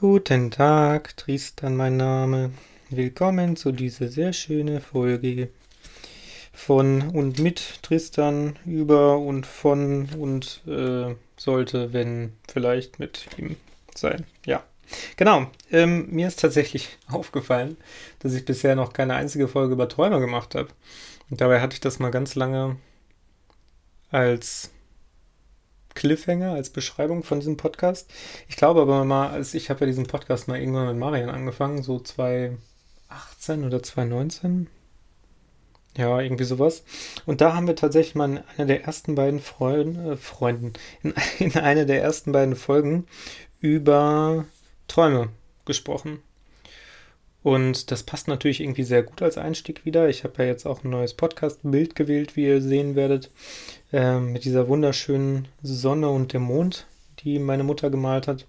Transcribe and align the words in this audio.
Guten 0.00 0.50
Tag, 0.50 1.14
Tristan 1.18 1.76
mein 1.76 1.98
Name. 1.98 2.52
Willkommen 2.88 3.54
zu 3.54 3.70
dieser 3.70 4.08
sehr 4.08 4.32
schönen 4.32 4.80
Folge 4.80 5.50
von 6.54 7.10
und 7.10 7.38
mit 7.38 7.82
Tristan 7.82 8.58
über 8.64 9.18
und 9.18 9.44
von 9.44 10.08
und 10.18 10.62
äh, 10.66 11.14
sollte, 11.36 11.92
wenn 11.92 12.32
vielleicht 12.50 12.98
mit 12.98 13.26
ihm 13.36 13.56
sein. 13.94 14.24
Ja, 14.46 14.64
genau. 15.18 15.50
Ähm, 15.70 16.08
mir 16.10 16.28
ist 16.28 16.40
tatsächlich 16.40 16.96
aufgefallen, 17.06 17.76
dass 18.20 18.32
ich 18.32 18.46
bisher 18.46 18.76
noch 18.76 18.94
keine 18.94 19.16
einzige 19.16 19.48
Folge 19.48 19.74
über 19.74 19.86
Träume 19.86 20.18
gemacht 20.18 20.54
habe. 20.54 20.68
Und 21.28 21.42
dabei 21.42 21.60
hatte 21.60 21.74
ich 21.74 21.80
das 21.80 21.98
mal 21.98 22.10
ganz 22.10 22.36
lange 22.36 22.76
als 24.10 24.70
Cliffhanger, 25.94 26.52
als 26.52 26.70
Beschreibung 26.70 27.22
von 27.22 27.40
diesem 27.40 27.56
Podcast. 27.56 28.10
Ich 28.48 28.56
glaube 28.56 28.82
aber 28.82 29.04
mal, 29.04 29.30
als 29.30 29.54
ich 29.54 29.70
habe 29.70 29.80
ja 29.80 29.86
diesen 29.86 30.06
Podcast 30.06 30.48
mal 30.48 30.58
irgendwann 30.58 30.88
mit 30.88 30.96
Marian 30.96 31.30
angefangen, 31.30 31.82
so 31.82 31.98
2018 31.98 32.58
oder 33.64 33.82
2019. 33.82 34.68
Ja, 35.96 36.20
irgendwie 36.20 36.44
sowas. 36.44 36.84
Und 37.26 37.40
da 37.40 37.54
haben 37.54 37.66
wir 37.66 37.74
tatsächlich 37.74 38.14
mal 38.14 38.30
in 38.30 38.40
einer 38.56 38.66
der 38.66 38.84
ersten 38.84 39.16
beiden 39.16 39.40
Freund, 39.40 39.98
äh, 39.98 40.16
Freunden, 40.16 40.72
in, 41.02 41.14
in 41.38 41.56
einer 41.56 41.84
der 41.84 42.02
ersten 42.02 42.32
beiden 42.32 42.56
Folgen 42.56 43.06
über 43.60 44.46
Träume 44.86 45.30
gesprochen. 45.64 46.22
Und 47.42 47.90
das 47.90 48.02
passt 48.02 48.28
natürlich 48.28 48.60
irgendwie 48.60 48.82
sehr 48.82 49.02
gut 49.02 49.22
als 49.22 49.38
Einstieg 49.38 49.84
wieder. 49.86 50.08
Ich 50.08 50.24
habe 50.24 50.42
ja 50.42 50.48
jetzt 50.48 50.66
auch 50.66 50.84
ein 50.84 50.90
neues 50.90 51.14
Podcast-Bild 51.14 51.94
gewählt, 51.94 52.36
wie 52.36 52.44
ihr 52.44 52.60
sehen 52.60 52.96
werdet, 52.96 53.30
äh, 53.92 54.18
mit 54.18 54.44
dieser 54.44 54.68
wunderschönen 54.68 55.48
Sonne 55.62 56.10
und 56.10 56.32
dem 56.34 56.42
Mond, 56.42 56.86
die 57.20 57.38
meine 57.38 57.64
Mutter 57.64 57.88
gemalt 57.88 58.28
hat. 58.28 58.46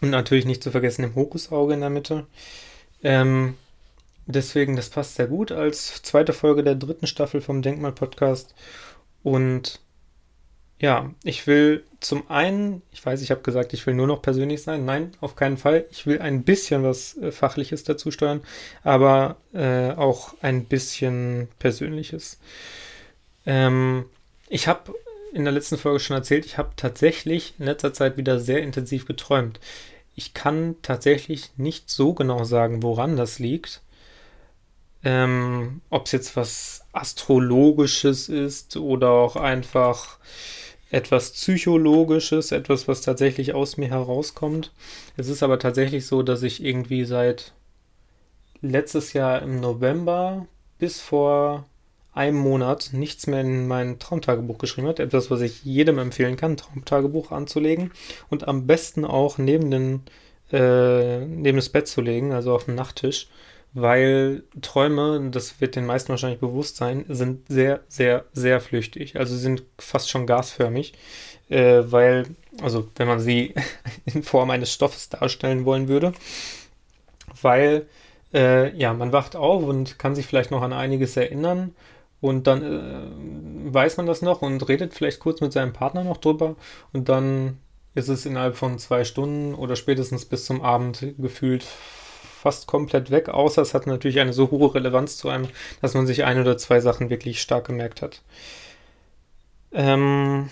Und 0.00 0.10
natürlich 0.10 0.46
nicht 0.46 0.62
zu 0.62 0.70
vergessen 0.70 1.02
dem 1.02 1.14
Hokusauge 1.14 1.74
in 1.74 1.80
der 1.80 1.90
Mitte. 1.90 2.26
Ähm, 3.02 3.54
deswegen, 4.26 4.76
das 4.76 4.88
passt 4.88 5.16
sehr 5.16 5.26
gut 5.26 5.52
als 5.52 6.02
zweite 6.02 6.32
Folge 6.32 6.62
der 6.62 6.74
dritten 6.76 7.06
Staffel 7.06 7.42
vom 7.42 7.60
Denkmal-Podcast. 7.60 8.54
Und 9.22 9.80
ja, 10.78 11.10
ich 11.24 11.46
will 11.46 11.84
zum 12.00 12.30
einen, 12.30 12.82
ich 12.92 13.04
weiß, 13.04 13.22
ich 13.22 13.30
habe 13.30 13.40
gesagt, 13.40 13.72
ich 13.72 13.86
will 13.86 13.94
nur 13.94 14.06
noch 14.06 14.20
persönlich 14.20 14.62
sein. 14.62 14.84
Nein, 14.84 15.12
auf 15.20 15.34
keinen 15.34 15.56
Fall. 15.56 15.86
Ich 15.90 16.06
will 16.06 16.20
ein 16.20 16.44
bisschen 16.44 16.82
was 16.82 17.16
äh, 17.16 17.32
Fachliches 17.32 17.84
dazu 17.84 18.10
steuern, 18.10 18.42
aber 18.82 19.36
äh, 19.54 19.92
auch 19.92 20.34
ein 20.42 20.66
bisschen 20.66 21.48
Persönliches. 21.58 22.38
Ähm, 23.46 24.04
ich 24.48 24.68
habe 24.68 24.94
in 25.32 25.44
der 25.44 25.52
letzten 25.52 25.78
Folge 25.78 26.00
schon 26.00 26.16
erzählt, 26.16 26.44
ich 26.44 26.58
habe 26.58 26.70
tatsächlich 26.76 27.54
in 27.58 27.64
letzter 27.66 27.92
Zeit 27.92 28.16
wieder 28.16 28.38
sehr 28.38 28.62
intensiv 28.62 29.06
geträumt. 29.06 29.60
Ich 30.14 30.34
kann 30.34 30.76
tatsächlich 30.82 31.50
nicht 31.56 31.90
so 31.90 32.14
genau 32.14 32.44
sagen, 32.44 32.82
woran 32.82 33.16
das 33.16 33.38
liegt. 33.38 33.82
Ähm, 35.04 35.82
Ob 35.90 36.06
es 36.06 36.12
jetzt 36.12 36.36
was 36.36 36.84
Astrologisches 36.92 38.28
ist 38.28 38.76
oder 38.76 39.10
auch 39.10 39.36
einfach 39.36 40.18
etwas 40.90 41.32
Psychologisches, 41.32 42.52
etwas, 42.52 42.86
was 42.88 43.00
tatsächlich 43.00 43.54
aus 43.54 43.76
mir 43.76 43.88
herauskommt. 43.88 44.72
Es 45.16 45.28
ist 45.28 45.42
aber 45.42 45.58
tatsächlich 45.58 46.06
so, 46.06 46.22
dass 46.22 46.42
ich 46.42 46.62
irgendwie 46.62 47.04
seit 47.04 47.52
letztes 48.60 49.12
Jahr 49.12 49.42
im 49.42 49.60
November 49.60 50.46
bis 50.78 51.00
vor 51.00 51.66
einem 52.12 52.38
Monat 52.38 52.90
nichts 52.92 53.26
mehr 53.26 53.42
in 53.42 53.68
mein 53.68 53.98
Traumtagebuch 53.98 54.58
geschrieben 54.58 54.88
habe. 54.88 55.02
Etwas, 55.02 55.30
was 55.30 55.42
ich 55.42 55.64
jedem 55.64 55.98
empfehlen 55.98 56.36
kann, 56.36 56.56
Traumtagebuch 56.56 57.30
anzulegen 57.30 57.90
und 58.30 58.48
am 58.48 58.66
besten 58.66 59.04
auch 59.04 59.36
neben, 59.36 59.70
den, 59.70 60.00
äh, 60.50 61.18
neben 61.26 61.56
das 61.56 61.68
Bett 61.68 61.88
zu 61.88 62.00
legen, 62.00 62.32
also 62.32 62.54
auf 62.54 62.64
dem 62.64 62.74
Nachttisch 62.74 63.28
weil 63.76 64.42
Träume, 64.62 65.28
das 65.30 65.60
wird 65.60 65.76
den 65.76 65.84
meisten 65.84 66.08
wahrscheinlich 66.08 66.40
bewusst 66.40 66.78
sein, 66.78 67.04
sind 67.10 67.46
sehr, 67.48 67.80
sehr, 67.88 68.24
sehr 68.32 68.62
flüchtig. 68.62 69.16
Also 69.16 69.36
sind 69.36 69.64
fast 69.78 70.08
schon 70.08 70.26
gasförmig, 70.26 70.94
äh, 71.50 71.82
weil, 71.84 72.24
also 72.62 72.88
wenn 72.96 73.06
man 73.06 73.20
sie 73.20 73.54
in 74.06 74.22
Form 74.22 74.48
eines 74.48 74.72
Stoffes 74.72 75.10
darstellen 75.10 75.66
wollen 75.66 75.88
würde, 75.88 76.14
weil, 77.42 77.86
äh, 78.32 78.74
ja, 78.74 78.94
man 78.94 79.12
wacht 79.12 79.36
auf 79.36 79.62
und 79.64 79.98
kann 79.98 80.14
sich 80.14 80.24
vielleicht 80.24 80.50
noch 80.50 80.62
an 80.62 80.72
einiges 80.72 81.14
erinnern 81.18 81.74
und 82.22 82.46
dann 82.46 82.62
äh, 82.62 83.74
weiß 83.74 83.98
man 83.98 84.06
das 84.06 84.22
noch 84.22 84.40
und 84.40 84.66
redet 84.70 84.94
vielleicht 84.94 85.20
kurz 85.20 85.42
mit 85.42 85.52
seinem 85.52 85.74
Partner 85.74 86.02
noch 86.02 86.16
drüber 86.16 86.56
und 86.94 87.10
dann 87.10 87.58
ist 87.94 88.08
es 88.08 88.24
innerhalb 88.24 88.56
von 88.56 88.78
zwei 88.78 89.04
Stunden 89.04 89.54
oder 89.54 89.76
spätestens 89.76 90.24
bis 90.24 90.46
zum 90.46 90.62
Abend 90.62 91.14
gefühlt 91.18 91.66
fast 92.46 92.68
komplett 92.68 93.10
weg, 93.10 93.28
außer 93.28 93.60
es 93.60 93.74
hat 93.74 93.88
natürlich 93.88 94.20
eine 94.20 94.32
so 94.32 94.52
hohe 94.52 94.72
Relevanz 94.72 95.16
zu 95.16 95.28
einem, 95.28 95.48
dass 95.82 95.94
man 95.94 96.06
sich 96.06 96.22
ein 96.22 96.40
oder 96.40 96.56
zwei 96.56 96.78
Sachen 96.78 97.10
wirklich 97.10 97.42
stark 97.42 97.66
gemerkt 97.66 98.02
hat. 98.02 98.22
Ähm, 99.72 100.48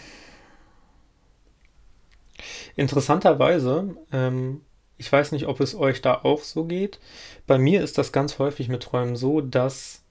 interessanterweise, 2.74 3.94
ähm, 4.12 4.62
ich 4.98 5.12
weiß 5.12 5.30
nicht, 5.30 5.46
ob 5.46 5.60
es 5.60 5.76
euch 5.76 6.02
da 6.02 6.16
auch 6.24 6.42
so 6.42 6.64
geht. 6.64 6.98
Bei 7.46 7.58
mir 7.58 7.80
ist 7.80 7.96
das 7.96 8.10
ganz 8.10 8.40
häufig 8.40 8.68
mit 8.68 8.82
Träumen 8.82 9.14
so, 9.14 9.40
dass 9.40 10.02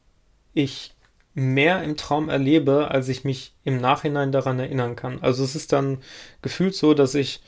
ich 0.53 0.95
mehr 1.33 1.83
im 1.83 1.97
Traum 1.97 2.29
erlebe, 2.29 2.91
als 2.91 3.09
ich 3.09 3.25
mich 3.25 3.55
im 3.65 3.81
Nachhinein 3.81 4.31
daran 4.31 4.57
erinnern 4.57 4.95
kann. 4.95 5.21
Also 5.21 5.43
es 5.43 5.53
ist 5.53 5.73
dann 5.73 5.97
gefühlt 6.41 6.75
so, 6.75 6.93
dass 6.93 7.13
ich 7.13 7.41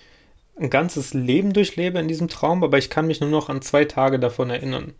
ein 0.58 0.70
ganzes 0.70 1.14
Leben 1.14 1.54
durchlebe 1.54 2.00
in 2.00 2.08
diesem 2.08 2.28
Traum, 2.28 2.64
aber 2.64 2.78
ich 2.78 2.90
kann 2.90 3.08
mich 3.08 3.20
nur 3.20 3.30
noch 3.30 3.50
an 3.50 3.62
zwei 3.62 3.86
Tage 3.86 4.20
davon 4.20 4.50
erinnern. 4.50 4.94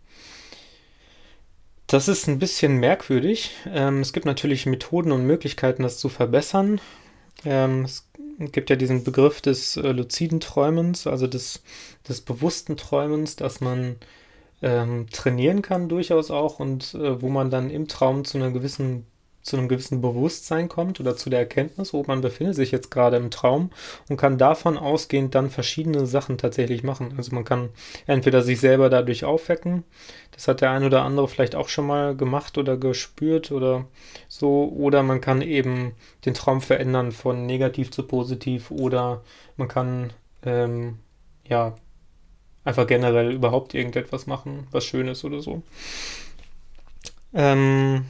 Das 1.86 2.08
ist 2.08 2.26
ein 2.26 2.38
bisschen 2.38 2.78
merkwürdig. 2.78 3.52
Ähm, 3.72 4.00
es 4.00 4.12
gibt 4.12 4.26
natürlich 4.26 4.66
Methoden 4.66 5.12
und 5.12 5.24
Möglichkeiten, 5.24 5.82
das 5.82 5.98
zu 5.98 6.08
verbessern. 6.08 6.80
Ähm, 7.44 7.84
es 7.84 8.08
gibt 8.52 8.70
ja 8.70 8.76
diesen 8.76 9.04
Begriff 9.04 9.40
des 9.40 9.76
äh, 9.76 9.92
luziden 9.92 10.40
Träumens, 10.40 11.06
also 11.06 11.26
des, 11.26 11.62
des 12.08 12.20
bewussten 12.20 12.76
Träumens, 12.76 13.36
dass 13.36 13.60
man 13.60 13.96
ähm, 14.62 15.06
trainieren 15.10 15.62
kann 15.62 15.88
durchaus 15.88 16.30
auch 16.30 16.58
und 16.58 16.94
äh, 16.94 17.22
wo 17.22 17.28
man 17.28 17.50
dann 17.50 17.70
im 17.70 17.88
Traum 17.88 18.24
zu 18.24 18.38
einer 18.38 18.50
gewissen 18.50 19.06
zu 19.46 19.56
einem 19.56 19.68
gewissen 19.68 20.00
Bewusstsein 20.00 20.68
kommt 20.68 20.98
oder 20.98 21.16
zu 21.16 21.30
der 21.30 21.38
Erkenntnis, 21.38 21.92
wo 21.92 22.02
man 22.06 22.20
befindet 22.20 22.56
sich 22.56 22.72
jetzt 22.72 22.90
gerade 22.90 23.16
im 23.16 23.30
Traum 23.30 23.70
und 24.08 24.16
kann 24.16 24.38
davon 24.38 24.76
ausgehend 24.76 25.34
dann 25.36 25.50
verschiedene 25.50 26.06
Sachen 26.06 26.36
tatsächlich 26.36 26.82
machen. 26.82 27.14
Also 27.16 27.32
man 27.34 27.44
kann 27.44 27.70
entweder 28.06 28.42
sich 28.42 28.58
selber 28.58 28.90
dadurch 28.90 29.24
aufwecken, 29.24 29.84
das 30.32 30.48
hat 30.48 30.60
der 30.62 30.72
ein 30.72 30.84
oder 30.84 31.02
andere 31.02 31.28
vielleicht 31.28 31.54
auch 31.54 31.68
schon 31.68 31.86
mal 31.86 32.16
gemacht 32.16 32.58
oder 32.58 32.76
gespürt 32.76 33.52
oder 33.52 33.86
so, 34.28 34.64
oder 34.76 35.04
man 35.04 35.20
kann 35.20 35.42
eben 35.42 35.92
den 36.24 36.34
Traum 36.34 36.60
verändern 36.60 37.12
von 37.12 37.46
negativ 37.46 37.92
zu 37.92 38.02
positiv 38.02 38.72
oder 38.72 39.22
man 39.56 39.68
kann 39.68 40.12
ähm, 40.44 40.98
ja 41.48 41.76
einfach 42.64 42.88
generell 42.88 43.30
überhaupt 43.32 43.74
irgendetwas 43.74 44.26
machen, 44.26 44.66
was 44.72 44.84
Schönes 44.84 45.24
oder 45.24 45.40
so. 45.40 45.62
Ähm, 47.32 48.06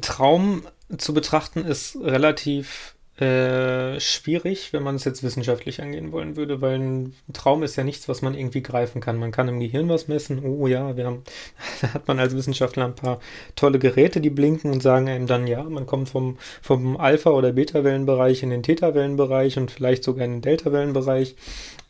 Traum 0.00 0.62
zu 0.96 1.14
betrachten 1.14 1.64
ist 1.64 1.96
relativ 2.00 2.94
äh, 3.20 4.00
schwierig, 4.00 4.72
wenn 4.72 4.82
man 4.82 4.96
es 4.96 5.04
jetzt 5.04 5.22
wissenschaftlich 5.22 5.82
angehen 5.82 6.10
wollen 6.10 6.36
würde, 6.36 6.60
weil 6.60 6.80
ein 6.80 7.14
Traum 7.32 7.62
ist 7.62 7.76
ja 7.76 7.84
nichts, 7.84 8.08
was 8.08 8.22
man 8.22 8.34
irgendwie 8.34 8.62
greifen 8.62 9.00
kann. 9.00 9.18
Man 9.18 9.30
kann 9.30 9.48
im 9.48 9.60
Gehirn 9.60 9.88
was 9.88 10.08
messen. 10.08 10.42
Oh 10.42 10.66
ja, 10.66 10.96
wir 10.96 11.04
haben, 11.04 11.22
da 11.82 11.94
hat 11.94 12.08
man 12.08 12.18
als 12.18 12.34
Wissenschaftler 12.34 12.86
ein 12.86 12.94
paar 12.94 13.20
tolle 13.56 13.78
Geräte, 13.78 14.20
die 14.20 14.30
blinken 14.30 14.70
und 14.72 14.82
sagen 14.82 15.08
einem 15.08 15.26
dann, 15.26 15.46
ja, 15.46 15.62
man 15.62 15.86
kommt 15.86 16.08
vom, 16.08 16.38
vom 16.62 16.96
Alpha- 16.96 17.30
oder 17.30 17.52
Beta-Wellenbereich 17.52 18.42
in 18.42 18.50
den 18.50 18.62
Theta-Wellenbereich 18.62 19.58
und 19.58 19.70
vielleicht 19.70 20.04
sogar 20.04 20.24
in 20.24 20.32
den 20.32 20.42
Delta-Wellenbereich. 20.42 21.36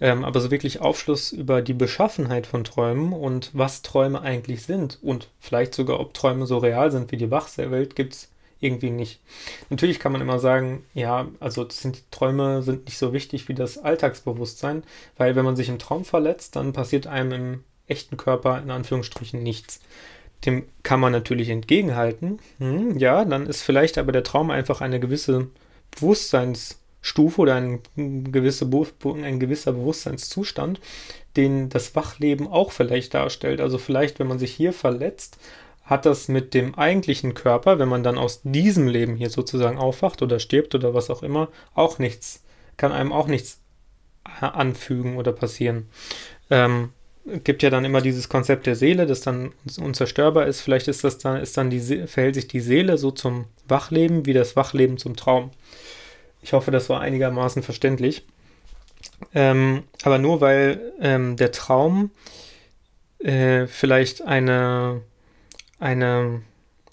Ähm, 0.00 0.24
aber 0.24 0.40
so 0.40 0.50
wirklich 0.50 0.80
Aufschluss 0.80 1.30
über 1.30 1.62
die 1.62 1.74
Beschaffenheit 1.74 2.46
von 2.46 2.64
Träumen 2.64 3.12
und 3.12 3.50
was 3.52 3.82
Träume 3.82 4.22
eigentlich 4.22 4.62
sind 4.62 4.98
und 5.02 5.28
vielleicht 5.38 5.74
sogar, 5.74 6.00
ob 6.00 6.14
Träume 6.14 6.46
so 6.46 6.58
real 6.58 6.90
sind 6.90 7.12
wie 7.12 7.18
die 7.18 7.30
Wachwelt, 7.30 7.94
gibt 7.94 8.14
es 8.14 8.28
irgendwie 8.60 8.90
nicht. 8.90 9.20
Natürlich 9.70 9.98
kann 9.98 10.12
man 10.12 10.20
immer 10.20 10.38
sagen, 10.38 10.84
ja, 10.94 11.28
also 11.40 11.66
sind, 11.68 12.10
Träume 12.10 12.62
sind 12.62 12.84
nicht 12.84 12.98
so 12.98 13.12
wichtig 13.12 13.48
wie 13.48 13.54
das 13.54 13.78
Alltagsbewusstsein, 13.78 14.84
weil 15.16 15.34
wenn 15.34 15.44
man 15.44 15.56
sich 15.56 15.68
im 15.68 15.78
Traum 15.78 16.04
verletzt, 16.04 16.56
dann 16.56 16.72
passiert 16.72 17.06
einem 17.06 17.32
im 17.32 17.64
echten 17.86 18.16
Körper 18.16 18.60
in 18.62 18.70
Anführungsstrichen 18.70 19.42
nichts. 19.42 19.80
Dem 20.44 20.64
kann 20.82 21.00
man 21.00 21.12
natürlich 21.12 21.50
entgegenhalten. 21.50 22.38
Hm, 22.58 22.98
ja, 22.98 23.24
dann 23.24 23.46
ist 23.46 23.62
vielleicht 23.62 23.98
aber 23.98 24.12
der 24.12 24.24
Traum 24.24 24.50
einfach 24.50 24.80
eine 24.80 25.00
gewisse 25.00 25.48
Bewusstseinsstufe 25.90 27.40
oder 27.40 27.56
ein, 27.56 27.80
gewisse, 27.96 28.70
ein 29.04 29.40
gewisser 29.40 29.72
Bewusstseinszustand, 29.72 30.80
den 31.36 31.68
das 31.68 31.94
Wachleben 31.94 32.46
auch 32.48 32.72
vielleicht 32.72 33.14
darstellt. 33.14 33.60
Also 33.60 33.78
vielleicht, 33.78 34.18
wenn 34.18 34.28
man 34.28 34.38
sich 34.38 34.52
hier 34.52 34.72
verletzt, 34.72 35.38
hat 35.90 36.06
das 36.06 36.28
mit 36.28 36.54
dem 36.54 36.76
eigentlichen 36.76 37.34
Körper, 37.34 37.78
wenn 37.78 37.88
man 37.88 38.02
dann 38.02 38.16
aus 38.16 38.40
diesem 38.44 38.86
Leben 38.86 39.16
hier 39.16 39.28
sozusagen 39.28 39.76
aufwacht 39.76 40.22
oder 40.22 40.38
stirbt 40.38 40.74
oder 40.74 40.94
was 40.94 41.10
auch 41.10 41.22
immer, 41.22 41.48
auch 41.74 41.98
nichts 41.98 42.42
kann 42.76 42.92
einem 42.92 43.12
auch 43.12 43.26
nichts 43.26 43.60
anfügen 44.40 45.18
oder 45.18 45.32
passieren. 45.32 45.90
Ähm, 46.48 46.90
gibt 47.44 47.62
ja 47.62 47.68
dann 47.68 47.84
immer 47.84 48.00
dieses 48.00 48.28
Konzept 48.28 48.66
der 48.66 48.74
Seele, 48.74 49.06
das 49.06 49.20
dann 49.20 49.52
unzerstörbar 49.78 50.46
ist. 50.46 50.62
Vielleicht 50.62 50.88
ist 50.88 51.04
das 51.04 51.18
dann, 51.18 51.40
ist 51.40 51.56
dann 51.56 51.68
die, 51.68 52.06
verhält 52.06 52.36
sich 52.36 52.48
die 52.48 52.60
Seele 52.60 52.96
so 52.96 53.10
zum 53.10 53.44
Wachleben 53.68 54.24
wie 54.24 54.32
das 54.32 54.56
Wachleben 54.56 54.96
zum 54.96 55.14
Traum. 55.14 55.50
Ich 56.40 56.54
hoffe, 56.54 56.70
das 56.70 56.88
war 56.88 57.00
einigermaßen 57.00 57.62
verständlich. 57.62 58.24
Ähm, 59.34 59.82
aber 60.02 60.18
nur 60.18 60.40
weil 60.40 60.92
ähm, 61.00 61.36
der 61.36 61.52
Traum 61.52 62.10
äh, 63.18 63.66
vielleicht 63.66 64.22
eine, 64.22 65.02
eine, 65.80 66.42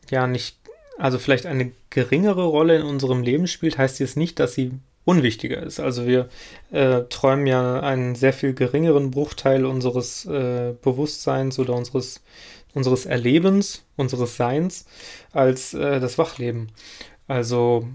ja, 0.10 0.25
nicht, 0.25 0.57
also 0.98 1.19
vielleicht 1.19 1.45
eine 1.45 1.72
geringere 1.92 2.45
Rolle 2.45 2.78
in 2.78 2.84
unserem 2.84 3.22
Leben 3.22 3.48
spielt, 3.48 3.78
heißt 3.78 4.00
jetzt 4.00 4.18
nicht, 4.18 4.39
dass 4.39 4.54
sie 4.54 4.72
unwichtiger 5.06 5.62
ist. 5.63 5.80
Also 5.80 6.06
wir 6.06 6.28
äh, 6.72 7.04
träumen 7.10 7.48
ja 7.48 7.80
einen 7.80 8.16
sehr 8.16 8.34
viel 8.34 8.54
geringeren 8.54 9.12
Bruchteil 9.12 9.66
unseres 9.66 10.25
äh, 10.25 10.74
Bewusstseins 10.81 11.60
oder 11.60 11.75
unseres, 11.75 12.22
unseres 12.74 13.06
Erlebens, 13.06 13.84
unseres 13.95 14.36
Seins 14.36 14.86
als 15.31 15.74
äh, 15.74 16.00
das 16.01 16.18
Wachleben. 16.18 16.72
Also 17.28 17.88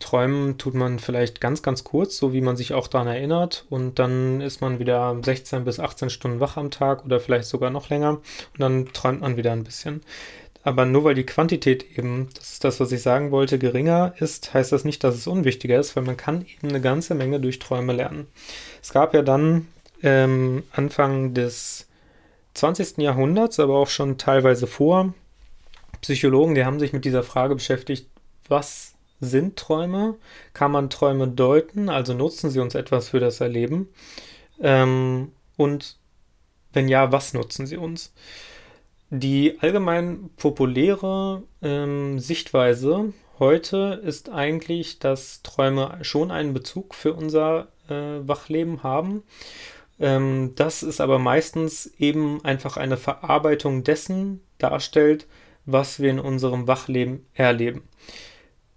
Träumen 0.00 0.58
tut 0.58 0.74
man 0.74 0.98
vielleicht 0.98 1.40
ganz, 1.40 1.62
ganz 1.62 1.84
kurz, 1.84 2.16
so 2.16 2.32
wie 2.32 2.40
man 2.40 2.56
sich 2.56 2.74
auch 2.74 2.88
daran 2.88 3.06
erinnert. 3.06 3.66
Und 3.70 3.98
dann 3.98 4.40
ist 4.40 4.60
man 4.60 4.78
wieder 4.78 5.16
16 5.22 5.64
bis 5.64 5.80
18 5.80 6.10
Stunden 6.10 6.40
wach 6.40 6.56
am 6.56 6.70
Tag 6.70 7.04
oder 7.04 7.20
vielleicht 7.20 7.48
sogar 7.48 7.70
noch 7.70 7.88
länger. 7.90 8.10
Und 8.10 8.58
dann 8.58 8.92
träumt 8.92 9.20
man 9.20 9.36
wieder 9.36 9.52
ein 9.52 9.64
bisschen. 9.64 10.02
Aber 10.66 10.84
nur 10.84 11.04
weil 11.04 11.14
die 11.14 11.24
Quantität 11.24 11.96
eben, 11.96 12.28
das 12.34 12.54
ist 12.54 12.64
das, 12.64 12.80
was 12.80 12.90
ich 12.90 13.00
sagen 13.00 13.30
wollte, 13.30 13.56
geringer 13.56 14.14
ist, 14.18 14.52
heißt 14.52 14.72
das 14.72 14.84
nicht, 14.84 15.04
dass 15.04 15.14
es 15.14 15.28
unwichtiger 15.28 15.78
ist, 15.78 15.94
weil 15.94 16.02
man 16.02 16.16
kann 16.16 16.44
eben 16.44 16.70
eine 16.70 16.80
ganze 16.80 17.14
Menge 17.14 17.38
durch 17.38 17.60
Träume 17.60 17.92
lernen. 17.92 18.26
Es 18.82 18.92
gab 18.92 19.14
ja 19.14 19.22
dann 19.22 19.68
ähm, 20.02 20.64
Anfang 20.72 21.34
des 21.34 21.86
20. 22.54 22.98
Jahrhunderts, 22.98 23.60
aber 23.60 23.76
auch 23.76 23.88
schon 23.88 24.18
teilweise 24.18 24.66
vor, 24.66 25.14
Psychologen, 26.00 26.56
die 26.56 26.64
haben 26.64 26.80
sich 26.80 26.92
mit 26.92 27.04
dieser 27.04 27.22
Frage 27.22 27.54
beschäftigt, 27.54 28.08
was 28.48 28.95
sind 29.20 29.56
Träume? 29.56 30.16
Kann 30.52 30.72
man 30.72 30.90
Träume 30.90 31.28
deuten? 31.28 31.88
Also 31.88 32.14
nutzen 32.14 32.50
sie 32.50 32.60
uns 32.60 32.74
etwas 32.74 33.08
für 33.10 33.20
das 33.20 33.40
Erleben? 33.40 33.88
Ähm, 34.60 35.32
und 35.56 35.96
wenn 36.72 36.88
ja, 36.88 37.12
was 37.12 37.34
nutzen 37.34 37.66
sie 37.66 37.76
uns? 37.76 38.12
Die 39.10 39.58
allgemein 39.60 40.30
populäre 40.36 41.42
ähm, 41.62 42.18
Sichtweise 42.18 43.12
heute 43.38 44.00
ist 44.04 44.30
eigentlich, 44.30 44.98
dass 44.98 45.42
Träume 45.42 45.98
schon 46.02 46.30
einen 46.30 46.52
Bezug 46.52 46.94
für 46.94 47.14
unser 47.14 47.68
äh, 47.88 48.26
Wachleben 48.26 48.82
haben. 48.82 49.22
Ähm, 50.00 50.52
das 50.56 50.82
ist 50.82 51.00
aber 51.00 51.18
meistens 51.18 51.86
eben 51.98 52.44
einfach 52.44 52.76
eine 52.76 52.96
Verarbeitung 52.96 53.84
dessen 53.84 54.42
darstellt, 54.58 55.26
was 55.64 56.00
wir 56.00 56.10
in 56.10 56.20
unserem 56.20 56.66
Wachleben 56.66 57.26
erleben. 57.34 57.82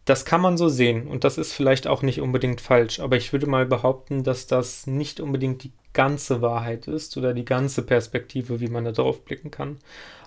Das 0.09 0.25
kann 0.25 0.41
man 0.41 0.57
so 0.57 0.69
sehen 0.69 1.05
und 1.05 1.23
das 1.23 1.37
ist 1.37 1.53
vielleicht 1.53 1.85
auch 1.85 2.01
nicht 2.01 2.19
unbedingt 2.19 2.61
falsch, 2.61 2.99
aber 2.99 3.15
ich 3.15 3.31
würde 3.31 3.45
mal 3.45 3.67
behaupten, 3.67 4.23
dass 4.23 4.47
das 4.47 4.87
nicht 4.87 5.19
unbedingt 5.19 5.63
die 5.63 5.71
ganze 5.93 6.41
Wahrheit 6.41 6.87
ist 6.87 7.15
oder 7.15 7.35
die 7.35 7.45
ganze 7.45 7.83
Perspektive, 7.83 8.59
wie 8.59 8.69
man 8.69 8.85
da 8.85 8.91
drauf 8.91 9.23
blicken 9.23 9.51
kann. 9.51 9.77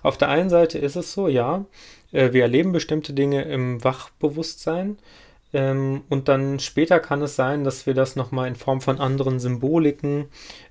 Auf 0.01 0.17
der 0.17 0.29
einen 0.29 0.49
Seite 0.49 0.77
ist 0.77 0.95
es 0.95 1.11
so, 1.11 1.27
ja, 1.27 1.65
äh, 2.13 2.31
wir 2.31 2.43
erleben 2.43 2.71
bestimmte 2.71 3.11
Dinge 3.11 3.41
im 3.41 3.83
Wachbewusstsein, 3.83 4.99
ähm, 5.53 6.01
und 6.09 6.27
dann 6.27 6.59
später 6.59 6.99
kann 6.99 7.21
es 7.21 7.35
sein, 7.35 7.63
dass 7.63 7.85
wir 7.85 7.93
das 7.93 8.15
nochmal 8.15 8.47
in 8.47 8.55
Form 8.55 8.81
von 8.81 8.99
anderen 8.99 9.39
Symboliken, 9.39 10.25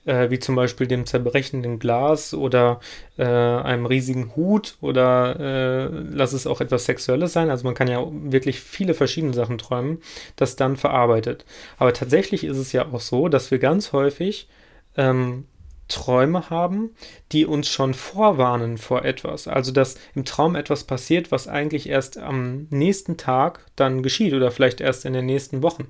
äh, 0.05 0.29
wie 0.31 0.41
zum 0.41 0.57
Beispiel 0.57 0.89
dem 0.89 1.07
zerbrechenden 1.07 1.79
Glas 1.79 2.35
oder 2.35 2.81
äh, 3.17 3.25
einem 3.25 3.87
riesigen 3.87 4.35
Hut 4.35 4.77
oder 4.81 5.39
äh, 5.39 5.85
lass 5.87 6.33
es 6.33 6.49
auch 6.49 6.61
etwas 6.61 6.87
Sexuelles 6.87 7.33
sein. 7.33 7.49
Also 7.49 7.65
man 7.65 7.75
kann 7.75 7.87
ja 7.87 8.05
wirklich 8.11 8.61
viele 8.61 8.95
verschiedene 8.95 9.35
Sachen 9.35 9.57
träumen, 9.57 10.03
das 10.35 10.57
dann 10.57 10.77
verarbeitet. 10.77 11.45
Aber 11.79 11.93
tatsächlich 11.93 12.43
ist 12.43 12.59
es 12.59 12.73
ja 12.73 12.87
auch 12.93 13.01
so, 13.01 13.29
dass 13.29 13.53
wir 13.53 13.61
ganz 13.61 13.93
häufig 13.93 14.49
ähm, 14.97 15.45
Träume 15.93 16.51
haben, 16.51 16.95
die 17.31 17.47
uns 17.47 17.69
schon 17.69 17.95
vorwarnen 17.95 18.79
vor 18.79 19.05
etwas. 19.05 19.47
Also, 19.47 19.73
dass 19.73 19.97
im 20.15 20.25
Traum 20.25 20.57
etwas 20.57 20.85
passiert, 20.85 21.31
was 21.31 21.49
eigentlich 21.49 21.89
erst 21.89 22.19
am 22.19 22.67
nächsten 22.71 23.17
Tag 23.17 23.67
dann 23.77 24.03
geschieht 24.03 24.35
oder 24.35 24.51
vielleicht 24.51 24.81
erst 24.81 25.05
in 25.05 25.13
den 25.13 25.27
nächsten 25.27 25.63
Wochen. 25.63 25.89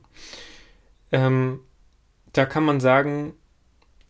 Ähm, 1.13 1.61
da 2.33 2.47
kann 2.47 2.65
man 2.65 2.81
sagen, 2.81 3.35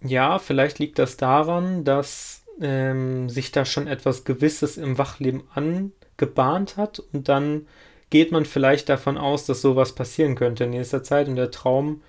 ja, 0.02 0.38
vielleicht 0.38 0.78
liegt 0.78 0.98
das 0.98 1.16
daran, 1.16 1.84
dass 1.84 2.44
ähm, 2.60 3.28
sich 3.28 3.52
da 3.52 3.64
schon 3.64 3.86
etwas 3.86 4.24
Gewisses 4.24 4.76
im 4.76 4.98
Wachleben 4.98 5.42
angebahnt 5.54 6.76
hat 6.76 7.00
und 7.12 7.28
dann 7.28 7.66
geht 8.10 8.30
man 8.30 8.44
vielleicht 8.44 8.88
davon 8.88 9.16
aus, 9.16 9.46
dass 9.46 9.62
sowas 9.62 9.94
passieren 9.94 10.34
könnte 10.34 10.64
in 10.64 10.70
nächster 10.70 11.02
Zeit 11.02 11.28
und 11.28 11.36
der 11.36 11.50
Traum 11.50 12.02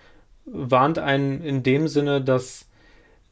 warnt 0.46 1.00
einen 1.00 1.42
in 1.42 1.64
dem 1.64 1.88
Sinne, 1.88 2.22
dass 2.22 2.68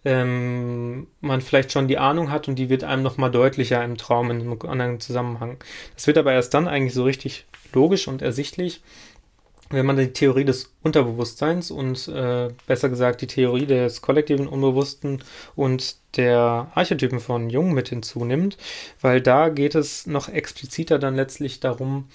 ähm, 0.03 1.07
man 1.19 1.41
vielleicht 1.41 1.71
schon 1.71 1.87
die 1.87 1.97
Ahnung 1.97 2.31
hat 2.31 2.47
und 2.47 2.55
die 2.55 2.69
wird 2.69 2.83
einem 2.83 3.03
nochmal 3.03 3.31
deutlicher 3.31 3.83
im 3.83 3.97
Traum 3.97 4.31
in 4.31 4.41
einem 4.41 4.57
anderen 4.67 4.99
Zusammenhang. 4.99 5.57
Das 5.95 6.07
wird 6.07 6.17
aber 6.17 6.33
erst 6.33 6.53
dann 6.53 6.67
eigentlich 6.67 6.93
so 6.93 7.03
richtig 7.03 7.45
logisch 7.73 8.07
und 8.07 8.21
ersichtlich, 8.21 8.81
wenn 9.69 9.85
man 9.85 9.97
die 9.97 10.11
Theorie 10.11 10.43
des 10.43 10.73
Unterbewusstseins 10.83 11.71
und 11.71 12.07
äh, 12.09 12.49
besser 12.67 12.89
gesagt 12.89 13.21
die 13.21 13.27
Theorie 13.27 13.65
des 13.65 14.01
kollektiven 14.01 14.47
Unbewussten 14.47 15.23
und 15.55 15.95
der 16.17 16.71
Archetypen 16.75 17.19
von 17.19 17.49
Jung 17.49 17.73
mit 17.73 17.89
hinzunimmt, 17.89 18.57
weil 18.99 19.21
da 19.21 19.49
geht 19.49 19.75
es 19.75 20.07
noch 20.07 20.27
expliziter 20.27 20.99
dann 20.99 21.15
letztlich 21.15 21.61
darum, 21.61 22.09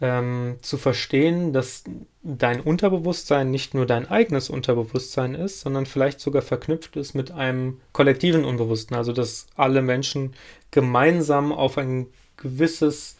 ähm, 0.00 0.56
zu 0.62 0.78
verstehen, 0.78 1.52
dass 1.52 1.84
dein 2.22 2.60
Unterbewusstsein 2.60 3.50
nicht 3.50 3.74
nur 3.74 3.86
dein 3.86 4.08
eigenes 4.08 4.50
Unterbewusstsein 4.50 5.34
ist, 5.34 5.60
sondern 5.60 5.86
vielleicht 5.86 6.20
sogar 6.20 6.42
verknüpft 6.42 6.96
ist 6.96 7.14
mit 7.14 7.30
einem 7.30 7.80
kollektiven 7.92 8.44
Unbewussten. 8.44 8.96
Also 8.96 9.12
dass 9.12 9.46
alle 9.56 9.82
Menschen 9.82 10.34
gemeinsam 10.70 11.52
auf 11.52 11.78
ein 11.78 12.06
gewisses 12.36 13.16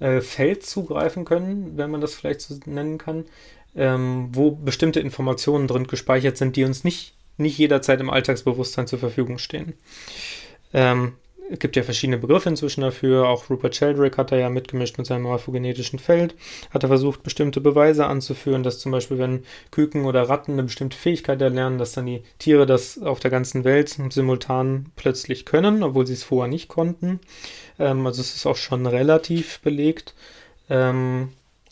äh, 0.00 0.20
Feld 0.20 0.64
zugreifen 0.64 1.24
können, 1.24 1.76
wenn 1.76 1.90
man 1.90 2.00
das 2.00 2.14
vielleicht 2.14 2.42
so 2.42 2.54
nennen 2.66 2.98
kann, 2.98 3.24
ähm, 3.74 4.28
wo 4.32 4.50
bestimmte 4.50 5.00
Informationen 5.00 5.66
drin 5.66 5.86
gespeichert 5.86 6.36
sind, 6.36 6.56
die 6.56 6.64
uns 6.64 6.84
nicht, 6.84 7.14
nicht 7.36 7.58
jederzeit 7.58 8.00
im 8.00 8.10
Alltagsbewusstsein 8.10 8.86
zur 8.86 8.98
Verfügung 8.98 9.38
stehen. 9.38 9.74
Ähm, 10.74 11.14
es 11.50 11.58
gibt 11.58 11.76
ja 11.76 11.82
verschiedene 11.82 12.18
Begriffe 12.18 12.48
inzwischen 12.48 12.82
dafür. 12.82 13.28
Auch 13.28 13.48
Rupert 13.48 13.74
Sheldrake 13.74 14.16
hat 14.16 14.32
da 14.32 14.36
ja 14.36 14.48
mitgemischt 14.50 14.98
mit 14.98 15.06
seinem 15.06 15.22
morphogenetischen 15.22 15.98
Feld. 15.98 16.34
Hat 16.70 16.82
er 16.82 16.88
versucht, 16.88 17.22
bestimmte 17.22 17.60
Beweise 17.60 18.06
anzuführen, 18.06 18.62
dass 18.62 18.78
zum 18.78 18.92
Beispiel, 18.92 19.18
wenn 19.18 19.44
Küken 19.70 20.04
oder 20.04 20.28
Ratten 20.28 20.52
eine 20.52 20.64
bestimmte 20.64 20.96
Fähigkeit 20.96 21.40
erlernen, 21.40 21.78
dass 21.78 21.92
dann 21.92 22.06
die 22.06 22.22
Tiere 22.38 22.66
das 22.66 23.00
auf 23.00 23.20
der 23.20 23.30
ganzen 23.30 23.64
Welt 23.64 23.88
simultan 24.10 24.86
plötzlich 24.96 25.44
können, 25.44 25.82
obwohl 25.82 26.06
sie 26.06 26.14
es 26.14 26.24
vorher 26.24 26.50
nicht 26.50 26.68
konnten. 26.68 27.20
Ähm, 27.78 28.06
also 28.06 28.20
es 28.20 28.34
ist 28.34 28.46
auch 28.46 28.56
schon 28.56 28.86
relativ 28.86 29.60
belegt. 29.60 30.14
Ähm, 30.68 31.30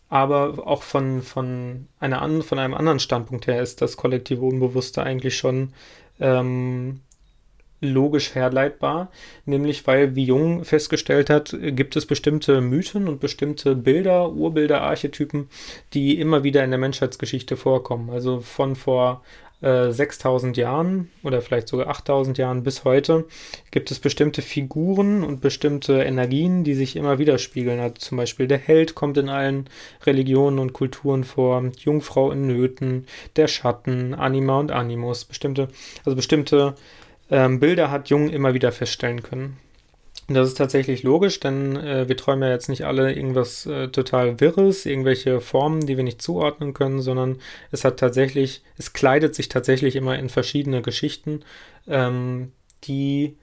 aber 0.08 0.66
auch 0.66 0.82
von, 0.82 1.22
von, 1.22 1.88
einer, 1.98 2.42
von 2.42 2.58
einem 2.58 2.74
anderen 2.74 3.00
Standpunkt 3.00 3.46
her 3.46 3.60
ist 3.60 3.82
das 3.82 3.96
kollektive 3.96 4.44
Unbewusste 4.44 5.02
eigentlich 5.02 5.36
schon 5.36 5.72
ähm, 6.20 7.00
logisch 7.80 8.34
herleitbar, 8.34 9.10
nämlich 9.44 9.86
weil, 9.86 10.14
wie 10.16 10.24
Jung 10.24 10.64
festgestellt 10.64 11.30
hat, 11.30 11.56
gibt 11.60 11.96
es 11.96 12.06
bestimmte 12.06 12.60
Mythen 12.60 13.08
und 13.08 13.20
bestimmte 13.20 13.74
Bilder, 13.74 14.32
Urbilder, 14.32 14.82
Archetypen, 14.82 15.48
die 15.92 16.18
immer 16.18 16.42
wieder 16.44 16.64
in 16.64 16.70
der 16.70 16.78
Menschheitsgeschichte 16.78 17.56
vorkommen. 17.56 18.10
Also 18.10 18.40
von 18.40 18.76
vor 18.76 19.22
äh, 19.62 19.90
6000 19.90 20.56
Jahren 20.56 21.10
oder 21.22 21.40
vielleicht 21.40 21.68
sogar 21.68 21.88
8000 21.88 22.36
Jahren 22.36 22.62
bis 22.62 22.84
heute 22.84 23.24
gibt 23.70 23.90
es 23.90 23.98
bestimmte 23.98 24.42
Figuren 24.42 25.24
und 25.24 25.40
bestimmte 25.40 26.02
Energien, 26.02 26.62
die 26.62 26.74
sich 26.74 26.94
immer 26.94 27.18
widerspiegeln. 27.18 27.80
Also 27.80 27.94
zum 27.94 28.18
Beispiel 28.18 28.48
der 28.48 28.58
Held 28.58 28.94
kommt 28.94 29.16
in 29.16 29.28
allen 29.28 29.68
Religionen 30.04 30.58
und 30.58 30.72
Kulturen 30.72 31.24
vor, 31.24 31.62
Jungfrau 31.78 32.32
in 32.32 32.46
Nöten, 32.46 33.06
der 33.36 33.48
Schatten, 33.48 34.14
Anima 34.14 34.60
und 34.60 34.72
Animus, 34.72 35.24
bestimmte, 35.24 35.68
also 36.04 36.16
bestimmte 36.16 36.74
ähm, 37.30 37.60
Bilder 37.60 37.90
hat 37.90 38.08
Jung 38.08 38.28
immer 38.30 38.54
wieder 38.54 38.72
feststellen 38.72 39.22
können. 39.22 39.58
Und 40.28 40.34
das 40.34 40.48
ist 40.48 40.58
tatsächlich 40.58 41.04
logisch, 41.04 41.38
denn 41.38 41.76
äh, 41.76 42.08
wir 42.08 42.16
träumen 42.16 42.42
ja 42.42 42.50
jetzt 42.50 42.68
nicht 42.68 42.84
alle 42.84 43.12
irgendwas 43.12 43.64
äh, 43.66 43.88
total 43.88 44.40
Wirres, 44.40 44.84
irgendwelche 44.84 45.40
Formen, 45.40 45.86
die 45.86 45.96
wir 45.96 46.02
nicht 46.02 46.20
zuordnen 46.20 46.74
können, 46.74 47.00
sondern 47.00 47.38
es 47.70 47.84
hat 47.84 47.98
tatsächlich, 47.98 48.62
es 48.76 48.92
kleidet 48.92 49.36
sich 49.36 49.48
tatsächlich 49.48 49.94
immer 49.94 50.18
in 50.18 50.28
verschiedene 50.28 50.82
Geschichten, 50.82 51.44
ähm, 51.86 52.50
die 52.84 53.36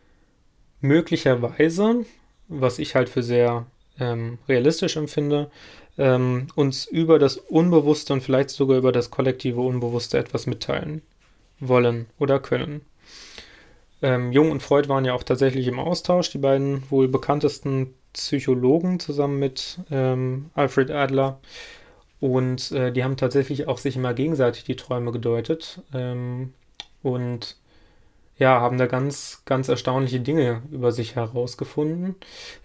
möglicherweise, 0.82 2.06
was 2.50 2.80
ich 2.80 2.96
halt 2.96 3.08
für 3.08 3.24
sehr 3.24 3.66
ähm, 3.98 4.40
realistisch 4.50 4.98
empfinde, 4.98 5.50
ähm, 5.98 6.48
uns 6.56 6.86
über 6.86 7.18
das 7.18 7.38
Unbewusste 7.38 8.12
und 8.12 8.22
vielleicht 8.22 8.50
sogar 8.50 8.78
über 8.78 8.92
das 8.92 9.10
kollektive 9.10 9.62
Unbewusste 9.62 10.18
etwas 10.18 10.48
mitteilen 10.48 11.02
wollen 11.62 12.08
oder 12.20 12.40
können. 12.40 12.82
Ähm, 14.04 14.34
Jung 14.34 14.52
und 14.52 14.62
Freud 14.62 14.90
waren 14.90 15.06
ja 15.06 15.14
auch 15.14 15.24
tatsächlich 15.24 15.68
im 15.68 15.80
Austausch, 15.80 16.30
die 16.30 16.38
beiden 16.38 16.84
wohl 16.92 17.08
bekanntesten 17.08 17.94
Psychologen 18.12 19.00
zusammen 19.00 19.40
mit 19.40 19.80
ähm, 19.90 20.52
Alfred 20.54 20.92
Adler. 20.92 21.40
Und 22.20 22.72
äh, 22.74 22.92
die 22.92 23.04
haben 23.04 23.18
tatsächlich 23.18 23.68
auch 23.68 23.78
sich 23.78 23.96
immer 23.96 24.14
gegenseitig 24.14 24.66
die 24.66 24.76
Träume 24.76 25.12
gedeutet. 25.12 25.82
Ähm, 25.94 26.54
und 27.02 27.58
ja, 28.38 28.60
haben 28.60 28.78
da 28.78 28.88
ganz, 28.88 29.44
ganz 29.46 29.70
erstaunliche 29.70 30.20
Dinge 30.20 30.64
über 30.72 30.92
sich 30.92 31.16
herausgefunden. 31.16 32.16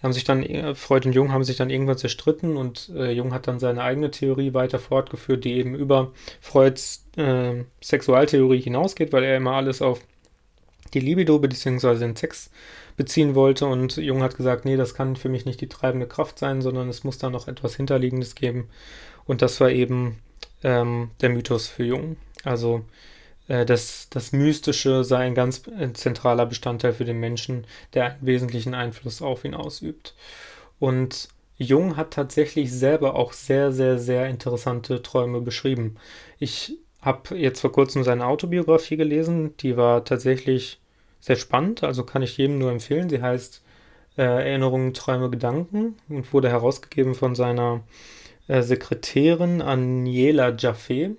Haben 0.03 0.13
sich 0.13 0.23
dann, 0.25 0.43
äh, 0.43 0.75
Freud 0.75 1.07
und 1.07 1.13
Jung 1.13 1.31
haben 1.31 1.43
sich 1.43 1.57
dann 1.57 1.69
irgendwann 1.69 1.97
zerstritten 1.97 2.57
und 2.57 2.89
äh, 2.95 3.11
Jung 3.11 3.33
hat 3.33 3.47
dann 3.47 3.59
seine 3.59 3.81
eigene 3.81 4.11
Theorie 4.11 4.53
weiter 4.53 4.79
fortgeführt, 4.79 5.45
die 5.45 5.53
eben 5.53 5.75
über 5.75 6.11
Freuds 6.41 7.05
äh, 7.17 7.63
Sexualtheorie 7.81 8.59
hinausgeht, 8.59 9.13
weil 9.13 9.23
er 9.23 9.37
immer 9.37 9.53
alles 9.53 9.81
auf 9.81 10.01
die 10.93 10.99
Libido 10.99 11.39
bzw. 11.39 11.99
den 11.99 12.15
Sex 12.15 12.49
beziehen 12.97 13.35
wollte 13.35 13.65
und 13.65 13.97
Jung 13.97 14.21
hat 14.21 14.35
gesagt, 14.35 14.65
nee, 14.65 14.75
das 14.75 14.93
kann 14.93 15.15
für 15.15 15.29
mich 15.29 15.45
nicht 15.45 15.61
die 15.61 15.69
treibende 15.69 16.07
Kraft 16.07 16.37
sein, 16.39 16.61
sondern 16.61 16.89
es 16.89 17.03
muss 17.03 17.17
da 17.17 17.29
noch 17.29 17.47
etwas 17.47 17.75
Hinterliegendes 17.75 18.35
geben. 18.35 18.69
Und 19.25 19.41
das 19.41 19.61
war 19.61 19.69
eben 19.69 20.19
ähm, 20.63 21.11
der 21.21 21.29
Mythos 21.29 21.67
für 21.67 21.85
Jung. 21.85 22.17
Also 22.43 22.83
äh, 23.47 23.65
das, 23.65 24.07
das 24.09 24.31
Mystische 24.31 25.03
sei 25.03 25.19
ein 25.19 25.35
ganz 25.35 25.63
äh, 25.67 25.93
zentraler 25.93 26.45
Bestandteil 26.45 26.93
für 26.93 27.05
den 27.05 27.19
Menschen, 27.19 27.65
der 27.93 28.05
einen 28.05 28.25
wesentlichen 28.25 28.73
Einfluss 28.73 29.21
auf 29.21 29.45
ihn 29.45 29.53
ausübt. 29.55 30.15
Und 30.79 31.29
Jung 31.57 31.97
hat 31.97 32.11
tatsächlich 32.11 32.71
selber 32.71 33.15
auch 33.15 33.33
sehr, 33.33 33.73
sehr, 33.73 33.99
sehr 33.99 34.29
interessante 34.29 35.01
Träume 35.01 35.41
beschrieben. 35.41 35.97
Ich 36.37 36.77
habe 37.01 37.37
jetzt 37.37 37.61
vor 37.61 37.71
kurzem 37.71 38.03
seine 38.03 38.25
Autobiografie 38.25 38.97
gelesen, 38.97 39.55
die 39.57 39.77
war 39.77 40.03
tatsächlich 40.03 40.79
sehr 41.19 41.35
spannend, 41.35 41.83
also 41.83 42.03
kann 42.03 42.21
ich 42.21 42.37
jedem 42.37 42.59
nur 42.59 42.71
empfehlen. 42.71 43.09
Sie 43.09 43.21
heißt 43.21 43.61
äh, 44.17 44.23
Erinnerungen, 44.23 44.93
Träume, 44.93 45.29
Gedanken 45.29 45.95
und 46.09 46.33
wurde 46.33 46.49
herausgegeben 46.49 47.15
von 47.15 47.35
seiner 47.35 47.81
äh, 48.47 48.61
Sekretärin 48.61 49.61
Aniela 49.61 50.55
Jaffe. 50.57 51.15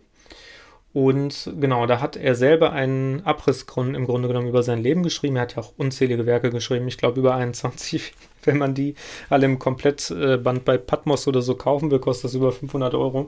Und 0.93 1.53
genau, 1.61 1.87
da 1.87 2.01
hat 2.01 2.17
er 2.17 2.35
selber 2.35 2.73
einen 2.73 3.25
Abrissgrund 3.25 3.95
im 3.95 4.07
Grunde 4.07 4.27
genommen 4.27 4.49
über 4.49 4.65
sein 4.65 4.83
Leben 4.83 5.05
geschrieben. 5.05 5.37
Er 5.37 5.43
hat 5.43 5.55
ja 5.55 5.63
auch 5.63 5.73
unzählige 5.77 6.27
Werke 6.27 6.51
geschrieben, 6.51 6.89
ich 6.89 6.99
glaube 6.99 7.21
über 7.21 7.35
21. 7.37 8.13
Wenn 8.43 8.59
man 8.59 8.75
die 8.75 8.95
alle 9.29 9.47
im 9.47 9.59
Komplettband 9.59 10.65
bei 10.65 10.79
Patmos 10.79 11.29
oder 11.29 11.43
so 11.43 11.55
kaufen 11.55 11.91
will, 11.91 12.01
kostet 12.01 12.25
das 12.25 12.35
über 12.35 12.53
500 12.53 12.95
Euro. 12.95 13.27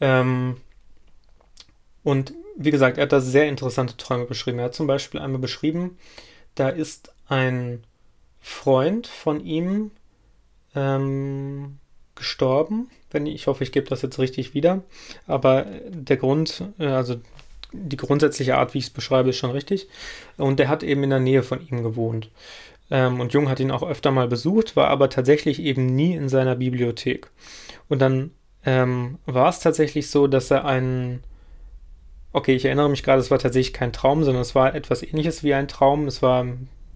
Ähm, 0.00 0.56
und 2.04 2.34
wie 2.56 2.70
gesagt, 2.70 2.98
er 2.98 3.04
hat 3.04 3.12
da 3.12 3.20
sehr 3.20 3.48
interessante 3.48 3.96
Träume 3.96 4.26
beschrieben. 4.26 4.58
Er 4.60 4.66
hat 4.66 4.74
zum 4.74 4.86
Beispiel 4.86 5.20
einmal 5.20 5.40
beschrieben, 5.40 5.98
da 6.54 6.68
ist 6.68 7.12
ein 7.26 7.82
Freund 8.40 9.06
von 9.06 9.44
ihm 9.44 9.90
ähm, 10.74 11.78
gestorben. 12.14 12.90
Wenn 13.10 13.26
ich, 13.26 13.46
hoffe, 13.46 13.64
ich 13.64 13.72
gebe 13.72 13.88
das 13.88 14.02
jetzt 14.02 14.18
richtig 14.18 14.54
wieder. 14.54 14.82
Aber 15.26 15.66
der 15.88 16.16
Grund, 16.16 16.64
äh, 16.78 16.86
also 16.86 17.16
die 17.72 17.96
grundsätzliche 17.96 18.56
Art, 18.56 18.74
wie 18.74 18.78
ich 18.78 18.84
es 18.84 18.90
beschreibe, 18.90 19.30
ist 19.30 19.38
schon 19.38 19.50
richtig. 19.50 19.88
Und 20.36 20.60
der 20.60 20.68
hat 20.68 20.82
eben 20.82 21.02
in 21.02 21.10
der 21.10 21.20
Nähe 21.20 21.42
von 21.42 21.66
ihm 21.66 21.82
gewohnt. 21.82 22.30
Ähm, 22.90 23.20
und 23.20 23.32
Jung 23.32 23.48
hat 23.48 23.60
ihn 23.60 23.70
auch 23.70 23.82
öfter 23.82 24.10
mal 24.10 24.28
besucht, 24.28 24.76
war 24.76 24.88
aber 24.88 25.10
tatsächlich 25.10 25.60
eben 25.60 25.86
nie 25.86 26.14
in 26.14 26.28
seiner 26.28 26.54
Bibliothek. 26.54 27.30
Und 27.88 28.00
dann 28.00 28.30
ähm, 28.64 29.18
war 29.26 29.48
es 29.48 29.60
tatsächlich 29.60 30.10
so, 30.10 30.26
dass 30.26 30.50
er 30.50 30.64
einen 30.64 31.22
Okay, 32.34 32.56
ich 32.56 32.64
erinnere 32.64 32.90
mich 32.90 33.04
gerade, 33.04 33.20
es 33.20 33.30
war 33.30 33.38
tatsächlich 33.38 33.72
kein 33.72 33.92
Traum, 33.92 34.24
sondern 34.24 34.42
es 34.42 34.56
war 34.56 34.74
etwas 34.74 35.04
ähnliches 35.04 35.44
wie 35.44 35.54
ein 35.54 35.68
Traum. 35.68 36.08
Es 36.08 36.20
war 36.20 36.44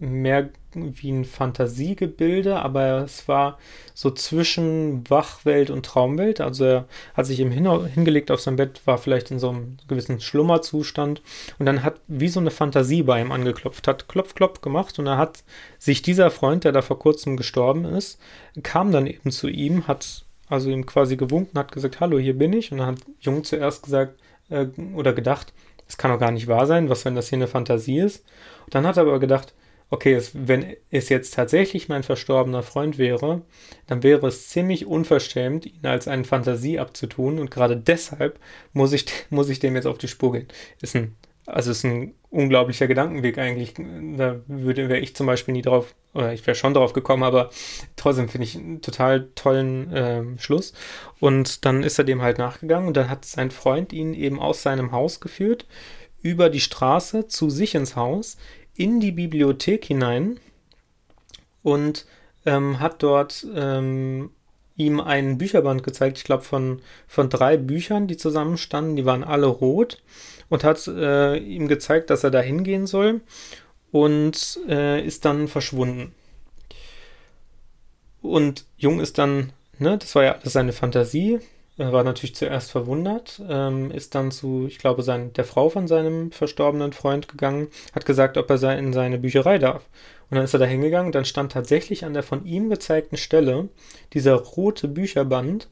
mehr 0.01 0.49
wie 0.73 1.13
ein 1.13 1.25
Fantasiegebilde, 1.25 2.57
aber 2.57 3.05
es 3.05 3.29
war 3.29 3.57
so 3.95 4.11
zwischen 4.11 5.09
Wachwelt 5.09 5.71
und 5.71 5.87
Traumwelt. 5.87 6.41
Also 6.41 6.65
er 6.65 6.89
hat 7.15 7.27
sich 7.27 7.39
eben 7.39 7.53
hin, 7.53 7.69
hingelegt 7.87 8.33
auf 8.33 8.41
sein 8.41 8.57
Bett, 8.57 8.81
war 8.85 8.99
vielleicht 8.99 9.31
in 9.31 9.39
so 9.39 9.51
einem 9.51 9.77
gewissen 9.87 10.21
Schlummerzustand 10.21 11.23
und 11.61 11.67
dann 11.67 11.85
hat 11.85 12.01
wie 12.09 12.29
so 12.29 12.41
eine 12.41 12.51
Fantasie 12.51 13.05
bei 13.05 13.21
ihm 13.21 13.31
angeklopft, 13.31 13.87
hat 13.87 14.09
klopf, 14.09 14.35
klopf 14.35 14.61
gemacht 14.61 14.99
und 14.99 15.07
er 15.07 15.19
hat 15.19 15.45
sich 15.79 16.03
dieser 16.03 16.33
Freund, 16.33 16.65
der 16.65 16.73
da 16.73 16.83
vor 16.83 16.99
kurzem 16.99 17.37
gestorben 17.37 17.85
ist, 17.85 18.21
kam 18.65 18.91
dann 18.91 19.07
eben 19.07 19.31
zu 19.31 19.47
ihm, 19.47 19.87
hat 19.87 20.25
also 20.49 20.69
ihm 20.69 20.85
quasi 20.85 21.17
gewunken, 21.17 21.57
hat 21.61 21.71
gesagt, 21.71 22.01
hallo, 22.01 22.19
hier 22.19 22.37
bin 22.37 22.53
ich 22.53 22.73
und 22.73 22.79
dann 22.79 22.89
hat 22.89 22.99
Jung 23.21 23.45
zuerst 23.45 23.85
gesagt 23.85 24.19
äh, 24.51 24.67
oder 24.95 25.13
gedacht, 25.13 25.53
es 25.87 25.97
kann 25.97 26.11
doch 26.11 26.19
gar 26.19 26.31
nicht 26.31 26.49
wahr 26.49 26.67
sein, 26.67 26.89
was 26.89 27.05
wenn 27.05 27.15
das 27.15 27.29
hier 27.29 27.39
eine 27.39 27.49
Fantasie 27.49 27.99
ist. 27.99 28.25
Und 28.67 28.75
dann 28.75 28.87
hat 28.87 28.97
er 28.97 29.05
aber 29.05 29.21
gedacht, 29.21 29.55
okay, 29.91 30.15
es, 30.15 30.33
wenn 30.35 30.77
es 30.91 31.09
jetzt 31.09 31.35
tatsächlich 31.35 31.89
mein 31.89 32.03
verstorbener 32.03 32.63
Freund 32.63 32.99
wäre, 32.99 33.43
dann 33.87 34.03
wäre 34.03 34.27
es 34.27 34.49
ziemlich 34.49 34.87
unverschämt, 34.87 35.67
ihn 35.67 35.87
als 35.87 36.09
eine 36.09 36.25
Fantasie 36.25 36.79
abzutun 36.79 37.39
und 37.39 37.51
gerade 37.51 37.77
deshalb 37.77 38.39
muss 38.73 38.93
ich, 38.93 39.07
muss 39.31 39.49
ich 39.49 39.61
dem 39.61 39.77
jetzt 39.77 39.87
auf 39.87 39.99
die 39.99 40.09
Spur 40.09 40.33
gehen. 40.33 40.49
Ist 40.83 40.95
ein, 40.95 41.17
also 41.47 41.71
ist 41.71 41.85
ein 41.85 42.15
unglaublicher 42.31 42.87
Gedankenweg 42.87 43.39
eigentlich. 43.39 43.75
Da 44.17 44.41
würde, 44.47 44.89
wäre 44.89 45.01
ich 45.01 45.17
zum 45.17 45.27
Beispiel 45.27 45.53
nie 45.53 45.63
drauf, 45.63 45.95
oder 46.15 46.33
ich 46.33 46.47
wäre 46.47 46.55
schon 46.55 46.75
drauf 46.75 46.93
gekommen, 46.93 47.23
aber 47.23 47.51
trotzdem 47.97 48.29
finde 48.29 48.47
ich 48.47 48.57
einen 48.57 48.83
total 48.83 49.29
tollen 49.35 49.93
äh, 49.93 50.39
Schluss. 50.39 50.75
Und 51.21 51.65
dann 51.65 51.83
ist 51.83 51.99
er 51.99 52.05
dem 52.05 52.23
halt 52.23 52.39
nachgegangen 52.39 52.89
und 52.89 52.97
dann 52.97 53.09
hat 53.09 53.25
sein 53.25 53.51
Freund 53.51 53.93
ihn 53.93 54.15
eben 54.15 54.41
aus 54.41 54.63
seinem 54.63 54.93
Haus 54.93 55.21
geführt, 55.21 55.67
über 56.21 56.51
die 56.51 56.61
Straße 56.61 57.29
zu 57.29 57.49
sich 57.49 57.75
ins 57.75 57.97
Haus, 57.97 58.37
in 58.77 59.01
die 59.01 59.13
Bibliothek 59.13 59.85
hinein 59.85 60.39
und 61.63 62.07
ähm, 62.45 62.81
hat 62.81 63.03
dort 63.03 63.47
ähm, 63.55 64.31
ihm 64.77 65.01
einen 65.01 65.39
Bücherband 65.39 65.83
gezeigt, 65.83 66.19
ich 66.19 66.25
glaube 66.25 66.45
von, 66.45 66.81
von 67.07 67.29
drei 67.29 67.57
Büchern, 67.57 68.07
die 68.07 68.17
zusammenstanden, 68.17 68.97
die 68.97 69.05
waren 69.05 69.25
alle 69.25 69.47
rot 69.47 70.03
und 70.49 70.65
hat 70.65 70.87
äh, 70.87 71.37
ihm 71.37 71.69
gezeigt, 71.69 72.11
dass 72.11 72.25
er 72.25 72.31
da 72.31 72.41
hingehen 72.41 72.87
soll 72.87 73.21
und 73.93 74.61
äh, 74.69 75.05
ist 75.05 75.25
dann 75.25 75.49
verschwunden. 75.49 76.15
Und 78.21 78.65
Jung 78.77 79.01
ist 79.01 79.19
dann, 79.19 79.53
ne, 79.79 79.97
das 79.99 80.15
war 80.15 80.25
ja 80.25 80.33
alles 80.33 80.53
seine 80.53 80.73
Fantasie, 80.73 81.41
er 81.79 81.93
war 81.93 82.03
natürlich 82.03 82.35
zuerst 82.35 82.73
verwundert, 82.73 83.41
ähm, 83.49 83.93
ist 83.93 84.17
dann 84.17 84.33
zu, 84.33 84.67
ich 84.67 84.79
glaube, 84.79 85.05
sein, 85.05 85.33
der 85.35 85.45
Frau 85.45 85.69
von 85.69 85.87
seinem 85.87 86.33
verstorbenen 86.33 86.93
Freund 86.93 87.29
gegangen, 87.29 87.69
hat 87.95 88.05
gesagt, 88.05 88.37
ob 88.37 88.51
er 88.51 88.77
in 88.77 88.93
seine 88.93 89.19
Bücherei 89.19 89.59
darf. 89.59 89.85
Und 90.29 90.35
dann 90.35 90.45
ist 90.45 90.55
er 90.55 90.59
da 90.59 90.67
hingegangen, 90.67 91.13
dann 91.13 91.25
stand 91.25 91.53
tatsächlich 91.53 92.05
an 92.05 92.15
der 92.15 92.25
von 92.25 92.45
ihm 92.45 92.69
gezeigten 92.69 93.17
Stelle 93.17 93.69
dieser 94.13 94.35
rote 94.35 94.89
Bücherband 94.89 95.69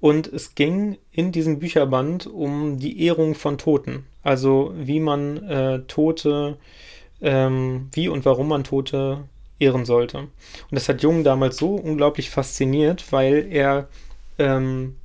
und 0.00 0.26
es 0.26 0.54
ging 0.54 0.98
in 1.10 1.32
diesem 1.32 1.58
Bücherband 1.58 2.26
um 2.26 2.78
die 2.78 3.04
Ehrung 3.04 3.34
von 3.34 3.58
Toten. 3.58 4.06
Also 4.22 4.72
wie 4.76 5.00
man 5.00 5.42
äh, 5.44 5.80
Tote, 5.88 6.58
ähm, 7.20 7.88
wie 7.92 8.08
und 8.08 8.24
warum 8.24 8.48
man 8.48 8.64
Tote 8.64 9.24
ehren 9.58 9.84
sollte. 9.84 10.18
Und 10.18 10.30
das 10.70 10.88
hat 10.88 11.02
Jung 11.02 11.24
damals 11.24 11.56
so 11.56 11.74
unglaublich 11.74 12.30
fasziniert, 12.30 13.12
weil 13.12 13.46
er 13.50 13.88
ähm, 14.38 14.96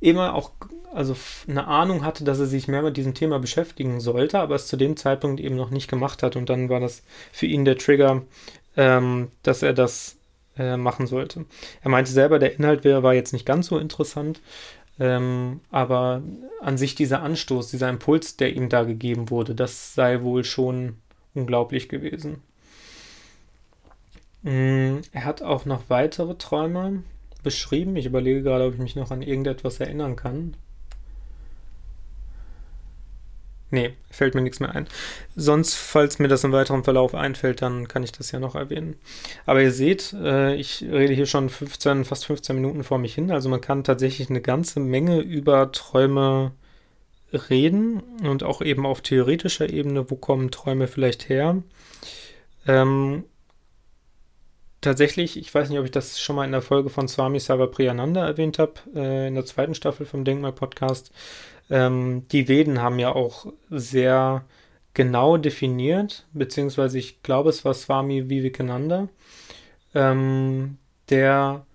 immer 0.00 0.34
auch 0.34 0.52
also 0.92 1.14
eine 1.46 1.66
Ahnung 1.66 2.04
hatte, 2.04 2.24
dass 2.24 2.38
er 2.38 2.46
sich 2.46 2.66
mehr 2.66 2.82
mit 2.82 2.96
diesem 2.96 3.14
Thema 3.14 3.38
beschäftigen 3.38 4.00
sollte, 4.00 4.38
aber 4.38 4.54
es 4.54 4.66
zu 4.66 4.76
dem 4.76 4.96
Zeitpunkt 4.96 5.40
eben 5.40 5.56
noch 5.56 5.70
nicht 5.70 5.88
gemacht 5.88 6.22
hat. 6.22 6.34
Und 6.34 6.48
dann 6.48 6.68
war 6.68 6.80
das 6.80 7.02
für 7.30 7.46
ihn 7.46 7.64
der 7.64 7.76
Trigger, 7.76 8.22
ähm, 8.76 9.28
dass 9.42 9.62
er 9.62 9.74
das 9.74 10.17
äh, 10.58 10.76
machen 10.76 11.06
sollte. 11.06 11.46
Er 11.82 11.90
meinte 11.90 12.10
selber, 12.10 12.38
der 12.38 12.54
Inhalt 12.54 12.84
wär, 12.84 13.02
war 13.02 13.14
jetzt 13.14 13.32
nicht 13.32 13.46
ganz 13.46 13.68
so 13.68 13.78
interessant, 13.78 14.40
ähm, 15.00 15.60
aber 15.70 16.22
an 16.60 16.76
sich 16.76 16.94
dieser 16.94 17.22
Anstoß, 17.22 17.70
dieser 17.70 17.88
Impuls, 17.88 18.36
der 18.36 18.54
ihm 18.54 18.68
da 18.68 18.82
gegeben 18.82 19.30
wurde, 19.30 19.54
das 19.54 19.94
sei 19.94 20.22
wohl 20.22 20.44
schon 20.44 20.96
unglaublich 21.34 21.88
gewesen. 21.88 22.42
Mm, 24.42 24.98
er 25.12 25.24
hat 25.24 25.42
auch 25.42 25.64
noch 25.64 25.84
weitere 25.88 26.34
Träume 26.36 27.02
beschrieben. 27.42 27.96
Ich 27.96 28.06
überlege 28.06 28.42
gerade, 28.42 28.66
ob 28.66 28.74
ich 28.74 28.80
mich 28.80 28.96
noch 28.96 29.10
an 29.10 29.22
irgendetwas 29.22 29.80
erinnern 29.80 30.16
kann. 30.16 30.54
Nee, 33.70 33.92
fällt 34.10 34.34
mir 34.34 34.40
nichts 34.40 34.60
mehr 34.60 34.74
ein. 34.74 34.88
Sonst, 35.36 35.74
falls 35.74 36.18
mir 36.18 36.28
das 36.28 36.42
im 36.44 36.52
weiteren 36.52 36.84
Verlauf 36.84 37.14
einfällt, 37.14 37.60
dann 37.60 37.86
kann 37.86 38.02
ich 38.02 38.12
das 38.12 38.32
ja 38.32 38.40
noch 38.40 38.54
erwähnen. 38.54 38.96
Aber 39.44 39.60
ihr 39.60 39.72
seht, 39.72 40.14
äh, 40.14 40.54
ich 40.54 40.82
rede 40.82 41.12
hier 41.12 41.26
schon 41.26 41.50
15, 41.50 42.06
fast 42.06 42.24
15 42.24 42.56
Minuten 42.56 42.82
vor 42.82 42.98
mich 42.98 43.14
hin. 43.14 43.30
Also 43.30 43.50
man 43.50 43.60
kann 43.60 43.84
tatsächlich 43.84 44.30
eine 44.30 44.40
ganze 44.40 44.80
Menge 44.80 45.20
über 45.20 45.70
Träume 45.70 46.52
reden 47.32 48.00
und 48.22 48.42
auch 48.42 48.62
eben 48.62 48.86
auf 48.86 49.02
theoretischer 49.02 49.68
Ebene, 49.68 50.10
wo 50.10 50.16
kommen 50.16 50.50
Träume 50.50 50.88
vielleicht 50.88 51.28
her. 51.28 51.62
Ähm, 52.66 53.24
tatsächlich, 54.80 55.36
ich 55.36 55.54
weiß 55.54 55.68
nicht, 55.68 55.78
ob 55.78 55.84
ich 55.84 55.90
das 55.90 56.20
schon 56.20 56.36
mal 56.36 56.44
in 56.44 56.52
der 56.52 56.62
Folge 56.62 56.88
von 56.88 57.08
Swami 57.08 57.38
Savapriyananda 57.40 58.26
erwähnt 58.26 58.58
habe, 58.58 58.74
äh, 58.94 59.28
in 59.28 59.34
der 59.34 59.44
zweiten 59.44 59.74
Staffel 59.74 60.06
vom 60.06 60.24
Denkmal-Podcast. 60.24 61.12
Ähm, 61.70 62.26
die 62.32 62.48
Veden 62.48 62.80
haben 62.80 62.98
ja 62.98 63.14
auch 63.14 63.52
sehr 63.70 64.44
genau 64.94 65.36
definiert, 65.36 66.26
beziehungsweise 66.32 66.98
ich 66.98 67.22
glaube, 67.22 67.50
es 67.50 67.64
war 67.64 67.74
Swami 67.74 68.28
Vivekananda, 68.28 69.08
ähm, 69.94 70.78
der 71.08 71.66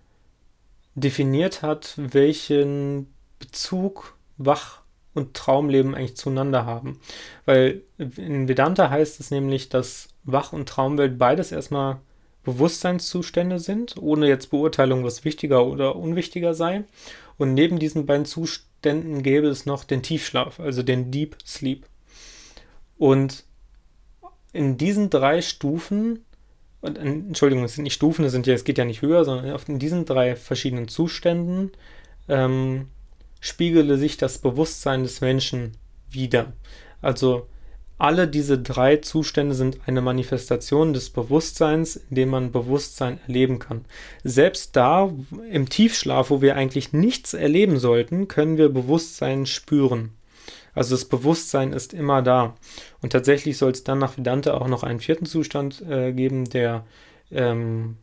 definiert 0.96 1.62
hat, 1.62 1.94
welchen 1.98 3.08
Bezug 3.40 4.16
Wach- 4.38 4.82
und 5.14 5.36
Traumleben 5.36 5.96
eigentlich 5.96 6.18
zueinander 6.18 6.66
haben. 6.66 7.00
Weil 7.46 7.84
in 7.98 8.48
Vedanta 8.48 8.90
heißt 8.90 9.20
es 9.20 9.32
nämlich, 9.32 9.70
dass 9.70 10.10
Wach- 10.24 10.54
und 10.54 10.68
Traumwelt 10.68 11.18
beides 11.18 11.52
erstmal 11.52 12.00
Bewusstseinszustände 12.44 13.60
sind, 13.60 13.96
ohne 13.98 14.28
jetzt 14.28 14.50
Beurteilung, 14.50 15.04
was 15.04 15.24
wichtiger 15.24 15.66
oder 15.66 15.96
unwichtiger 15.96 16.54
sei. 16.54 16.84
Und 17.38 17.54
neben 17.54 17.80
diesen 17.80 18.06
beiden 18.06 18.26
Zuständen 18.26 18.73
gäbe 18.84 19.48
es 19.48 19.66
noch 19.66 19.84
den 19.84 20.04
Tiefschlaf, 20.04 20.60
also 20.60 20.84
den 20.84 21.12
Deep 21.12 21.38
Sleep. 21.46 21.86
Und 22.98 23.46
in 24.52 24.78
diesen 24.78 25.10
drei 25.10 25.42
Stufen, 25.42 26.24
und, 26.82 26.98
Entschuldigung, 26.98 27.64
es 27.64 27.76
sind 27.76 27.84
nicht 27.84 27.94
Stufen, 27.94 28.26
es, 28.26 28.32
sind 28.32 28.46
ja, 28.46 28.54
es 28.54 28.64
geht 28.64 28.78
ja 28.78 28.86
nicht 28.86 29.02
höher, 29.02 29.26
sondern 29.26 29.58
in 29.68 29.80
diesen 29.80 30.06
drei 30.06 30.36
verschiedenen 30.36 30.88
Zuständen 30.88 31.72
ähm, 32.28 32.88
spiegele 33.40 33.98
sich 33.98 34.18
das 34.18 34.38
Bewusstsein 34.38 35.04
des 35.04 35.22
Menschen 35.22 35.72
wieder. 36.10 36.54
Also 37.02 37.48
alle 37.98 38.28
diese 38.28 38.58
drei 38.58 38.98
Zustände 38.98 39.56
sind 39.56 39.80
eine 39.86 40.02
Manifestation 40.02 40.94
des 40.94 41.10
Bewusstseins, 41.10 41.96
in 41.96 42.16
dem 42.16 42.30
man 42.30 42.52
Bewusstsein 42.52 43.20
erleben 43.28 43.60
kann. 43.60 43.86
Selbst 44.24 44.76
da 44.76 45.12
im 45.50 45.70
Tiefschlaf, 45.70 46.30
wo 46.30 46.42
wir 46.42 46.56
eigentlich 46.56 46.92
nichts 46.92 47.34
erleben 47.34 47.78
sollten, 47.78 48.28
können 48.28 48.58
wir 48.58 48.70
Bewusstsein 48.70 49.46
spüren. 49.46 50.12
Also 50.74 50.96
das 50.96 51.06
Bewusstsein 51.06 51.72
ist 51.72 51.94
immer 51.94 52.24
da. 52.24 52.56
Und 53.02 53.12
tatsächlich 53.12 53.58
soll 53.58 53.72
es 53.72 53.84
dann 53.84 54.00
nach 54.00 54.18
Vedanta 54.18 54.56
auch 54.56 54.68
noch 54.68 54.84
einen 54.84 55.00
vierten 55.00 55.28
Zustand 55.28 55.84
äh, 55.88 56.14
geben, 56.14 56.50
der 56.50 56.86
ähm, 57.32 57.98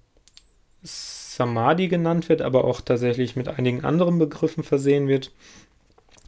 Samadhi 0.82 1.88
genannt 1.88 2.28
wird, 2.28 2.42
aber 2.42 2.64
auch 2.64 2.80
tatsächlich 2.80 3.34
mit 3.34 3.48
einigen 3.48 3.84
anderen 3.84 4.20
Begriffen 4.20 4.62
versehen 4.62 5.08
wird, 5.08 5.32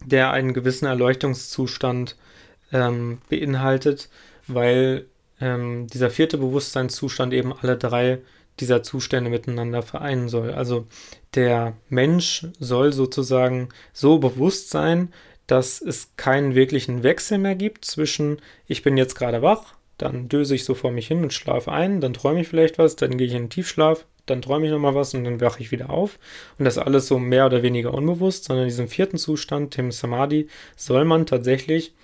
der 0.04 0.32
einen 0.32 0.52
gewissen 0.52 0.86
Erleuchtungszustand 0.86 2.16
äh, 2.18 2.31
ähm, 2.72 3.18
beinhaltet, 3.28 4.08
weil 4.46 5.06
ähm, 5.40 5.86
dieser 5.88 6.10
vierte 6.10 6.38
Bewusstseinszustand 6.38 7.32
eben 7.32 7.52
alle 7.52 7.76
drei 7.76 8.18
dieser 8.60 8.82
Zustände 8.82 9.30
miteinander 9.30 9.82
vereinen 9.82 10.28
soll. 10.28 10.52
Also 10.52 10.86
der 11.34 11.74
Mensch 11.88 12.46
soll 12.58 12.92
sozusagen 12.92 13.68
so 13.92 14.18
bewusst 14.18 14.70
sein, 14.70 15.12
dass 15.46 15.80
es 15.80 16.12
keinen 16.16 16.54
wirklichen 16.54 17.02
Wechsel 17.02 17.38
mehr 17.38 17.54
gibt 17.54 17.84
zwischen 17.84 18.38
ich 18.66 18.82
bin 18.82 18.96
jetzt 18.96 19.14
gerade 19.14 19.42
wach, 19.42 19.74
dann 19.98 20.28
döse 20.28 20.54
ich 20.54 20.64
so 20.64 20.74
vor 20.74 20.92
mich 20.92 21.08
hin 21.08 21.22
und 21.22 21.32
schlafe 21.32 21.72
ein, 21.72 22.00
dann 22.00 22.14
träume 22.14 22.40
ich 22.40 22.48
vielleicht 22.48 22.78
was, 22.78 22.96
dann 22.96 23.16
gehe 23.16 23.26
ich 23.26 23.34
in 23.34 23.44
den 23.44 23.50
Tiefschlaf, 23.50 24.06
dann 24.26 24.42
träume 24.42 24.66
ich 24.66 24.72
nochmal 24.72 24.94
was 24.94 25.14
und 25.14 25.24
dann 25.24 25.40
wache 25.40 25.60
ich 25.60 25.72
wieder 25.72 25.90
auf. 25.90 26.18
Und 26.58 26.64
das 26.64 26.78
alles 26.78 27.06
so 27.06 27.18
mehr 27.18 27.46
oder 27.46 27.62
weniger 27.62 27.92
unbewusst, 27.92 28.44
sondern 28.44 28.64
in 28.64 28.70
diesem 28.70 28.88
vierten 28.88 29.18
Zustand, 29.18 29.76
dem 29.76 29.90
Samadhi, 29.90 30.48
soll 30.76 31.04
man 31.04 31.26
tatsächlich 31.26 31.94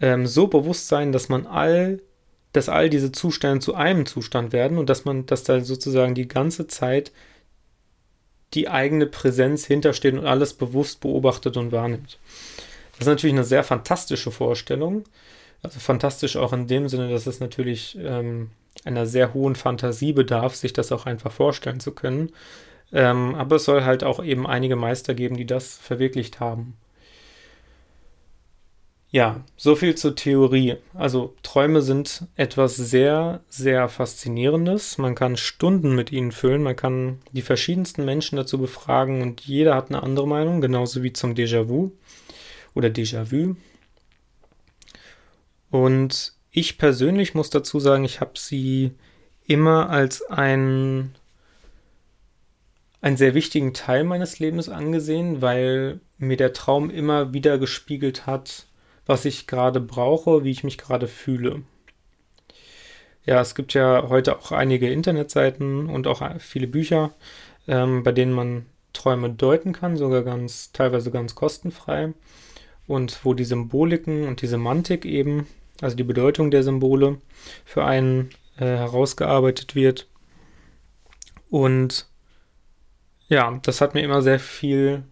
ähm, 0.00 0.26
so 0.26 0.46
bewusst 0.46 0.88
sein, 0.88 1.12
dass 1.12 1.28
man 1.28 1.46
all, 1.46 2.00
dass 2.52 2.68
all 2.68 2.90
diese 2.90 3.12
Zustände 3.12 3.60
zu 3.60 3.74
einem 3.74 4.06
Zustand 4.06 4.52
werden 4.52 4.78
und 4.78 4.88
dass 4.88 5.04
man, 5.04 5.26
dass 5.26 5.44
da 5.44 5.60
sozusagen 5.60 6.14
die 6.14 6.28
ganze 6.28 6.66
Zeit 6.66 7.12
die 8.54 8.68
eigene 8.68 9.06
Präsenz 9.06 9.64
hintersteht 9.66 10.14
und 10.14 10.26
alles 10.26 10.54
bewusst 10.54 11.00
beobachtet 11.00 11.56
und 11.56 11.72
wahrnimmt. 11.72 12.18
Das 12.92 13.00
ist 13.00 13.06
natürlich 13.06 13.34
eine 13.34 13.44
sehr 13.44 13.64
fantastische 13.64 14.30
Vorstellung. 14.30 15.04
Also 15.62 15.80
fantastisch 15.80 16.36
auch 16.36 16.52
in 16.52 16.68
dem 16.68 16.88
Sinne, 16.88 17.08
dass 17.08 17.26
es 17.26 17.40
natürlich 17.40 17.98
ähm, 18.00 18.50
einer 18.84 19.06
sehr 19.06 19.34
hohen 19.34 19.56
Fantasie 19.56 20.12
bedarf, 20.12 20.54
sich 20.54 20.72
das 20.72 20.92
auch 20.92 21.06
einfach 21.06 21.32
vorstellen 21.32 21.80
zu 21.80 21.92
können. 21.92 22.30
Ähm, 22.92 23.34
aber 23.34 23.56
es 23.56 23.64
soll 23.64 23.84
halt 23.84 24.04
auch 24.04 24.22
eben 24.22 24.46
einige 24.46 24.76
Meister 24.76 25.14
geben, 25.14 25.36
die 25.36 25.46
das 25.46 25.76
verwirklicht 25.76 26.38
haben. 26.38 26.76
Ja, 29.14 29.44
so 29.56 29.76
viel 29.76 29.94
zur 29.94 30.16
Theorie. 30.16 30.74
Also 30.92 31.36
Träume 31.44 31.82
sind 31.82 32.26
etwas 32.34 32.74
sehr, 32.74 33.44
sehr 33.48 33.88
Faszinierendes. 33.88 34.98
Man 34.98 35.14
kann 35.14 35.36
Stunden 35.36 35.94
mit 35.94 36.10
ihnen 36.10 36.32
füllen, 36.32 36.64
man 36.64 36.74
kann 36.74 37.20
die 37.30 37.42
verschiedensten 37.42 38.04
Menschen 38.04 38.34
dazu 38.34 38.58
befragen 38.58 39.22
und 39.22 39.42
jeder 39.42 39.76
hat 39.76 39.88
eine 39.88 40.02
andere 40.02 40.26
Meinung, 40.26 40.60
genauso 40.60 41.04
wie 41.04 41.12
zum 41.12 41.34
Déjà-vu 41.34 41.92
oder 42.74 42.88
Déjà-vu. 42.88 43.54
Und 45.70 46.32
ich 46.50 46.76
persönlich 46.76 47.36
muss 47.36 47.50
dazu 47.50 47.78
sagen, 47.78 48.02
ich 48.04 48.20
habe 48.20 48.32
sie 48.34 48.90
immer 49.46 49.90
als 49.90 50.28
ein 50.28 51.14
einen 53.00 53.16
sehr 53.16 53.34
wichtigen 53.34 53.74
Teil 53.74 54.02
meines 54.02 54.40
Lebens 54.40 54.68
angesehen, 54.68 55.40
weil 55.40 56.00
mir 56.18 56.36
der 56.36 56.52
Traum 56.52 56.90
immer 56.90 57.32
wieder 57.32 57.58
gespiegelt 57.58 58.26
hat, 58.26 58.66
was 59.06 59.24
ich 59.24 59.46
gerade 59.46 59.80
brauche, 59.80 60.44
wie 60.44 60.50
ich 60.50 60.64
mich 60.64 60.78
gerade 60.78 61.08
fühle. 61.08 61.62
Ja, 63.26 63.40
es 63.40 63.54
gibt 63.54 63.74
ja 63.74 64.08
heute 64.08 64.38
auch 64.38 64.52
einige 64.52 64.90
Internetseiten 64.90 65.88
und 65.88 66.06
auch 66.06 66.22
viele 66.40 66.66
Bücher, 66.66 67.12
ähm, 67.66 68.02
bei 68.02 68.12
denen 68.12 68.32
man 68.32 68.66
Träume 68.92 69.30
deuten 69.30 69.72
kann, 69.72 69.96
sogar 69.96 70.22
ganz, 70.22 70.72
teilweise 70.72 71.10
ganz 71.10 71.34
kostenfrei. 71.34 72.12
Und 72.86 73.24
wo 73.24 73.32
die 73.32 73.44
Symboliken 73.44 74.28
und 74.28 74.42
die 74.42 74.46
Semantik 74.46 75.06
eben, 75.06 75.46
also 75.80 75.96
die 75.96 76.04
Bedeutung 76.04 76.50
der 76.50 76.62
Symbole, 76.62 77.18
für 77.64 77.84
einen 77.84 78.30
äh, 78.58 78.66
herausgearbeitet 78.66 79.74
wird. 79.74 80.06
Und 81.48 82.06
ja, 83.28 83.58
das 83.62 83.80
hat 83.80 83.94
mir 83.94 84.02
immer 84.02 84.20
sehr 84.20 84.38
viel 84.38 85.04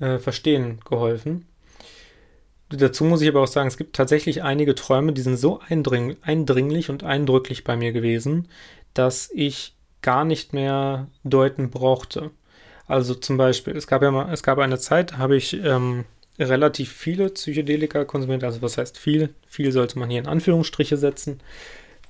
äh, 0.00 0.18
Verstehen 0.18 0.80
geholfen. 0.88 1.46
Dazu 2.70 3.04
muss 3.04 3.20
ich 3.20 3.28
aber 3.28 3.42
auch 3.42 3.48
sagen, 3.48 3.66
es 3.68 3.76
gibt 3.76 3.96
tatsächlich 3.96 4.42
einige 4.42 4.76
Träume, 4.76 5.12
die 5.12 5.22
sind 5.22 5.36
so 5.36 5.60
eindring 5.68 6.16
eindringlich 6.22 6.88
und 6.88 7.02
eindrücklich 7.02 7.64
bei 7.64 7.76
mir 7.76 7.92
gewesen, 7.92 8.48
dass 8.94 9.28
ich 9.34 9.74
gar 10.02 10.24
nicht 10.24 10.52
mehr 10.52 11.08
deuten 11.24 11.70
brauchte. 11.70 12.30
Also 12.86 13.14
zum 13.14 13.36
Beispiel, 13.36 13.76
es 13.76 13.86
gab 13.86 14.02
ja 14.02 14.10
mal, 14.10 14.32
es 14.32 14.42
gab 14.42 14.58
eine 14.58 14.78
Zeit, 14.78 15.18
habe 15.18 15.36
ich 15.36 15.52
ähm, 15.64 16.04
relativ 16.38 16.92
viele 16.92 17.28
Psychedelika 17.30 18.04
konsumiert. 18.04 18.44
Also 18.44 18.62
was 18.62 18.78
heißt 18.78 18.98
viel? 18.98 19.34
Viel 19.46 19.72
sollte 19.72 19.98
man 19.98 20.10
hier 20.10 20.20
in 20.20 20.26
Anführungsstriche 20.26 20.96
setzen. 20.96 21.40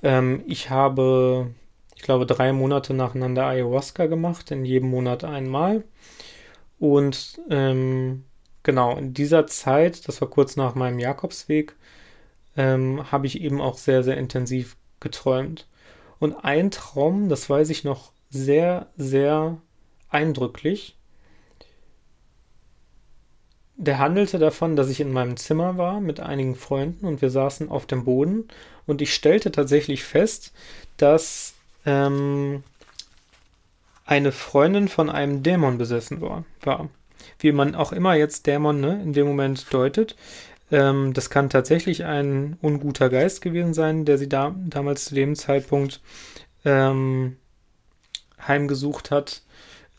Ähm, 0.03 0.43
ich 0.47 0.69
habe, 0.69 1.51
ich 1.95 2.03
glaube, 2.03 2.25
drei 2.25 2.53
Monate 2.53 2.93
nacheinander 2.93 3.45
Ayahuasca 3.45 4.05
gemacht, 4.05 4.51
in 4.51 4.63
jedem 4.65 4.89
Monat 4.89 5.23
einmal. 5.23 5.83
Und 6.79 7.39
ähm, 7.49 8.25
genau, 8.63 8.97
in 8.97 9.13
dieser 9.13 9.47
Zeit, 9.47 10.07
das 10.07 10.21
war 10.21 10.29
kurz 10.29 10.55
nach 10.55 10.75
meinem 10.75 10.99
Jakobsweg, 10.99 11.75
ähm, 12.57 13.11
habe 13.11 13.27
ich 13.27 13.41
eben 13.41 13.61
auch 13.61 13.77
sehr, 13.77 14.03
sehr 14.03 14.17
intensiv 14.17 14.75
geträumt. 14.99 15.67
Und 16.19 16.33
ein 16.43 16.71
Traum, 16.71 17.29
das 17.29 17.49
weiß 17.49 17.69
ich 17.69 17.83
noch 17.83 18.11
sehr, 18.29 18.87
sehr 18.95 19.57
eindrücklich. 20.09 20.95
Der 23.77 23.97
handelte 23.97 24.37
davon, 24.37 24.75
dass 24.75 24.89
ich 24.89 24.99
in 24.99 25.11
meinem 25.11 25.37
Zimmer 25.37 25.77
war 25.77 25.99
mit 25.99 26.19
einigen 26.19 26.55
Freunden 26.55 27.07
und 27.07 27.21
wir 27.21 27.31
saßen 27.31 27.69
auf 27.69 27.87
dem 27.87 28.03
Boden 28.03 28.47
und 28.85 29.01
ich 29.01 29.13
stellte 29.13 29.51
tatsächlich 29.51 30.03
fest, 30.03 30.53
dass 30.97 31.55
ähm, 31.87 32.63
eine 34.05 34.31
Freundin 34.31 34.87
von 34.87 35.09
einem 35.09 35.41
Dämon 35.41 35.79
besessen 35.79 36.21
war. 36.21 36.45
war 36.61 36.89
wie 37.41 37.51
man 37.51 37.75
auch 37.75 37.91
immer 37.91 38.15
jetzt 38.15 38.47
Dämon 38.47 38.79
ne, 38.79 39.01
in 39.03 39.13
dem 39.13 39.27
Moment 39.27 39.73
deutet. 39.73 40.15
Ähm, 40.71 41.13
das 41.13 41.29
kann 41.29 41.49
tatsächlich 41.49 42.05
ein 42.05 42.57
unguter 42.61 43.09
Geist 43.09 43.41
gewesen 43.41 43.73
sein, 43.73 44.05
der 44.05 44.17
sie 44.17 44.29
da, 44.29 44.55
damals 44.57 45.05
zu 45.05 45.15
dem 45.15 45.35
Zeitpunkt 45.35 46.01
ähm, 46.63 47.37
heimgesucht 48.47 49.11
hat. 49.11 49.41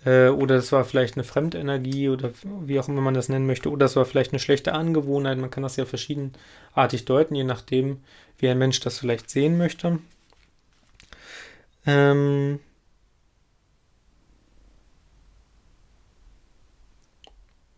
Äh, 0.05 0.29
oder 0.29 0.57
das 0.57 0.73
war 0.73 0.85
vielleicht 0.85 1.15
eine 1.15 1.25
Fremdenergie 1.25 2.09
oder 2.09 2.33
wie 2.63 2.81
auch 2.81 2.89
immer 2.89 3.03
man 3.03 3.15
das 3.15 3.29
nennen 3.29 3.47
möchte. 3.47 3.71
Oder 3.71 3.81
das 3.87 3.97
war 3.97 4.05
vielleicht 4.05 4.33
eine 4.33 4.41
schlechte 4.41 4.73
Angewohnheit. 4.73 5.39
Man 5.39 5.51
kann 5.51 5.63
das 5.63 5.77
ja 5.77 5.85
verschiedenartig 5.85 7.05
deuten, 7.05 7.35
je 7.35 7.45
nachdem, 7.45 8.01
wie 8.39 8.49
ein 8.49 8.59
Mensch 8.59 8.81
das 8.81 8.99
vielleicht 8.99 9.31
sehen 9.31 9.59
möchte. 9.59 9.99
Ähm, 11.87 12.61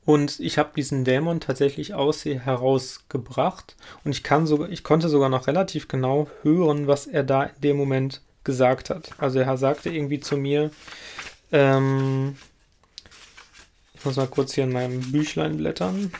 Und 0.04 0.38
ich 0.40 0.58
habe 0.58 0.70
diesen 0.76 1.04
Dämon 1.04 1.40
tatsächlich 1.40 1.94
aus 1.94 2.20
sie 2.20 2.38
herausgebracht. 2.38 3.74
Und 4.04 4.12
ich 4.12 4.22
kann 4.22 4.46
sogar, 4.46 4.68
ich 4.68 4.84
konnte 4.84 5.08
sogar 5.08 5.28
noch 5.28 5.46
relativ 5.46 5.88
genau 5.88 6.28
hören, 6.42 6.86
was 6.86 7.06
er 7.06 7.24
da 7.24 7.44
in 7.44 7.60
dem 7.62 7.76
Moment 7.76 8.20
gesagt 8.44 8.90
hat. 8.90 9.10
Also 9.18 9.38
er 9.38 9.56
sagte 9.56 9.88
irgendwie 9.90 10.20
zu 10.20 10.36
mir, 10.36 10.70
ähm, 11.52 12.36
ich 13.94 14.04
muss 14.04 14.16
mal 14.16 14.26
kurz 14.26 14.52
hier 14.54 14.64
in 14.64 14.72
meinem 14.72 15.00
Büchlein 15.12 15.56
blättern. 15.56 16.12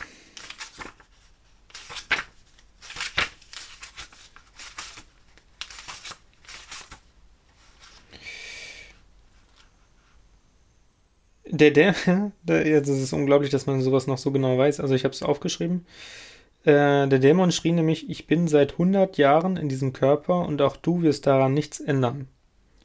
Der, 11.54 11.70
der, 11.70 11.94
der, 12.42 12.80
das 12.80 12.88
ist 12.88 13.12
unglaublich, 13.12 13.50
dass 13.50 13.66
man 13.66 13.80
sowas 13.80 14.06
noch 14.06 14.18
so 14.18 14.32
genau 14.32 14.58
weiß. 14.58 14.80
Also 14.80 14.94
ich 14.94 15.04
habe 15.04 15.14
es 15.14 15.22
aufgeschrieben. 15.22 15.86
Äh, 16.64 17.06
der 17.06 17.18
Dämon 17.18 17.52
schrie 17.52 17.72
nämlich, 17.72 18.10
ich 18.10 18.26
bin 18.26 18.48
seit 18.48 18.72
100 18.72 19.18
Jahren 19.18 19.56
in 19.56 19.68
diesem 19.68 19.92
Körper 19.92 20.46
und 20.46 20.60
auch 20.62 20.76
du 20.76 21.02
wirst 21.02 21.26
daran 21.26 21.54
nichts 21.54 21.78
ändern. 21.78 22.26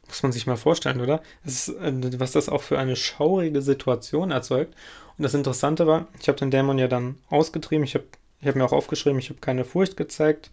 Muss 0.06 0.22
man 0.22 0.32
sich 0.32 0.46
mal 0.46 0.56
vorstellen, 0.56 1.00
oder? 1.00 1.20
Das 1.44 1.68
ist, 1.68 1.76
äh, 1.80 2.20
was 2.20 2.32
das 2.32 2.48
auch 2.48 2.62
für 2.62 2.78
eine 2.78 2.94
schaurige 2.94 3.60
Situation 3.60 4.30
erzeugt. 4.30 4.74
Und 5.18 5.24
das 5.24 5.34
Interessante 5.34 5.86
war, 5.88 6.06
ich 6.20 6.28
habe 6.28 6.38
den 6.38 6.52
Dämon 6.52 6.78
ja 6.78 6.86
dann 6.86 7.16
ausgetrieben. 7.28 7.84
Ich 7.84 7.94
habe 7.94 8.04
ich 8.40 8.48
hab 8.48 8.54
mir 8.54 8.64
auch 8.64 8.72
aufgeschrieben, 8.72 9.18
ich 9.18 9.30
habe 9.30 9.40
keine 9.40 9.64
Furcht 9.64 9.96
gezeigt. 9.96 10.50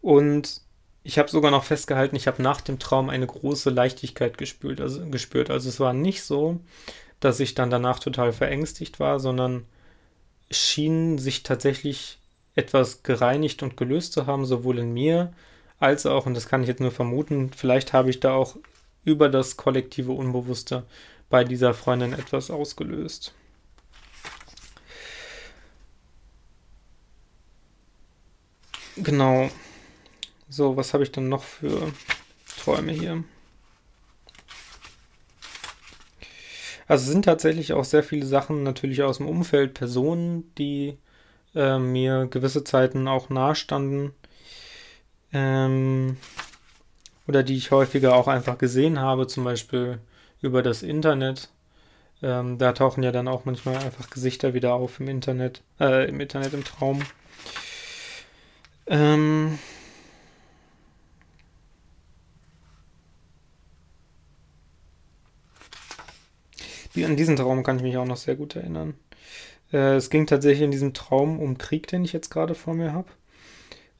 Und 0.00 0.62
ich 1.04 1.18
habe 1.18 1.28
sogar 1.30 1.50
noch 1.50 1.64
festgehalten, 1.64 2.16
ich 2.16 2.26
habe 2.26 2.42
nach 2.42 2.60
dem 2.60 2.78
Traum 2.78 3.08
eine 3.08 3.26
große 3.26 3.70
Leichtigkeit 3.70 4.38
gespürt 4.38 4.80
also, 4.80 5.04
gespürt. 5.10 5.50
also 5.50 5.68
es 5.68 5.80
war 5.80 5.92
nicht 5.92 6.22
so, 6.22 6.60
dass 7.20 7.40
ich 7.40 7.54
dann 7.54 7.70
danach 7.70 7.98
total 7.98 8.32
verängstigt 8.32 9.00
war, 9.00 9.20
sondern 9.20 9.64
schien 10.50 11.18
sich 11.18 11.42
tatsächlich 11.42 12.18
etwas 12.54 13.02
gereinigt 13.02 13.62
und 13.62 13.76
gelöst 13.76 14.12
zu 14.12 14.26
haben, 14.26 14.44
sowohl 14.44 14.78
in 14.78 14.92
mir 14.92 15.32
als 15.80 16.06
auch, 16.06 16.26
und 16.26 16.34
das 16.34 16.48
kann 16.48 16.62
ich 16.62 16.68
jetzt 16.68 16.80
nur 16.80 16.92
vermuten, 16.92 17.50
vielleicht 17.56 17.92
habe 17.92 18.10
ich 18.10 18.20
da 18.20 18.34
auch 18.34 18.56
über 19.04 19.28
das 19.28 19.56
kollektive 19.56 20.12
Unbewusste 20.12 20.84
bei 21.30 21.44
dieser 21.44 21.74
Freundin 21.74 22.12
etwas 22.12 22.50
ausgelöst. 22.50 23.34
Genau. 28.96 29.50
So, 30.52 30.76
was 30.76 30.92
habe 30.92 31.02
ich 31.02 31.10
dann 31.10 31.30
noch 31.30 31.44
für 31.44 31.94
Träume 32.62 32.92
hier? 32.92 33.24
Also 36.86 37.04
es 37.04 37.10
sind 37.10 37.24
tatsächlich 37.24 37.72
auch 37.72 37.86
sehr 37.86 38.02
viele 38.02 38.26
Sachen 38.26 38.62
natürlich 38.62 39.02
aus 39.02 39.16
dem 39.16 39.28
Umfeld, 39.28 39.72
Personen, 39.72 40.52
die 40.58 40.98
äh, 41.54 41.78
mir 41.78 42.26
gewisse 42.26 42.64
Zeiten 42.64 43.08
auch 43.08 43.30
nahestanden. 43.30 44.12
Ähm, 45.32 46.18
oder 47.26 47.42
die 47.42 47.56
ich 47.56 47.70
häufiger 47.70 48.14
auch 48.14 48.28
einfach 48.28 48.58
gesehen 48.58 49.00
habe, 49.00 49.26
zum 49.26 49.44
Beispiel 49.44 50.00
über 50.42 50.62
das 50.62 50.82
Internet. 50.82 51.48
Ähm, 52.22 52.58
da 52.58 52.72
tauchen 52.74 53.02
ja 53.02 53.10
dann 53.10 53.26
auch 53.26 53.46
manchmal 53.46 53.78
einfach 53.78 54.10
Gesichter 54.10 54.52
wieder 54.52 54.74
auf 54.74 55.00
im 55.00 55.08
Internet, 55.08 55.62
äh, 55.80 56.06
im 56.10 56.20
Internet 56.20 56.52
im 56.52 56.62
Traum. 56.62 57.00
Ähm, 58.86 59.58
An 67.04 67.16
diesen 67.16 67.36
Traum 67.36 67.62
kann 67.62 67.76
ich 67.76 67.82
mich 67.82 67.96
auch 67.96 68.04
noch 68.04 68.16
sehr 68.16 68.36
gut 68.36 68.56
erinnern. 68.56 68.94
Äh, 69.72 69.96
es 69.96 70.10
ging 70.10 70.26
tatsächlich 70.26 70.62
in 70.62 70.70
diesem 70.70 70.94
Traum 70.94 71.38
um 71.40 71.58
Krieg, 71.58 71.86
den 71.86 72.04
ich 72.04 72.12
jetzt 72.12 72.30
gerade 72.30 72.54
vor 72.54 72.74
mir 72.74 72.92
habe. 72.92 73.08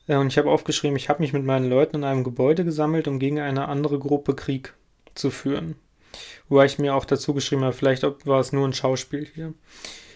Äh, 0.06 0.16
und 0.16 0.28
ich 0.28 0.38
habe 0.38 0.50
aufgeschrieben, 0.50 0.96
ich 0.96 1.08
habe 1.08 1.22
mich 1.22 1.32
mit 1.32 1.44
meinen 1.44 1.68
Leuten 1.68 1.96
in 1.96 2.04
einem 2.04 2.24
Gebäude 2.24 2.64
gesammelt, 2.64 3.08
um 3.08 3.18
gegen 3.18 3.40
eine 3.40 3.68
andere 3.68 3.98
Gruppe 3.98 4.34
Krieg 4.34 4.74
zu 5.14 5.30
führen. 5.30 5.76
Wobei 6.48 6.66
ich 6.66 6.78
mir 6.78 6.94
auch 6.94 7.04
dazu 7.04 7.34
geschrieben 7.34 7.64
habe, 7.64 7.72
vielleicht 7.72 8.02
war 8.02 8.40
es 8.40 8.52
nur 8.52 8.66
ein 8.66 8.74
Schauspiel 8.74 9.26
hier. 9.34 9.54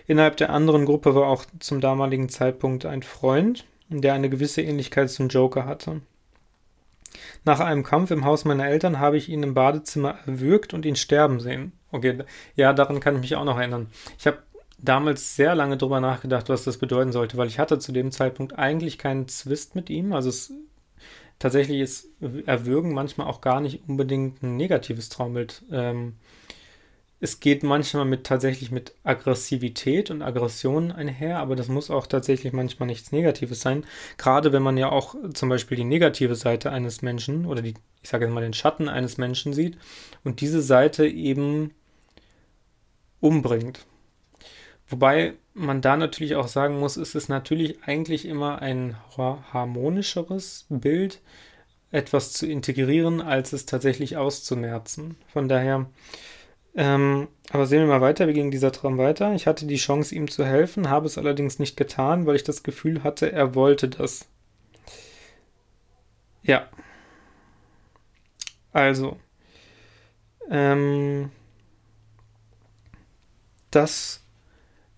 Innerhalb 0.06 0.36
der 0.36 0.50
anderen 0.50 0.84
Gruppe 0.84 1.14
war 1.14 1.26
auch 1.26 1.44
zum 1.58 1.80
damaligen 1.80 2.28
Zeitpunkt 2.28 2.84
ein 2.86 3.02
Freund, 3.02 3.64
der 3.88 4.14
eine 4.14 4.30
gewisse 4.30 4.62
Ähnlichkeit 4.62 5.10
zum 5.10 5.28
Joker 5.28 5.64
hatte. 5.64 6.02
Nach 7.44 7.60
einem 7.60 7.82
Kampf 7.82 8.10
im 8.10 8.24
Haus 8.24 8.44
meiner 8.44 8.66
Eltern 8.66 8.98
habe 8.98 9.16
ich 9.16 9.28
ihn 9.28 9.42
im 9.42 9.54
Badezimmer 9.54 10.18
erwürgt 10.26 10.74
und 10.74 10.84
ihn 10.84 10.96
sterben 10.96 11.40
sehen. 11.40 11.72
Okay, 11.92 12.18
ja, 12.56 12.72
daran 12.72 13.00
kann 13.00 13.16
ich 13.16 13.20
mich 13.20 13.36
auch 13.36 13.44
noch 13.44 13.58
erinnern. 13.58 13.88
Ich 14.18 14.26
habe 14.26 14.38
damals 14.78 15.36
sehr 15.36 15.54
lange 15.54 15.76
drüber 15.76 16.00
nachgedacht, 16.00 16.48
was 16.48 16.64
das 16.64 16.78
bedeuten 16.78 17.12
sollte, 17.12 17.36
weil 17.36 17.48
ich 17.48 17.58
hatte 17.58 17.78
zu 17.78 17.92
dem 17.92 18.10
Zeitpunkt 18.10 18.58
eigentlich 18.58 18.98
keinen 18.98 19.28
Zwist 19.28 19.74
mit 19.74 19.88
ihm. 19.90 20.12
Also 20.12 20.28
es 20.28 20.52
tatsächlich 21.38 21.80
ist 21.80 22.08
Erwürgen 22.46 22.92
manchmal 22.92 23.26
auch 23.26 23.40
gar 23.40 23.60
nicht 23.60 23.88
unbedingt 23.88 24.42
ein 24.42 24.56
negatives 24.56 25.08
Traumbild. 25.08 25.64
Ähm, 25.70 26.16
es 27.18 27.40
geht 27.40 27.62
manchmal 27.62 28.04
mit 28.04 28.24
tatsächlich 28.24 28.70
mit 28.70 28.94
Aggressivität 29.02 30.10
und 30.10 30.20
Aggression 30.22 30.92
einher, 30.92 31.38
aber 31.38 31.56
das 31.56 31.68
muss 31.68 31.90
auch 31.90 32.06
tatsächlich 32.06 32.52
manchmal 32.52 32.86
nichts 32.88 33.10
Negatives 33.10 33.60
sein. 33.60 33.84
Gerade 34.18 34.52
wenn 34.52 34.62
man 34.62 34.76
ja 34.76 34.90
auch 34.90 35.14
zum 35.32 35.48
Beispiel 35.48 35.78
die 35.78 35.84
negative 35.84 36.34
Seite 36.34 36.70
eines 36.70 37.00
Menschen 37.00 37.46
oder 37.46 37.62
die, 37.62 37.74
ich 38.02 38.10
sage 38.10 38.26
jetzt 38.26 38.34
mal 38.34 38.42
den 38.42 38.52
Schatten 38.52 38.88
eines 38.88 39.16
Menschen 39.16 39.54
sieht 39.54 39.78
und 40.24 40.42
diese 40.42 40.60
Seite 40.60 41.06
eben 41.06 41.72
umbringt. 43.20 43.86
Wobei 44.88 45.34
man 45.54 45.80
da 45.80 45.96
natürlich 45.96 46.36
auch 46.36 46.48
sagen 46.48 46.78
muss, 46.78 46.98
ist 46.98 47.14
es 47.14 47.28
natürlich 47.28 47.82
eigentlich 47.84 48.26
immer 48.26 48.60
ein 48.60 48.96
harmonischeres 49.16 50.66
Bild, 50.68 51.20
etwas 51.90 52.32
zu 52.32 52.46
integrieren, 52.46 53.22
als 53.22 53.52
es 53.54 53.64
tatsächlich 53.64 54.16
auszumerzen. 54.18 55.16
Von 55.32 55.48
daher 55.48 55.86
ähm, 56.76 57.28
aber 57.50 57.66
sehen 57.66 57.80
wir 57.80 57.86
mal 57.86 58.00
weiter, 58.02 58.28
wie 58.28 58.34
ging 58.34 58.50
dieser 58.50 58.70
Traum 58.70 58.98
weiter? 58.98 59.34
Ich 59.34 59.46
hatte 59.46 59.66
die 59.66 59.76
Chance, 59.76 60.14
ihm 60.14 60.28
zu 60.30 60.44
helfen, 60.44 60.90
habe 60.90 61.06
es 61.06 61.16
allerdings 61.18 61.58
nicht 61.58 61.76
getan, 61.76 62.26
weil 62.26 62.36
ich 62.36 62.44
das 62.44 62.62
Gefühl 62.62 63.02
hatte, 63.02 63.32
er 63.32 63.54
wollte 63.54 63.88
das. 63.88 64.28
Ja. 66.42 66.68
Also. 68.72 69.16
Ähm, 70.50 71.30
das 73.70 74.22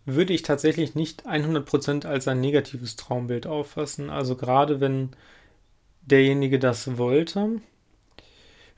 würde 0.04 0.32
ich 0.32 0.42
tatsächlich 0.42 0.94
nicht 0.94 1.26
100% 1.26 2.06
als 2.06 2.28
ein 2.28 2.40
negatives 2.40 2.96
Traumbild 2.96 3.46
auffassen. 3.46 4.10
Also 4.10 4.36
gerade 4.36 4.80
wenn 4.80 5.10
derjenige 6.02 6.58
das 6.58 6.98
wollte, 6.98 7.60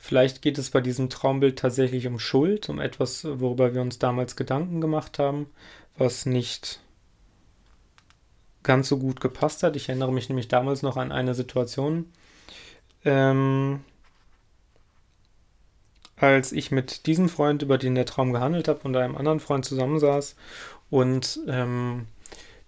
Vielleicht 0.03 0.41
geht 0.41 0.57
es 0.57 0.71
bei 0.71 0.81
diesem 0.81 1.11
Traumbild 1.11 1.59
tatsächlich 1.59 2.07
um 2.07 2.19
Schuld, 2.19 2.71
um 2.71 2.81
etwas, 2.81 3.23
worüber 3.23 3.75
wir 3.75 3.83
uns 3.83 3.99
damals 3.99 4.35
Gedanken 4.35 4.81
gemacht 4.81 5.19
haben, 5.19 5.47
was 5.99 6.25
nicht 6.25 6.81
ganz 8.63 8.89
so 8.89 8.97
gut 8.99 9.21
gepasst 9.21 9.63
hat. 9.63 9.77
Ich 9.77 9.91
erinnere 9.91 10.11
mich 10.11 10.31
nämlich 10.31 10.49
damals 10.49 10.81
noch 10.81 10.97
an 10.97 11.13
eine 11.13 11.35
Situation, 11.35 12.07
ähm, 13.05 13.81
als 16.17 16.53
ich 16.53 16.71
mit 16.71 17.05
diesem 17.07 17.29
Freund, 17.29 17.61
über 17.61 17.77
den 17.77 17.95
der 17.95 18.07
Traum 18.07 18.33
gehandelt 18.33 18.69
hat, 18.69 18.87
und 18.87 18.97
einem 18.97 19.19
anderen 19.19 19.39
Freund 19.39 19.67
zusammensaß 19.67 20.35
und 20.89 21.41
ähm, 21.47 22.07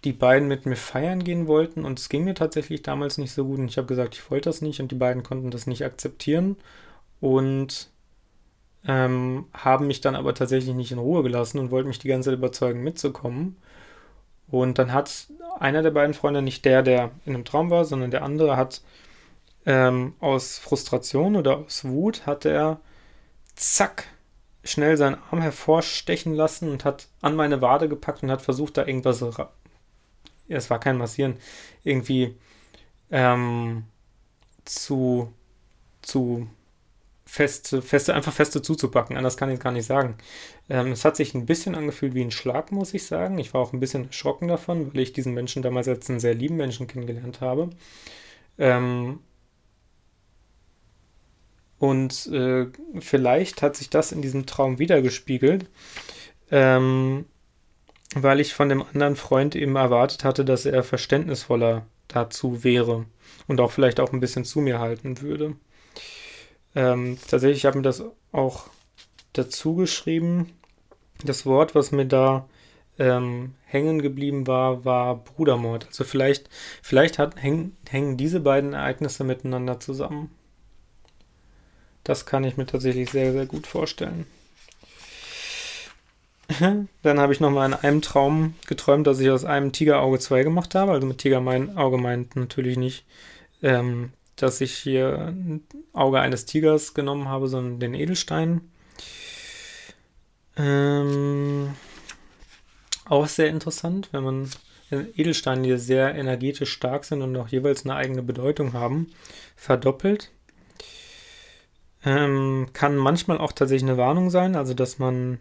die 0.04 0.12
beiden 0.12 0.48
mit 0.48 0.66
mir 0.66 0.76
feiern 0.76 1.24
gehen 1.24 1.46
wollten. 1.46 1.86
Und 1.86 1.98
es 1.98 2.10
ging 2.10 2.24
mir 2.24 2.34
tatsächlich 2.34 2.82
damals 2.82 3.16
nicht 3.16 3.32
so 3.32 3.46
gut. 3.46 3.58
Und 3.58 3.68
ich 3.68 3.78
habe 3.78 3.86
gesagt, 3.86 4.16
ich 4.16 4.30
wollte 4.30 4.50
das 4.50 4.60
nicht. 4.60 4.80
Und 4.80 4.92
die 4.92 4.96
beiden 4.96 5.22
konnten 5.22 5.50
das 5.50 5.66
nicht 5.66 5.84
akzeptieren 5.84 6.56
und 7.22 7.88
ähm, 8.84 9.46
haben 9.54 9.86
mich 9.86 10.00
dann 10.00 10.16
aber 10.16 10.34
tatsächlich 10.34 10.74
nicht 10.74 10.90
in 10.90 10.98
Ruhe 10.98 11.22
gelassen 11.22 11.60
und 11.60 11.70
wollten 11.70 11.86
mich 11.86 12.00
die 12.00 12.08
ganze 12.08 12.30
Zeit 12.30 12.38
überzeugen, 12.38 12.82
mitzukommen. 12.82 13.56
Und 14.48 14.78
dann 14.78 14.92
hat 14.92 15.28
einer 15.60 15.82
der 15.82 15.92
beiden 15.92 16.14
Freunde, 16.14 16.42
nicht 16.42 16.64
der, 16.64 16.82
der 16.82 17.12
in 17.24 17.36
einem 17.36 17.44
Traum 17.44 17.70
war, 17.70 17.84
sondern 17.84 18.10
der 18.10 18.24
andere, 18.24 18.56
hat 18.56 18.82
ähm, 19.66 20.14
aus 20.18 20.58
Frustration 20.58 21.36
oder 21.36 21.58
aus 21.58 21.84
Wut, 21.84 22.26
hat 22.26 22.44
er 22.44 22.80
zack 23.54 24.08
schnell 24.64 24.96
seinen 24.96 25.18
Arm 25.30 25.42
hervorstechen 25.42 26.34
lassen 26.34 26.70
und 26.72 26.84
hat 26.84 27.06
an 27.20 27.36
meine 27.36 27.62
Wade 27.62 27.88
gepackt 27.88 28.24
und 28.24 28.32
hat 28.32 28.42
versucht, 28.42 28.76
da 28.76 28.84
irgendwas. 28.84 29.24
Es 30.48 30.70
war 30.70 30.80
kein 30.80 30.98
Massieren, 30.98 31.36
irgendwie 31.84 32.36
ähm, 33.12 33.84
zu, 34.64 35.32
zu 36.02 36.48
feste, 37.32 37.80
feste, 37.80 38.14
einfach 38.14 38.34
feste 38.34 38.60
zuzupacken. 38.60 39.16
Anders 39.16 39.38
kann 39.38 39.48
ich 39.48 39.54
es 39.54 39.60
gar 39.62 39.72
nicht 39.72 39.86
sagen. 39.86 40.16
Ähm, 40.68 40.92
es 40.92 41.06
hat 41.06 41.16
sich 41.16 41.32
ein 41.32 41.46
bisschen 41.46 41.74
angefühlt 41.74 42.12
wie 42.12 42.20
ein 42.20 42.30
Schlag, 42.30 42.70
muss 42.72 42.92
ich 42.92 43.06
sagen. 43.06 43.38
Ich 43.38 43.54
war 43.54 43.62
auch 43.62 43.72
ein 43.72 43.80
bisschen 43.80 44.08
erschrocken 44.08 44.48
davon, 44.48 44.92
weil 44.92 45.00
ich 45.00 45.14
diesen 45.14 45.32
Menschen 45.32 45.62
damals 45.62 45.88
als 45.88 46.10
einen 46.10 46.20
sehr 46.20 46.34
lieben 46.34 46.56
Menschen 46.56 46.88
kennengelernt 46.88 47.40
habe. 47.40 47.70
Ähm, 48.58 49.20
und 51.78 52.26
äh, 52.26 52.66
vielleicht 53.00 53.62
hat 53.62 53.76
sich 53.76 53.88
das 53.88 54.12
in 54.12 54.20
diesem 54.20 54.44
Traum 54.44 54.78
wiedergespiegelt, 54.78 55.70
ähm, 56.50 57.24
weil 58.14 58.40
ich 58.40 58.52
von 58.52 58.68
dem 58.68 58.82
anderen 58.82 59.16
Freund 59.16 59.56
eben 59.56 59.76
erwartet 59.76 60.22
hatte, 60.24 60.44
dass 60.44 60.66
er 60.66 60.82
verständnisvoller 60.84 61.86
dazu 62.08 62.62
wäre 62.62 63.06
und 63.46 63.58
auch 63.58 63.70
vielleicht 63.70 64.00
auch 64.00 64.12
ein 64.12 64.20
bisschen 64.20 64.44
zu 64.44 64.60
mir 64.60 64.80
halten 64.80 65.22
würde. 65.22 65.56
Ähm, 66.74 67.18
tatsächlich, 67.28 67.58
ich 67.58 67.66
habe 67.66 67.78
mir 67.78 67.82
das 67.82 68.04
auch 68.32 68.66
dazu 69.32 69.74
geschrieben. 69.74 70.52
Das 71.24 71.46
Wort, 71.46 71.74
was 71.74 71.92
mir 71.92 72.06
da 72.06 72.48
ähm, 72.98 73.54
hängen 73.64 74.02
geblieben 74.02 74.46
war, 74.46 74.84
war 74.84 75.16
Brudermord. 75.16 75.86
Also 75.86 76.04
vielleicht, 76.04 76.48
vielleicht 76.82 77.18
hat, 77.18 77.42
häng, 77.42 77.76
hängen 77.88 78.16
diese 78.16 78.40
beiden 78.40 78.72
Ereignisse 78.72 79.24
miteinander 79.24 79.80
zusammen. 79.80 80.30
Das 82.04 82.26
kann 82.26 82.44
ich 82.44 82.56
mir 82.56 82.66
tatsächlich 82.66 83.10
sehr, 83.10 83.32
sehr 83.32 83.46
gut 83.46 83.66
vorstellen. 83.66 84.26
Dann 87.02 87.20
habe 87.20 87.32
ich 87.32 87.40
nochmal 87.40 87.68
in 87.68 87.74
einem 87.74 88.02
Traum 88.02 88.54
geträumt, 88.66 89.06
dass 89.06 89.20
ich 89.20 89.30
aus 89.30 89.44
einem 89.44 89.72
Tigerauge 89.72 90.18
zwei 90.18 90.42
gemacht 90.42 90.74
habe. 90.74 90.92
Also 90.92 91.06
mit 91.06 91.18
Tiger 91.18 91.40
mein 91.40 91.76
Auge 91.76 91.98
meint 91.98 92.36
natürlich 92.36 92.76
nicht, 92.76 93.04
ähm, 93.62 94.12
dass 94.36 94.60
ich 94.60 94.74
hier 94.74 95.18
ein 95.28 95.64
Auge 95.92 96.20
eines 96.20 96.46
Tigers 96.46 96.94
genommen 96.94 97.28
habe, 97.28 97.48
sondern 97.48 97.80
den 97.80 97.94
Edelstein. 97.94 98.62
Ähm, 100.56 101.74
auch 103.04 103.26
sehr 103.26 103.48
interessant, 103.48 104.08
wenn 104.12 104.24
man 104.24 104.50
Edelsteine, 104.90 105.62
die 105.62 105.78
sehr 105.78 106.14
energetisch 106.14 106.72
stark 106.72 107.04
sind 107.04 107.22
und 107.22 107.36
auch 107.36 107.48
jeweils 107.48 107.84
eine 107.84 107.94
eigene 107.94 108.22
Bedeutung 108.22 108.72
haben, 108.74 109.08
verdoppelt. 109.56 110.30
Ähm, 112.04 112.68
kann 112.72 112.96
manchmal 112.96 113.38
auch 113.38 113.52
tatsächlich 113.52 113.88
eine 113.88 113.98
Warnung 113.98 114.30
sein, 114.30 114.56
also 114.56 114.74
dass 114.74 114.98
man 114.98 115.38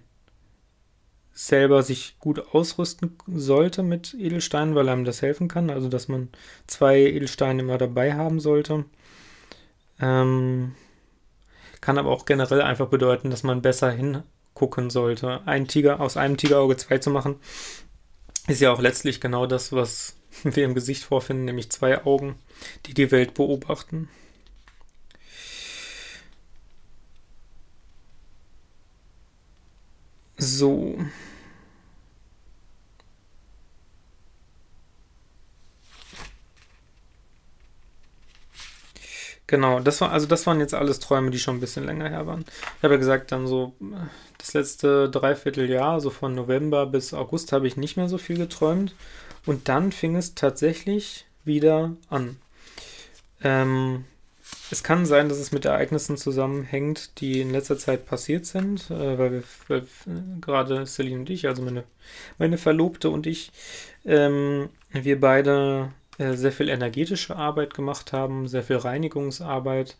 selber 1.33 1.81
sich 1.83 2.17
gut 2.19 2.53
ausrüsten 2.53 3.17
sollte 3.27 3.83
mit 3.83 4.13
Edelsteinen, 4.13 4.75
weil 4.75 4.89
einem 4.89 5.05
das 5.05 5.21
helfen 5.21 5.47
kann. 5.47 5.69
Also 5.69 5.89
dass 5.89 6.07
man 6.07 6.29
zwei 6.67 6.99
Edelsteine 6.99 7.61
immer 7.61 7.77
dabei 7.77 8.13
haben 8.13 8.39
sollte. 8.39 8.85
Ähm, 9.99 10.75
kann 11.79 11.97
aber 11.97 12.11
auch 12.11 12.25
generell 12.25 12.61
einfach 12.61 12.87
bedeuten, 12.87 13.29
dass 13.29 13.43
man 13.43 13.61
besser 13.61 13.91
hingucken 13.91 14.89
sollte. 14.89 15.41
Ein 15.45 15.67
Tiger 15.67 15.99
aus 15.99 16.17
einem 16.17 16.37
Tigerauge 16.37 16.77
zwei 16.77 16.99
zu 16.99 17.09
machen, 17.09 17.35
ist 18.47 18.61
ja 18.61 18.71
auch 18.71 18.81
letztlich 18.81 19.21
genau 19.21 19.45
das, 19.47 19.71
was 19.71 20.15
wir 20.43 20.65
im 20.65 20.75
Gesicht 20.75 21.03
vorfinden, 21.03 21.45
nämlich 21.45 21.71
zwei 21.71 22.03
Augen, 22.05 22.35
die 22.85 22.93
die 22.93 23.11
Welt 23.11 23.33
beobachten. 23.33 24.09
So. 30.41 30.97
Genau, 39.47 39.79
das 39.81 39.99
war, 40.01 40.11
also 40.11 40.27
das 40.27 40.47
waren 40.47 40.59
jetzt 40.61 40.73
alles 40.73 40.99
Träume, 40.99 41.29
die 41.29 41.37
schon 41.39 41.57
ein 41.57 41.59
bisschen 41.59 41.85
länger 41.85 42.09
her 42.09 42.25
waren. 42.25 42.45
Ich 42.77 42.83
habe 42.83 42.93
ja 42.93 42.97
gesagt, 42.99 43.31
dann 43.31 43.47
so 43.47 43.73
das 44.37 44.53
letzte 44.53 45.09
Dreivierteljahr, 45.09 45.99
so 45.99 46.09
von 46.09 46.33
November 46.33 46.85
bis 46.85 47.13
August, 47.13 47.51
habe 47.51 47.67
ich 47.67 47.75
nicht 47.77 47.97
mehr 47.97 48.07
so 48.07 48.17
viel 48.17 48.37
geträumt. 48.37 48.95
Und 49.45 49.67
dann 49.67 49.91
fing 49.91 50.15
es 50.15 50.35
tatsächlich 50.35 51.25
wieder 51.43 51.95
an. 52.09 52.37
Ähm, 53.43 54.05
es 54.71 54.83
kann 54.83 55.05
sein, 55.05 55.27
dass 55.27 55.37
es 55.37 55.51
mit 55.51 55.65
Ereignissen 55.65 56.17
zusammenhängt, 56.17 57.19
die 57.19 57.41
in 57.41 57.51
letzter 57.51 57.77
Zeit 57.77 58.05
passiert 58.05 58.45
sind, 58.45 58.89
äh, 58.89 59.17
weil 59.17 59.31
wir 59.31 59.43
weil, 59.67 59.83
gerade 60.39 60.85
Celine 60.85 61.19
und 61.19 61.29
ich, 61.29 61.47
also 61.47 61.61
meine, 61.61 61.83
meine 62.37 62.57
Verlobte 62.57 63.09
und 63.09 63.27
ich, 63.27 63.51
ähm, 64.05 64.69
wir 64.91 65.19
beide 65.19 65.91
äh, 66.17 66.33
sehr 66.33 66.51
viel 66.53 66.69
energetische 66.69 67.35
Arbeit 67.35 67.73
gemacht 67.73 68.13
haben, 68.13 68.47
sehr 68.47 68.63
viel 68.63 68.77
Reinigungsarbeit, 68.77 69.97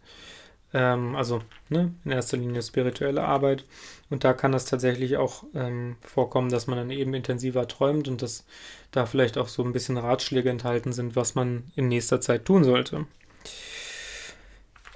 ähm, 0.74 1.16
also 1.16 1.42
ne, 1.70 1.94
in 2.06 2.12
erster 2.12 2.38
Linie 2.38 2.62
spirituelle 2.62 3.24
Arbeit. 3.24 3.66
Und 4.10 4.24
da 4.24 4.34
kann 4.34 4.54
das 4.54 4.66
tatsächlich 4.66 5.18
auch 5.18 5.44
ähm, 5.54 5.98
vorkommen, 6.02 6.50
dass 6.50 6.68
man 6.68 6.78
dann 6.78 6.92
eben 6.92 7.14
intensiver 7.14 7.68
träumt 7.68 8.08
und 8.08 8.22
dass 8.22 8.46
da 8.92 9.06
vielleicht 9.06 9.38
auch 9.38 9.48
so 9.50 9.64
ein 9.64 9.74
bisschen 9.74 9.98
Ratschläge 9.98 10.50
enthalten 10.50 10.94
sind, 10.94 11.16
was 11.16 11.36
man 11.36 11.64
in 11.76 11.90
nächster 11.90 12.22
Zeit 12.22 12.46
tun 12.46 12.64
sollte. 12.64 13.06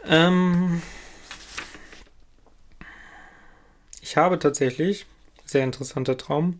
Ähm, 0.07 0.81
ich 4.01 4.17
habe 4.17 4.37
tatsächlich, 4.37 5.07
sehr 5.45 5.63
interessanter 5.63 6.17
Traum, 6.17 6.59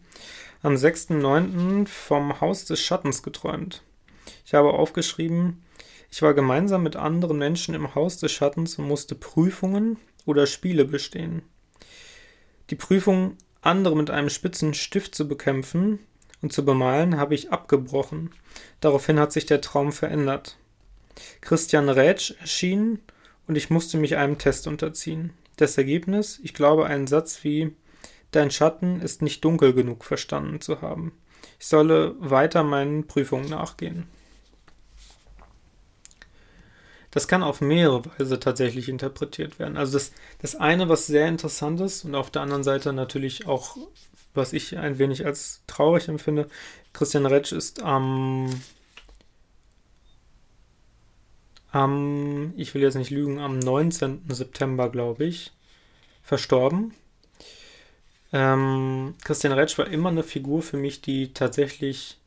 am 0.63 0.73
6.9. 0.73 1.87
vom 1.87 2.41
Haus 2.41 2.65
des 2.65 2.79
Schattens 2.79 3.21
geträumt. 3.21 3.83
Ich 4.45 4.53
habe 4.55 4.73
aufgeschrieben, 4.73 5.63
ich 6.11 6.21
war 6.21 6.33
gemeinsam 6.33 6.83
mit 6.83 6.95
anderen 6.95 7.37
Menschen 7.37 7.75
im 7.75 7.93
Haus 7.93 8.17
des 8.17 8.31
Schattens 8.31 8.79
und 8.79 8.87
musste 8.87 9.15
Prüfungen 9.15 9.97
oder 10.25 10.47
Spiele 10.47 10.85
bestehen. 10.85 11.43
Die 12.71 12.75
Prüfung, 12.75 13.37
andere 13.61 13.95
mit 13.95 14.09
einem 14.09 14.29
spitzen 14.29 14.73
Stift 14.73 15.13
zu 15.13 15.27
bekämpfen 15.27 15.99
und 16.41 16.51
zu 16.51 16.65
bemalen, 16.65 17.17
habe 17.17 17.35
ich 17.35 17.51
abgebrochen. 17.51 18.31
Daraufhin 18.79 19.19
hat 19.19 19.33
sich 19.33 19.45
der 19.45 19.61
Traum 19.61 19.91
verändert. 19.91 20.57
Christian 21.41 21.89
Rätsch 21.89 22.33
erschien 22.39 22.99
und 23.47 23.55
ich 23.55 23.69
musste 23.69 23.97
mich 23.97 24.17
einem 24.17 24.37
Test 24.37 24.67
unterziehen. 24.67 25.33
Das 25.57 25.77
Ergebnis, 25.77 26.39
ich 26.43 26.53
glaube, 26.53 26.85
einen 26.85 27.07
Satz 27.07 27.43
wie 27.43 27.75
Dein 28.31 28.51
Schatten 28.51 28.99
ist 28.99 29.21
nicht 29.21 29.45
dunkel 29.45 29.73
genug 29.73 30.03
verstanden 30.03 30.59
zu 30.59 30.81
haben. 30.81 31.13
Ich 31.57 31.67
solle 31.67 32.15
weiter 32.19 32.63
meinen 32.63 33.07
Prüfungen 33.07 33.49
nachgehen. 33.49 34.07
Das 37.11 37.29
kann 37.29 37.43
auf 37.43 37.61
mehrere 37.61 38.03
Weise 38.05 38.41
tatsächlich 38.41 38.89
interpretiert 38.89 39.57
werden. 39.57 39.77
Also 39.77 39.93
das, 39.93 40.11
das 40.41 40.57
eine, 40.57 40.89
was 40.89 41.07
sehr 41.07 41.29
interessant 41.29 41.79
ist 41.79 42.03
und 42.03 42.13
auf 42.13 42.29
der 42.29 42.41
anderen 42.41 42.63
Seite 42.63 42.91
natürlich 42.91 43.47
auch, 43.47 43.77
was 44.33 44.51
ich 44.51 44.77
ein 44.77 44.99
wenig 44.99 45.25
als 45.25 45.61
traurig 45.65 46.09
empfinde, 46.09 46.49
Christian 46.91 47.25
Retsch 47.25 47.53
ist 47.53 47.81
am 47.81 48.49
am, 51.75 52.53
ich 52.55 52.73
will 52.73 52.81
jetzt 52.81 52.95
nicht 52.95 53.11
lügen, 53.11 53.39
am 53.39 53.59
19. 53.59 54.21
September, 54.29 54.89
glaube 54.89 55.25
ich, 55.25 55.51
verstorben. 56.23 56.93
Ähm, 58.31 59.15
Christian 59.25 59.51
Retsch 59.51 59.77
war 59.77 59.87
immer 59.87 60.07
eine 60.07 60.23
Figur 60.23 60.61
für 60.61 60.77
mich, 60.77 61.01
die 61.01 61.33
tatsächlich 61.33 62.17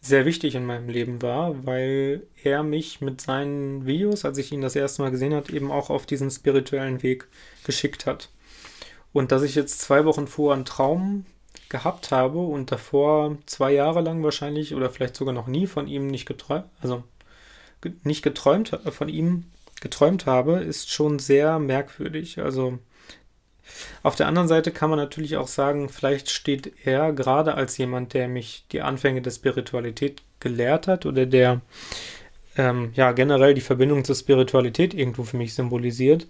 sehr 0.00 0.24
wichtig 0.24 0.54
in 0.54 0.64
meinem 0.64 0.88
Leben 0.88 1.20
war, 1.20 1.66
weil 1.66 2.22
er 2.42 2.62
mich 2.62 3.02
mit 3.02 3.20
seinen 3.20 3.84
Videos, 3.84 4.24
als 4.24 4.38
ich 4.38 4.52
ihn 4.52 4.62
das 4.62 4.74
erste 4.74 5.02
Mal 5.02 5.10
gesehen 5.10 5.34
habe, 5.34 5.52
eben 5.52 5.70
auch 5.70 5.90
auf 5.90 6.06
diesen 6.06 6.30
spirituellen 6.30 7.02
Weg 7.02 7.28
geschickt 7.64 8.06
hat. 8.06 8.30
Und 9.12 9.32
dass 9.32 9.42
ich 9.42 9.54
jetzt 9.54 9.82
zwei 9.82 10.06
Wochen 10.06 10.26
vorher 10.26 10.56
einen 10.56 10.64
Traum 10.64 11.26
gehabt 11.68 12.10
habe 12.10 12.38
und 12.38 12.72
davor 12.72 13.36
zwei 13.44 13.72
Jahre 13.72 14.00
lang 14.00 14.22
wahrscheinlich 14.22 14.74
oder 14.74 14.88
vielleicht 14.88 15.16
sogar 15.16 15.34
noch 15.34 15.46
nie 15.46 15.66
von 15.66 15.88
ihm 15.88 16.06
nicht 16.06 16.24
geträumt, 16.24 16.64
also 16.80 17.02
nicht 18.02 18.22
geträumt 18.22 18.72
äh, 18.72 18.90
von 18.90 19.08
ihm 19.08 19.44
geträumt 19.80 20.26
habe, 20.26 20.60
ist 20.60 20.90
schon 20.90 21.18
sehr 21.18 21.58
merkwürdig. 21.58 22.40
Also 22.40 22.78
auf 24.02 24.16
der 24.16 24.26
anderen 24.26 24.48
Seite 24.48 24.70
kann 24.70 24.90
man 24.90 24.98
natürlich 24.98 25.36
auch 25.36 25.48
sagen, 25.48 25.88
vielleicht 25.88 26.30
steht 26.30 26.72
er 26.84 27.12
gerade 27.12 27.54
als 27.54 27.78
jemand, 27.78 28.14
der 28.14 28.28
mich 28.28 28.64
die 28.72 28.82
Anfänge 28.82 29.22
der 29.22 29.30
Spiritualität 29.30 30.22
gelehrt 30.40 30.88
hat 30.88 31.06
oder 31.06 31.26
der 31.26 31.60
ähm, 32.56 32.92
ja 32.94 33.12
generell 33.12 33.54
die 33.54 33.60
Verbindung 33.60 34.04
zur 34.04 34.14
Spiritualität 34.14 34.94
irgendwo 34.94 35.22
für 35.22 35.36
mich 35.36 35.54
symbolisiert, 35.54 36.26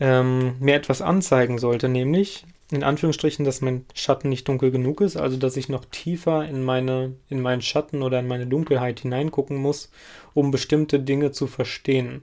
ähm, 0.00 0.56
mir 0.60 0.74
etwas 0.74 1.02
anzeigen 1.02 1.58
sollte, 1.58 1.88
nämlich 1.88 2.44
in 2.70 2.82
Anführungsstrichen, 2.82 3.44
dass 3.44 3.60
mein 3.60 3.84
Schatten 3.94 4.28
nicht 4.28 4.48
dunkel 4.48 4.70
genug 4.70 5.00
ist, 5.00 5.16
also 5.16 5.36
dass 5.36 5.56
ich 5.56 5.68
noch 5.68 5.84
tiefer 5.84 6.46
in 6.46 6.64
meine, 6.64 7.14
in 7.28 7.40
meinen 7.40 7.62
Schatten 7.62 8.02
oder 8.02 8.18
in 8.20 8.26
meine 8.26 8.46
Dunkelheit 8.46 9.00
hineingucken 9.00 9.56
muss, 9.56 9.90
um 10.34 10.50
bestimmte 10.50 11.00
Dinge 11.00 11.30
zu 11.32 11.46
verstehen. 11.46 12.22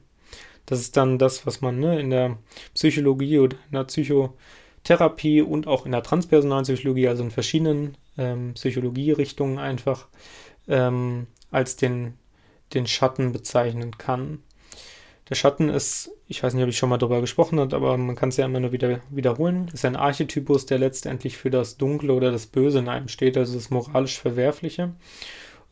Das 0.65 0.79
ist 0.79 0.95
dann 0.95 1.17
das, 1.17 1.45
was 1.45 1.61
man 1.61 1.79
ne, 1.79 1.99
in 1.99 2.11
der 2.11 2.37
Psychologie 2.73 3.39
oder 3.39 3.57
in 3.71 3.77
der 3.77 3.85
Psychotherapie 3.85 5.41
und 5.41 5.67
auch 5.67 5.85
in 5.85 5.91
der 5.91 6.03
transpersonalen 6.03 6.63
Psychologie, 6.63 7.07
also 7.07 7.23
in 7.23 7.31
verschiedenen 7.31 7.97
ähm, 8.17 8.53
Psychologierichtungen 8.53 9.57
einfach 9.57 10.07
ähm, 10.67 11.27
als 11.49 11.75
den, 11.75 12.13
den 12.73 12.87
Schatten 12.87 13.31
bezeichnen 13.31 13.97
kann. 13.97 14.43
Der 15.29 15.35
Schatten 15.35 15.69
ist, 15.69 16.11
ich 16.27 16.43
weiß 16.43 16.53
nicht, 16.53 16.63
ob 16.63 16.69
ich 16.69 16.77
schon 16.77 16.89
mal 16.89 16.97
darüber 16.97 17.21
gesprochen 17.21 17.59
habe, 17.59 17.75
aber 17.75 17.97
man 17.97 18.17
kann 18.17 18.29
es 18.29 18.37
ja 18.37 18.45
immer 18.45 18.59
nur 18.59 18.73
wieder 18.73 18.99
wiederholen, 19.09 19.71
ist 19.73 19.85
ein 19.85 19.95
Archetypus, 19.95 20.65
der 20.65 20.77
letztendlich 20.77 21.37
für 21.37 21.49
das 21.49 21.77
Dunkle 21.77 22.13
oder 22.13 22.31
das 22.31 22.47
Böse 22.47 22.79
in 22.79 22.89
einem 22.89 23.07
steht, 23.07 23.37
also 23.37 23.53
das 23.53 23.69
moralisch 23.69 24.19
Verwerfliche. 24.19 24.93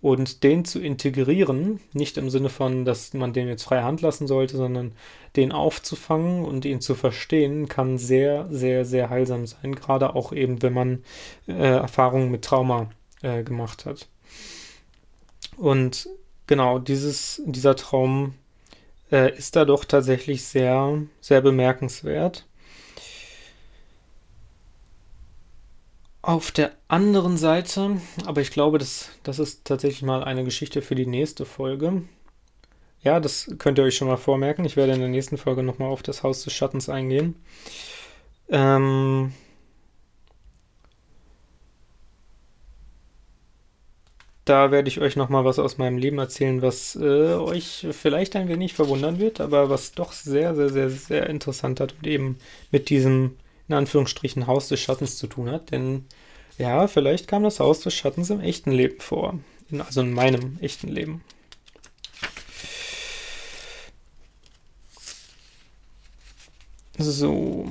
Und 0.01 0.43
den 0.43 0.63
zu 0.63 0.79
integrieren, 0.79 1.81
nicht 1.91 2.17
im 2.17 2.29
Sinne 2.29 2.49
von, 2.49 2.85
dass 2.85 3.13
man 3.13 3.33
den 3.33 3.49
jetzt 3.49 3.63
frei 3.63 3.81
Hand 3.81 4.01
lassen 4.01 4.27
sollte, 4.27 4.55
sondern 4.55 4.93
den 5.35 5.51
aufzufangen 5.51 6.45
und 6.45 6.63
ihn 6.63 6.79
zu 6.79 6.95
verstehen, 6.95 7.67
kann 7.67 7.97
sehr, 7.97 8.47
sehr, 8.49 8.85
sehr 8.85 9.09
heilsam 9.09 9.45
sein. 9.45 9.75
Gerade 9.75 10.15
auch 10.15 10.31
eben, 10.31 10.61
wenn 10.61 10.73
man 10.73 11.03
äh, 11.47 11.53
Erfahrungen 11.53 12.31
mit 12.31 12.45
Trauma 12.45 12.89
äh, 13.21 13.43
gemacht 13.43 13.85
hat. 13.85 14.07
Und 15.57 16.07
genau, 16.47 16.79
dieses, 16.79 17.41
dieser 17.45 17.75
Traum 17.75 18.35
äh, 19.11 19.35
ist 19.37 19.55
da 19.55 19.65
doch 19.65 19.83
tatsächlich 19.83 20.45
sehr, 20.45 21.01
sehr 21.19 21.41
bemerkenswert. 21.41 22.45
Auf 26.29 26.51
der 26.51 26.73
anderen 26.87 27.37
Seite, 27.37 27.99
aber 28.27 28.39
ich 28.41 28.51
glaube, 28.51 28.77
das, 28.77 29.09
das 29.23 29.39
ist 29.39 29.65
tatsächlich 29.65 30.03
mal 30.03 30.23
eine 30.23 30.43
Geschichte 30.43 30.83
für 30.83 30.93
die 30.93 31.07
nächste 31.07 31.43
Folge. 31.43 32.03
Ja, 33.01 33.19
das 33.19 33.55
könnt 33.57 33.79
ihr 33.79 33.83
euch 33.83 33.97
schon 33.97 34.09
mal 34.09 34.15
vormerken. 34.15 34.63
Ich 34.63 34.75
werde 34.75 34.93
in 34.93 34.99
der 34.99 35.09
nächsten 35.09 35.39
Folge 35.39 35.63
nochmal 35.63 35.89
auf 35.89 36.03
das 36.03 36.21
Haus 36.21 36.43
des 36.43 36.53
Schattens 36.53 36.87
eingehen. 36.87 37.35
Ähm, 38.47 39.33
da 44.45 44.69
werde 44.69 44.87
ich 44.87 45.01
euch 45.01 45.15
nochmal 45.15 45.45
was 45.45 45.57
aus 45.57 45.79
meinem 45.79 45.97
Leben 45.97 46.19
erzählen, 46.19 46.61
was 46.61 46.95
äh, 46.95 47.33
euch 47.33 47.87
vielleicht 47.89 48.35
ein 48.35 48.49
wenig 48.49 48.75
verwundern 48.75 49.17
wird, 49.17 49.41
aber 49.41 49.71
was 49.71 49.93
doch 49.93 50.11
sehr, 50.11 50.53
sehr, 50.53 50.69
sehr, 50.69 50.91
sehr 50.91 51.27
interessant 51.27 51.79
hat 51.79 51.95
und 51.97 52.05
eben 52.05 52.37
mit 52.69 52.91
diesem, 52.91 53.37
in 53.67 53.73
Anführungsstrichen, 53.73 54.45
Haus 54.45 54.67
des 54.67 54.79
Schattens 54.79 55.17
zu 55.17 55.25
tun 55.25 55.49
hat. 55.49 55.71
Denn 55.71 56.05
ja, 56.59 56.87
vielleicht 56.87 57.27
kam 57.27 57.43
das 57.43 57.59
Haus 57.59 57.79
des 57.79 57.93
Schattens 57.93 58.29
im 58.29 58.41
echten 58.41 58.71
Leben 58.71 58.99
vor. 58.99 59.39
In, 59.71 59.81
also 59.81 60.01
in 60.01 60.13
meinem 60.13 60.59
echten 60.61 60.89
Leben. 60.89 61.23
So. 66.97 67.65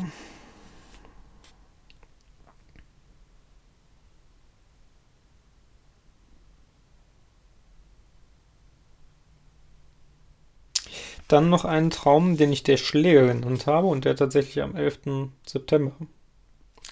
Dann 11.28 11.50
noch 11.50 11.66
einen 11.66 11.90
Traum, 11.90 12.38
den 12.38 12.52
ich 12.52 12.62
der 12.62 12.78
Schläger 12.78 13.26
genannt 13.26 13.66
habe 13.66 13.86
und 13.88 14.06
der 14.06 14.16
tatsächlich 14.16 14.62
am 14.62 14.76
11. 14.76 15.30
September 15.46 15.92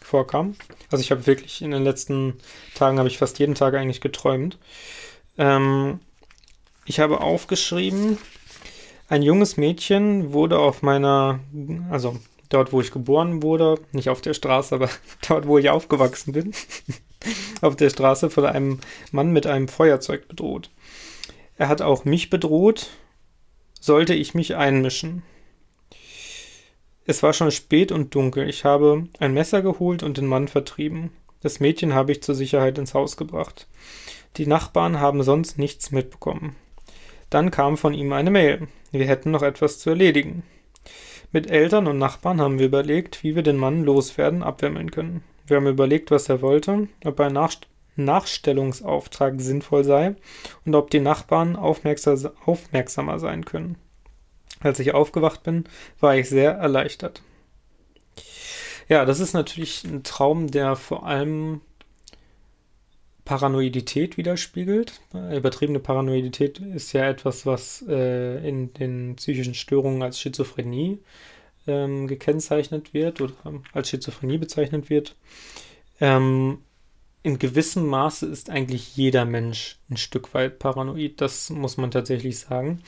vorkam. 0.07 0.55
Also 0.91 1.03
ich 1.03 1.11
habe 1.11 1.27
wirklich 1.27 1.63
in 1.63 1.71
den 1.71 1.85
letzten 1.85 2.35
Tagen 2.75 2.99
habe 2.99 3.09
ich 3.09 3.19
fast 3.19 3.39
jeden 3.39 3.55
Tag 3.55 3.75
eigentlich 3.75 4.01
geträumt. 4.01 4.59
Ähm, 5.39 6.01
ich 6.85 7.01
habe 7.01 7.21
aufgeschrieben, 7.21 8.19
ein 9.09 9.23
junges 9.23 9.57
Mädchen 9.57 10.33
wurde 10.33 10.59
auf 10.59 10.83
meiner, 10.83 11.41
also 11.91 12.17
dort, 12.49 12.73
wo 12.73 12.81
ich 12.81 12.91
geboren 12.91 13.43
wurde, 13.43 13.81
nicht 13.93 14.09
auf 14.09 14.21
der 14.21 14.35
Straße, 14.35 14.75
aber 14.75 14.89
dort, 15.29 15.47
wo 15.47 15.59
ich 15.59 15.71
aufgewachsen 15.71 16.33
bin, 16.33 16.53
auf 17.61 17.77
der 17.77 17.91
Straße 17.91 18.31
von 18.31 18.47
einem 18.47 18.81
Mann 19.13 19.33
mit 19.33 19.47
einem 19.47 19.69
Feuerzeug 19.69 20.29
bedroht. 20.29 20.71
Er 21.57 21.69
hat 21.69 21.83
auch 21.83 22.05
mich 22.05 22.31
bedroht 22.31 22.91
sollte 23.87 24.15
ich 24.15 24.35
mich 24.35 24.57
einmischen. 24.57 25.23
Es 27.09 27.23
war 27.23 27.33
schon 27.33 27.53
spät 27.53 27.93
und 27.93 28.15
dunkel. 28.15 28.49
Ich 28.49 28.65
habe 28.65 29.07
ein 29.21 29.33
Messer 29.33 29.63
geholt 29.63 30.03
und 30.03 30.17
den 30.17 30.27
Mann 30.27 30.49
vertrieben. 30.49 31.11
Das 31.41 31.61
Mädchen 31.61 31.95
habe 31.95 32.11
ich 32.11 32.23
zur 32.23 32.35
Sicherheit 32.35 32.79
ins 32.79 32.95
Haus 32.95 33.17
gebracht. 33.17 33.69
Die 34.37 34.47
Nachbarn 34.47 34.99
haben 34.99 35.23
sonst 35.23 35.57
nichts 35.59 35.93
mitbekommen. 35.93 36.57
Dann 37.31 37.53
kam 37.53 37.77
von 37.77 37.95
ihm 37.95 38.13
eine 38.13 38.33
Mail. 38.33 38.67
Wir 38.91 39.07
hätten 39.07 39.31
noch 39.31 39.43
etwas 39.43 39.79
zu 39.79 39.91
erledigen. 39.91 40.43
Mit 41.31 41.49
Eltern 41.49 41.87
und 41.87 41.99
Nachbarn 41.99 42.41
haben 42.41 42.59
wir 42.59 42.67
überlegt, 42.67 43.23
wie 43.23 43.37
wir 43.37 43.43
den 43.43 43.57
Mann 43.57 43.85
loswerden, 43.85 44.43
abwimmeln 44.43 44.91
können. 44.91 45.23
Wir 45.47 45.59
haben 45.59 45.67
überlegt, 45.67 46.11
was 46.11 46.29
er 46.29 46.43
wollte, 46.43 46.89
ob 47.05 47.21
er 47.21 47.31
nach 47.31 47.55
Nachstellungsauftrag 47.95 49.41
sinnvoll 49.41 49.85
sei 49.85 50.17
und 50.65 50.75
ob 50.75 50.91
die 50.91 51.01
Nachbarn 51.01 51.57
aufmerksamer 51.57 53.19
sein 53.19 53.45
können. 53.45 53.77
Als 54.61 54.79
ich 54.79 54.95
aufgewacht 54.95 55.43
bin, 55.43 55.65
war 56.01 56.17
ich 56.17 56.29
sehr 56.29 56.53
erleichtert. 56.53 57.23
Ja, 58.89 59.05
das 59.05 59.21
ist 59.21 59.33
natürlich 59.33 59.85
ein 59.85 60.03
Traum, 60.03 60.51
der 60.51 60.77
vor 60.77 61.07
allem 61.07 61.61
Paranoidität 63.25 64.17
widerspiegelt. 64.17 65.01
Übertriebene 65.13 65.81
Paranoidität 65.81 66.61
ist 66.61 66.93
ja 66.93 67.09
etwas, 67.09 67.45
was 67.45 67.85
äh, 67.89 68.49
in 68.49 68.73
den 68.75 69.17
psychischen 69.17 69.55
Störungen 69.55 70.03
als 70.03 70.21
Schizophrenie 70.21 71.01
ähm, 71.67 72.07
gekennzeichnet 72.07 72.95
wird 72.95 73.21
oder 73.21 73.35
als 73.73 73.91
Schizophrenie 73.91 74.39
bezeichnet 74.39 74.89
wird. 74.89 75.17
Ähm, 76.01 76.59
in 77.25 77.41
gewissem 77.41 77.87
Maße 77.89 78.27
ist 78.27 78.51
eigentlich 78.51 78.97
jeder 78.97 79.25
Mensch 79.25 79.81
ein 79.91 79.97
Stück 79.97 80.33
weit 80.33 80.61
paranoid. 80.61 81.21
Das 81.21 81.51
muss 81.51 81.77
man 81.77 81.91
tatsächlich 81.91 82.39
sagen. 82.39 82.83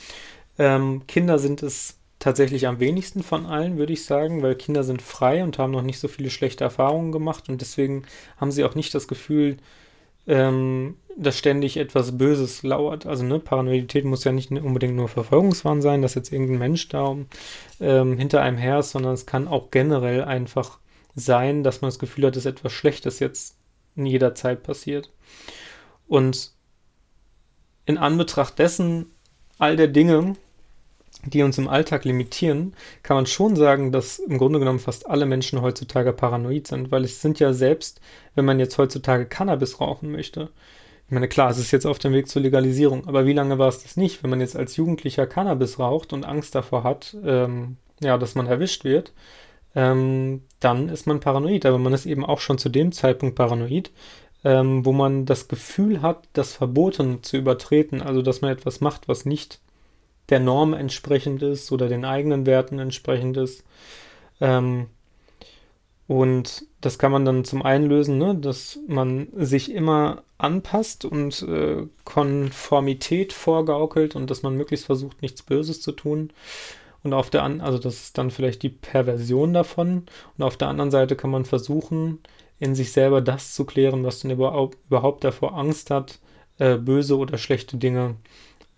Ähm, 0.59 1.07
Kinder 1.07 1.39
sind 1.39 1.63
es 1.63 1.99
tatsächlich 2.19 2.67
am 2.67 2.81
wenigsten 2.81 3.23
von 3.23 3.47
allen, 3.47 3.79
würde 3.79 3.93
ich 3.93 4.05
sagen, 4.05 4.43
weil 4.43 4.57
Kinder 4.57 4.83
sind 4.83 5.03
frei 5.03 5.45
und 5.45 5.59
haben 5.59 5.71
noch 5.71 5.83
nicht 5.83 6.01
so 6.01 6.09
viele 6.09 6.31
schlechte 6.31 6.65
Erfahrungen 6.65 7.13
gemacht 7.13 7.49
und 7.49 7.61
deswegen 7.61 8.03
haben 8.39 8.51
sie 8.51 8.65
auch 8.65 8.75
nicht 8.75 8.95
das 8.95 9.07
Gefühl, 9.07 9.59
ähm, 10.27 10.97
dass 11.17 11.39
ständig 11.39 11.77
etwas 11.77 12.19
Böses 12.19 12.63
lauert. 12.63 13.07
Also 13.07 13.25
ne, 13.25 13.39
Paranoidität 13.39 14.05
muss 14.05 14.25
ja 14.25 14.33
nicht 14.33 14.51
unbedingt 14.53 14.95
nur 14.95 15.09
Verfolgungswahn 15.09 15.81
sein, 15.81 16.03
dass 16.03 16.15
jetzt 16.15 16.33
irgendein 16.33 16.59
Mensch 16.59 16.89
da 16.89 17.17
ähm, 17.81 18.19
hinter 18.19 18.43
einem 18.43 18.59
her 18.59 18.81
ist, 18.81 18.91
sondern 18.91 19.15
es 19.15 19.27
kann 19.27 19.49
auch 19.49 19.71
generell 19.71 20.25
einfach 20.25 20.79
sein, 21.15 21.63
dass 21.63 21.81
man 21.81 21.89
das 21.89 21.99
Gefühl 21.99 22.27
hat, 22.27 22.37
dass 22.37 22.47
etwas 22.47 22.73
Schlechtes 22.73 23.19
jetzt 23.21 23.57
in 23.97 24.07
jeder 24.07 24.35
Zeit 24.35 24.63
passiert. 24.63 25.11
Und 26.07 26.53
in 27.87 27.99
Anbetracht 27.99 28.59
dessen, 28.59 29.07
all 29.59 29.77
der 29.77 29.89
Dinge, 29.89 30.35
die 31.25 31.43
uns 31.43 31.59
im 31.59 31.69
Alltag 31.69 32.05
limitieren, 32.05 32.75
kann 33.03 33.17
man 33.17 33.27
schon 33.27 33.57
sagen, 33.57 33.93
dass 33.93 34.19
im 34.19 34.39
Grunde 34.39 34.59
genommen 34.59 34.79
fast 34.79 35.09
alle 35.09 35.27
Menschen 35.27 35.61
heutzutage 35.63 36.13
paranoid 36.13 36.67
sind, 36.67 36.91
weil 36.93 37.05
es 37.05 37.21
sind 37.21 37.41
ja 37.41 37.53
selbst, 37.53 38.01
wenn 38.35 38.45
man 38.45 38.61
jetzt 38.61 38.79
heutzutage 38.79 39.27
Cannabis 39.27 39.81
rauchen 39.81 40.13
möchte, 40.13 40.51
ich 41.09 41.13
meine, 41.13 41.29
klar, 41.29 41.51
es 41.51 41.59
ist 41.59 41.71
jetzt 41.71 41.87
auf 41.87 41.99
dem 41.99 42.13
Weg 42.13 42.29
zur 42.29 42.43
Legalisierung, 42.43 43.09
aber 43.09 43.25
wie 43.25 43.33
lange 43.33 43.59
war 43.59 43.69
es 43.69 43.83
das 43.83 43.97
nicht, 43.97 44.23
wenn 44.23 44.29
man 44.29 44.43
jetzt 44.43 44.57
als 44.57 44.77
Jugendlicher 44.77 45.27
Cannabis 45.27 45.79
raucht 45.79 46.13
und 46.13 46.27
Angst 46.27 46.55
davor 46.55 46.85
hat, 46.85 47.17
ähm, 47.25 47.79
ja, 48.01 48.19
dass 48.19 48.35
man 48.35 48.47
erwischt 48.47 48.85
wird, 48.85 49.15
ähm, 49.75 50.43
dann 50.61 50.91
ist 50.91 51.07
man 51.07 51.21
paranoid. 51.21 51.65
Aber 51.65 51.79
man 51.79 51.95
ist 51.95 52.05
eben 52.05 52.27
auch 52.27 52.41
schon 52.41 52.59
zu 52.59 52.69
dem 52.69 52.93
Zeitpunkt 52.93 53.37
paranoid, 53.37 53.91
ähm, 54.45 54.85
wo 54.85 54.93
man 54.93 55.25
das 55.25 55.49
Gefühl 55.49 56.03
hat, 56.03 56.29
das 56.35 56.53
Verboten 56.53 57.23
zu 57.23 57.39
übertreten, 57.39 58.03
also 58.03 58.21
dass 58.21 58.43
man 58.43 58.51
etwas 58.51 58.83
macht, 58.83 59.09
was 59.09 59.25
nicht 59.25 59.61
der 60.29 60.41
Norm 60.41 60.75
entsprechend 60.75 61.43
ist 61.43 61.73
oder 61.73 61.89
den 61.89 62.05
eigenen 62.05 62.47
Werten 62.47 62.79
entsprechend 62.79 63.37
ist. 63.37 63.65
Ähm, 64.41 64.87
und 66.07 66.65
das 66.81 66.99
kann 66.99 67.13
man 67.13 67.25
dann 67.25 67.45
zum 67.45 67.63
einen 67.63 67.87
lösen, 67.87 68.19
ne, 68.19 68.35
dass 68.35 68.79
man 68.87 69.29
sich 69.35 69.71
immer 69.71 70.23
anpasst 70.39 71.05
und 71.05 71.43
äh, 71.43 71.87
Konformität 72.05 73.33
vorgaukelt 73.33 74.17
und 74.17 74.31
dass 74.31 74.43
man 74.43 74.57
möglichst 74.57 74.87
versucht, 74.87 75.21
nichts 75.21 75.43
Böses 75.43 75.83
zu 75.83 75.93
tun. 75.93 76.33
Und 77.03 77.13
auf 77.13 77.31
der 77.31 77.43
anderen, 77.43 77.67
also 77.67 77.79
das 77.79 78.01
ist 78.01 78.19
dann 78.19 78.31
vielleicht 78.31 78.63
die 78.63 78.71
Perversion 78.71 79.53
davon. 79.53 80.07
Und 80.37 80.45
auf 80.45 80.57
der 80.57 80.69
anderen 80.69 80.91
Seite 80.91 81.15
kann 81.15 81.31
man 81.31 81.45
versuchen, 81.45 82.21
in 82.59 82.75
sich 82.75 82.93
selber 82.93 83.21
das 83.21 83.55
zu 83.55 83.65
klären, 83.65 84.05
was 84.05 84.21
dann 84.21 84.31
überhaupt, 84.31 84.79
überhaupt 84.87 85.25
davor 85.25 85.57
Angst 85.57 85.91
hat, 85.91 86.19
äh, 86.59 86.77
böse 86.77 87.17
oder 87.17 87.39
schlechte 87.39 87.77
Dinge 87.77 88.17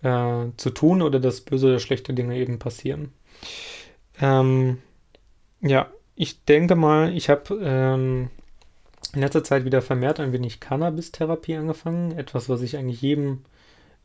äh, 0.03 0.45
zu 0.57 0.69
tun 0.71 1.01
oder 1.01 1.19
dass 1.19 1.41
böse 1.41 1.67
oder 1.67 1.79
schlechte 1.79 2.13
Dinge 2.13 2.37
eben 2.37 2.59
passieren. 2.59 3.11
Ähm, 4.19 4.79
ja, 5.61 5.89
ich 6.15 6.43
denke 6.45 6.75
mal, 6.75 7.15
ich 7.15 7.29
habe 7.29 7.59
ähm, 7.63 8.29
in 9.13 9.21
letzter 9.21 9.43
Zeit 9.43 9.65
wieder 9.65 9.81
vermehrt 9.81 10.19
ein 10.19 10.33
wenig 10.33 10.59
Cannabis-Therapie 10.59 11.55
angefangen. 11.55 12.17
Etwas, 12.17 12.49
was 12.49 12.61
ich 12.61 12.77
eigentlich 12.77 13.01
jedem 13.01 13.43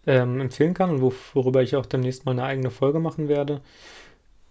ähm, 0.06 0.40
empfehlen 0.40 0.74
kann 0.74 0.90
und 0.90 1.12
worüber 1.34 1.62
ich 1.62 1.76
auch 1.76 1.86
demnächst 1.86 2.24
mal 2.24 2.32
eine 2.32 2.44
eigene 2.44 2.70
Folge 2.70 3.00
machen 3.00 3.28
werde 3.28 3.60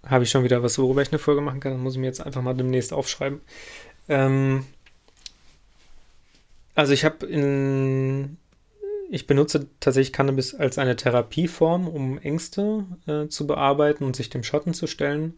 habe 0.06 0.24
ich 0.24 0.30
schon 0.30 0.44
wieder 0.44 0.62
was, 0.64 0.78
worüber 0.78 1.02
ich 1.02 1.12
eine 1.12 1.20
Folge 1.20 1.42
machen 1.42 1.60
kann. 1.60 1.74
Dann 1.74 1.82
muss 1.82 1.94
ich 1.94 2.00
mir 2.00 2.08
jetzt 2.08 2.26
einfach 2.26 2.42
mal 2.42 2.54
demnächst 2.54 2.94
aufschreiben. 2.94 3.42
Ähm, 4.08 4.66
also 6.76 6.94
ich 6.94 7.06
habe 7.06 7.26
in, 7.26 8.38
ich 9.16 9.28
benutze 9.28 9.68
tatsächlich 9.80 10.12
Cannabis 10.12 10.54
als 10.54 10.78
eine 10.78 10.98
Therapieform, 10.98 11.88
um 11.88 12.18
Ängste 12.18 12.84
äh, 13.08 13.30
zu 13.30 13.48
bearbeiten 13.48 14.04
und 14.04 14.14
sich 14.14 14.30
dem 14.30 14.44
Schatten 14.44 14.74
zu 14.74 14.88
stellen, 14.88 15.36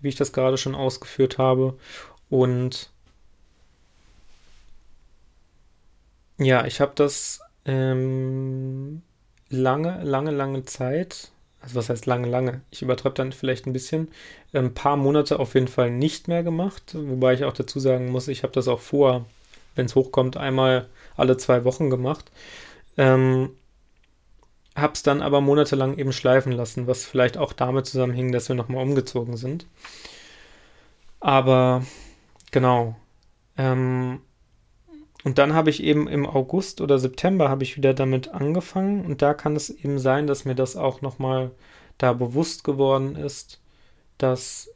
wie 0.00 0.08
ich 0.08 0.14
das 0.14 0.32
gerade 0.32 0.56
schon 0.56 0.76
ausgeführt 0.76 1.36
habe. 1.36 1.76
Und 2.30 2.90
ja, 6.38 6.64
ich 6.64 6.80
habe 6.80 6.92
das 6.94 7.40
ähm, 7.64 9.02
lange, 9.50 10.00
lange, 10.04 10.30
lange 10.30 10.64
Zeit 10.64 11.32
also 11.60 11.74
was 11.74 11.88
heißt 11.88 12.06
lange, 12.06 12.28
lange? 12.28 12.60
Ich 12.70 12.82
übertreibe 12.82 13.16
dann 13.16 13.32
vielleicht 13.32 13.66
ein 13.66 13.72
bisschen. 13.72 14.12
Ein 14.52 14.74
paar 14.74 14.96
Monate 14.96 15.40
auf 15.40 15.54
jeden 15.54 15.66
Fall 15.66 15.90
nicht 15.90 16.28
mehr 16.28 16.44
gemacht, 16.44 16.94
wobei 16.94 17.34
ich 17.34 17.44
auch 17.44 17.52
dazu 17.52 17.80
sagen 17.80 18.12
muss, 18.12 18.28
ich 18.28 18.44
habe 18.44 18.52
das 18.52 18.68
auch 18.68 18.78
vor, 18.78 19.26
wenn 19.74 19.86
es 19.86 19.96
hochkommt, 19.96 20.36
einmal 20.36 20.88
alle 21.16 21.36
zwei 21.36 21.64
Wochen 21.64 21.90
gemacht. 21.90 22.30
Ähm, 22.98 23.50
hab's 24.76 25.02
dann 25.02 25.22
aber 25.22 25.40
monatelang 25.40 25.96
eben 25.96 26.12
schleifen 26.12 26.52
lassen, 26.52 26.86
was 26.86 27.06
vielleicht 27.06 27.38
auch 27.38 27.52
damit 27.52 27.86
zusammenhing, 27.86 28.32
dass 28.32 28.48
wir 28.48 28.56
nochmal 28.56 28.82
umgezogen 28.82 29.36
sind. 29.36 29.66
Aber 31.20 31.84
genau. 32.50 32.96
Ähm, 33.56 34.20
und 35.24 35.38
dann 35.38 35.54
habe 35.54 35.70
ich 35.70 35.82
eben 35.82 36.08
im 36.08 36.26
August 36.26 36.80
oder 36.80 36.98
September 36.98 37.48
habe 37.48 37.64
ich 37.64 37.76
wieder 37.76 37.92
damit 37.92 38.28
angefangen 38.28 39.04
und 39.04 39.20
da 39.20 39.34
kann 39.34 39.56
es 39.56 39.68
eben 39.70 39.98
sein, 39.98 40.26
dass 40.26 40.44
mir 40.44 40.54
das 40.54 40.76
auch 40.76 41.02
nochmal 41.02 41.50
da 41.98 42.12
bewusst 42.12 42.62
geworden 42.62 43.16
ist, 43.16 43.60
dass 44.16 44.70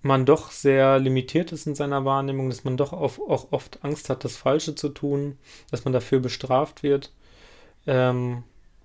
man 0.00 0.24
doch 0.24 0.50
sehr 0.50 0.98
limitiert 0.98 1.52
ist 1.52 1.66
in 1.66 1.74
seiner 1.74 2.04
Wahrnehmung, 2.04 2.48
dass 2.48 2.64
man 2.64 2.76
doch 2.76 2.92
auch, 2.92 3.18
auch 3.18 3.52
oft 3.52 3.84
Angst 3.84 4.08
hat, 4.08 4.24
das 4.24 4.36
Falsche 4.36 4.74
zu 4.74 4.88
tun, 4.88 5.38
dass 5.70 5.84
man 5.84 5.92
dafür 5.92 6.20
bestraft 6.20 6.82
wird. 6.82 7.12
Ähm, 7.88 8.44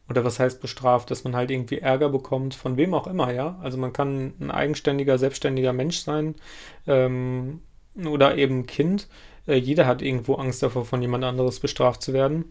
oder 0.10 0.26
was 0.26 0.40
heißt 0.40 0.62
bestraft, 0.62 1.12
dass 1.12 1.24
man 1.24 1.36
halt 1.36 1.52
irgendwie 1.52 1.80
Ärger 1.80 2.10
bekommt, 2.10 2.56
von 2.56 2.78
wem 2.78 2.94
auch 2.94 3.08
immer, 3.08 3.34
ja. 3.34 3.60
Also 3.62 3.78
man 3.78 3.94
kann 3.94 4.34
ein 4.40 4.52
eigenständiger, 4.52 5.18
selbstständiger 5.18 5.74
Mensch 5.74 6.00
sein 6.00 6.36
ähm, 6.88 7.62
oder 8.06 8.38
eben 8.38 8.66
Kind. 8.66 9.08
Äh, 9.48 9.56
jeder 9.56 9.86
hat 9.86 10.02
irgendwo 10.02 10.36
Angst 10.36 10.64
davor, 10.64 10.86
von 10.86 11.02
jemand 11.02 11.24
anderes 11.24 11.60
bestraft 11.60 12.02
zu 12.02 12.14
werden, 12.14 12.46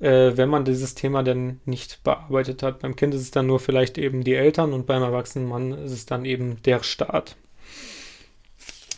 äh, 0.00 0.32
wenn 0.36 0.48
man 0.48 0.64
dieses 0.64 0.94
Thema 0.94 1.22
denn 1.22 1.60
nicht 1.64 2.02
bearbeitet 2.04 2.62
hat. 2.62 2.80
Beim 2.80 2.96
Kind 2.96 3.14
ist 3.14 3.22
es 3.22 3.30
dann 3.30 3.46
nur 3.46 3.60
vielleicht 3.60 3.98
eben 3.98 4.22
die 4.24 4.34
Eltern 4.34 4.72
und 4.72 4.86
beim 4.86 5.02
erwachsenen 5.02 5.48
Mann 5.48 5.72
ist 5.72 5.92
es 5.92 6.06
dann 6.06 6.24
eben 6.24 6.62
der 6.62 6.82
Staat. 6.82 7.36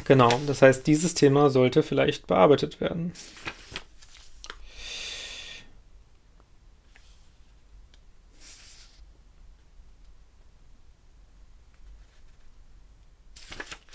Genau, 0.05 0.31
das 0.47 0.63
heißt, 0.63 0.87
dieses 0.87 1.15
Thema 1.15 1.51
sollte 1.51 1.83
vielleicht 1.83 2.27
bearbeitet 2.27 2.81
werden. 2.81 3.13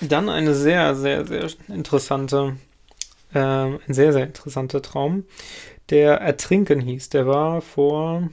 Dann 0.01 0.29
eine 0.29 0.55
sehr, 0.55 0.95
sehr, 0.95 1.25
sehr 1.25 1.47
interessante, 1.67 2.57
äh, 3.33 3.39
ein 3.39 3.79
sehr, 3.87 4.13
sehr 4.13 4.25
interessanter 4.25 4.81
Traum, 4.81 5.25
der 5.89 6.15
Ertrinken 6.21 6.79
hieß. 6.79 7.09
Der 7.09 7.27
war 7.27 7.61
vor 7.61 8.29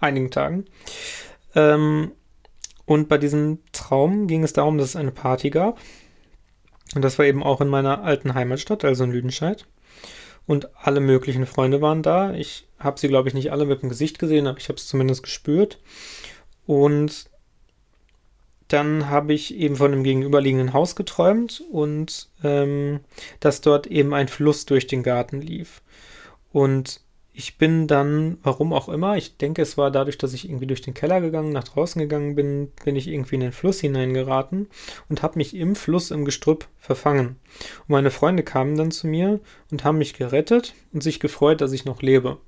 einigen 0.00 0.30
Tagen. 0.30 0.64
Ähm, 1.54 2.12
und 2.86 3.08
bei 3.08 3.18
diesem 3.18 3.58
Traum 3.72 4.26
ging 4.26 4.42
es 4.42 4.52
darum, 4.52 4.78
dass 4.78 4.88
es 4.88 4.96
eine 4.96 5.12
Party 5.12 5.50
gab. 5.50 5.78
Und 6.94 7.02
das 7.02 7.18
war 7.18 7.26
eben 7.26 7.42
auch 7.42 7.60
in 7.60 7.68
meiner 7.68 8.02
alten 8.02 8.34
Heimatstadt, 8.34 8.84
also 8.84 9.04
in 9.04 9.12
Lüdenscheid. 9.12 9.66
Und 10.46 10.70
alle 10.74 11.00
möglichen 11.00 11.44
Freunde 11.44 11.82
waren 11.82 12.02
da. 12.02 12.32
Ich 12.32 12.66
habe 12.78 12.98
sie, 12.98 13.08
glaube 13.08 13.28
ich, 13.28 13.34
nicht 13.34 13.52
alle 13.52 13.66
mit 13.66 13.82
dem 13.82 13.90
Gesicht 13.90 14.18
gesehen, 14.18 14.46
aber 14.46 14.58
ich 14.58 14.68
habe 14.68 14.76
es 14.76 14.88
zumindest 14.88 15.22
gespürt. 15.22 15.78
Und 16.66 17.27
dann 18.68 19.08
habe 19.08 19.32
ich 19.32 19.54
eben 19.54 19.76
von 19.76 19.92
einem 19.92 20.04
gegenüberliegenden 20.04 20.72
Haus 20.72 20.94
geträumt 20.94 21.64
und 21.70 22.28
ähm, 22.44 23.00
dass 23.40 23.60
dort 23.60 23.86
eben 23.86 24.14
ein 24.14 24.28
Fluss 24.28 24.66
durch 24.66 24.86
den 24.86 25.02
Garten 25.02 25.40
lief. 25.40 25.82
Und 26.52 27.00
ich 27.32 27.56
bin 27.56 27.86
dann, 27.86 28.38
warum 28.42 28.72
auch 28.72 28.88
immer, 28.88 29.16
ich 29.16 29.36
denke, 29.36 29.62
es 29.62 29.78
war 29.78 29.92
dadurch, 29.92 30.18
dass 30.18 30.32
ich 30.32 30.46
irgendwie 30.46 30.66
durch 30.66 30.82
den 30.82 30.92
Keller 30.92 31.20
gegangen, 31.20 31.52
nach 31.52 31.62
draußen 31.62 32.00
gegangen 32.00 32.34
bin, 32.34 32.72
bin 32.84 32.96
ich 32.96 33.06
irgendwie 33.06 33.36
in 33.36 33.42
den 33.42 33.52
Fluss 33.52 33.78
hineingeraten 33.78 34.66
und 35.08 35.22
habe 35.22 35.38
mich 35.38 35.54
im 35.54 35.76
Fluss 35.76 36.10
im 36.10 36.24
Gestrüpp 36.24 36.66
verfangen. 36.78 37.36
Und 37.82 37.90
meine 37.90 38.10
Freunde 38.10 38.42
kamen 38.42 38.76
dann 38.76 38.90
zu 38.90 39.06
mir 39.06 39.38
und 39.70 39.84
haben 39.84 39.98
mich 39.98 40.14
gerettet 40.14 40.74
und 40.92 41.02
sich 41.02 41.20
gefreut, 41.20 41.60
dass 41.60 41.72
ich 41.72 41.84
noch 41.84 42.02
lebe. 42.02 42.38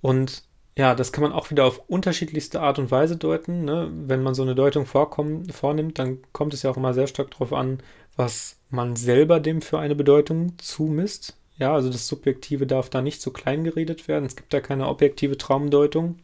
Und 0.00 0.44
ja, 0.76 0.94
das 0.94 1.12
kann 1.12 1.22
man 1.22 1.32
auch 1.32 1.50
wieder 1.50 1.64
auf 1.64 1.82
unterschiedlichste 1.86 2.60
Art 2.60 2.78
und 2.78 2.90
Weise 2.90 3.16
deuten. 3.16 3.64
Ne? 3.64 3.90
Wenn 3.92 4.22
man 4.22 4.34
so 4.34 4.42
eine 4.42 4.56
Deutung 4.56 4.86
vorkommt, 4.86 5.52
vornimmt, 5.54 5.98
dann 5.98 6.18
kommt 6.32 6.52
es 6.52 6.62
ja 6.62 6.70
auch 6.70 6.76
immer 6.76 6.94
sehr 6.94 7.06
stark 7.06 7.30
darauf 7.30 7.52
an, 7.52 7.78
was 8.16 8.56
man 8.70 8.96
selber 8.96 9.38
dem 9.38 9.62
für 9.62 9.78
eine 9.78 9.94
Bedeutung 9.94 10.58
zumisst. 10.58 11.36
Ja, 11.58 11.72
also 11.72 11.90
das 11.90 12.08
Subjektive 12.08 12.66
darf 12.66 12.90
da 12.90 13.02
nicht 13.02 13.22
zu 13.22 13.32
klein 13.32 13.62
geredet 13.62 14.08
werden. 14.08 14.24
Es 14.24 14.34
gibt 14.34 14.52
da 14.52 14.60
keine 14.60 14.88
objektive 14.88 15.38
Traumdeutung. 15.38 16.18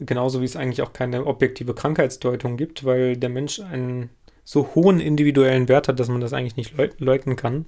Genauso 0.00 0.40
wie 0.40 0.46
es 0.46 0.56
eigentlich 0.56 0.82
auch 0.82 0.92
keine 0.92 1.24
objektive 1.26 1.74
Krankheitsdeutung 1.74 2.56
gibt, 2.56 2.84
weil 2.84 3.16
der 3.16 3.28
Mensch 3.28 3.60
einen 3.60 4.10
so 4.42 4.74
hohen 4.74 4.98
individuellen 4.98 5.68
Wert 5.68 5.86
hat, 5.86 6.00
dass 6.00 6.08
man 6.08 6.20
das 6.20 6.32
eigentlich 6.32 6.56
nicht 6.56 6.74
leugnen 6.98 7.36
kann. 7.36 7.66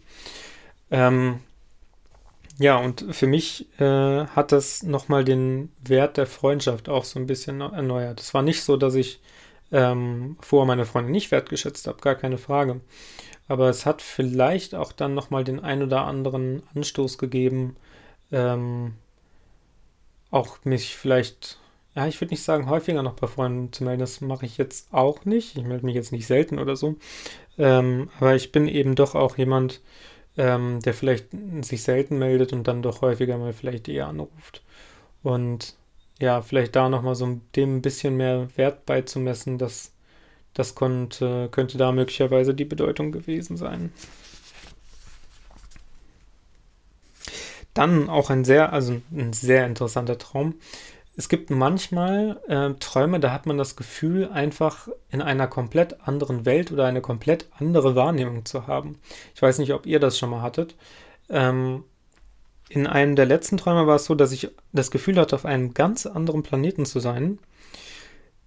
Ähm, 0.91 1.39
ja, 2.59 2.77
und 2.79 3.05
für 3.11 3.27
mich 3.27 3.67
äh, 3.81 4.27
hat 4.27 4.53
das 4.53 4.83
nochmal 4.83 5.25
den 5.25 5.73
Wert 5.83 6.17
der 6.17 6.27
Freundschaft 6.27 6.89
auch 6.89 7.05
so 7.05 7.19
ein 7.19 7.27
bisschen 7.27 7.61
erneuert. 7.61 8.21
Es 8.21 8.33
war 8.35 8.43
nicht 8.43 8.63
so, 8.63 8.77
dass 8.77 8.95
ich 8.95 9.21
ähm, 9.73 10.37
vorher 10.41 10.67
meine 10.67 10.87
Freunde 10.87 11.11
nicht 11.11 11.31
wertgeschätzt 11.33 11.87
habe, 11.89 12.01
gar 12.01 12.15
keine 12.15 12.39
Frage. 12.39 12.81
Aber 13.49 13.69
es 13.69 13.87
hat 13.87 14.03
vielleicht 14.03 14.75
auch 14.75 14.93
dann 14.93 15.15
nochmal 15.15 15.45
den 15.45 15.61
ein 15.61 15.83
oder 15.83 16.03
anderen 16.03 16.63
Anstoß 16.75 17.19
gegeben, 17.19 17.77
ähm, 18.33 18.95
auch 20.31 20.59
mich 20.65 20.97
vielleicht, 20.97 21.59
ja, 21.95 22.07
ich 22.07 22.21
würde 22.21 22.33
nicht 22.35 22.43
sagen, 22.43 22.69
häufiger 22.69 23.03
noch 23.03 23.15
bei 23.15 23.27
Freunden 23.27 23.73
zu 23.73 23.85
melden. 23.85 24.01
Das 24.01 24.21
mache 24.21 24.47
ich 24.47 24.59
jetzt 24.59 24.93
auch 24.93 25.25
nicht. 25.25 25.57
Ich 25.57 25.65
melde 25.65 25.85
mich 25.87 25.95
jetzt 25.95 26.13
nicht 26.13 26.27
selten 26.27 26.59
oder 26.59 26.77
so. 26.77 26.97
Ähm, 27.59 28.11
aber 28.19 28.35
ich 28.35 28.51
bin 28.51 28.67
eben 28.67 28.95
doch 28.95 29.15
auch 29.15 29.39
jemand, 29.39 29.81
ähm, 30.37 30.81
der 30.81 30.95
vielleicht 30.95 31.29
sich 31.63 31.83
selten 31.83 32.19
meldet 32.19 32.53
und 32.53 32.67
dann 32.67 32.83
doch 32.83 33.03
häufiger 33.03 33.39
mal 33.39 33.53
vielleicht 33.53 33.89
eher 33.89 34.09
anruft. 34.09 34.63
Und 35.23 35.77
ja, 36.21 36.43
vielleicht 36.43 36.77
da 36.77 36.89
nochmal 36.89 37.15
so 37.15 37.41
dem 37.57 37.77
ein 37.77 37.83
bisschen 37.83 38.17
mehr 38.17 38.49
Wert 38.57 38.87
beizumessen, 38.87 39.59
dass 39.59 39.93
das 40.55 40.75
konnte, 40.75 41.49
könnte 41.51 41.79
da 41.79 41.93
möglicherweise 41.93 42.55
die 42.55 42.65
Bedeutung 42.65 43.11
gewesen 43.13 43.57
sein. 43.57 43.93
Dann 47.75 48.09
auch 48.09 48.31
ein 48.31 48.45
sehr, 48.45 48.73
also 48.73 49.01
ein 49.11 49.33
sehr 49.33 49.67
interessanter 49.67 50.17
Traum 50.17 50.55
es 51.17 51.29
gibt 51.29 51.51
manchmal 51.51 52.41
äh, 52.49 52.75
Träume, 52.81 53.21
da 53.21 53.33
hat 53.33 53.47
man 53.47 53.57
das 53.57 53.77
Gefühl, 53.77 54.29
einfach 54.31 54.89
in 55.11 55.23
einer 55.23 55.47
komplett 55.47 56.01
anderen 56.07 56.45
Welt 56.45 56.73
oder 56.73 56.87
eine 56.87 57.01
komplett 57.01 57.49
andere 57.59 57.95
Wahrnehmung 57.95 58.45
zu 58.45 58.67
haben. 58.67 58.99
Ich 59.35 59.43
weiß 59.43 59.59
nicht, 59.59 59.73
ob 59.73 59.87
ihr 59.87 60.01
das 60.01 60.19
schon 60.19 60.31
mal 60.31 60.43
hattet. 60.43 60.75
Ähm, 61.31 61.85
in 62.69 62.87
einem 62.87 63.15
der 63.15 63.27
letzten 63.27 63.57
Träume 63.57 63.87
war 63.87 63.97
es 63.97 64.07
so, 64.07 64.15
dass 64.15 64.33
ich 64.33 64.51
das 64.73 64.91
Gefühl 64.91 65.17
hatte, 65.19 65.37
auf 65.37 65.45
einem 65.45 65.75
ganz 65.75 66.07
anderen 66.07 66.43
Planeten 66.43 66.87
zu 66.87 66.99
sein, 66.99 67.39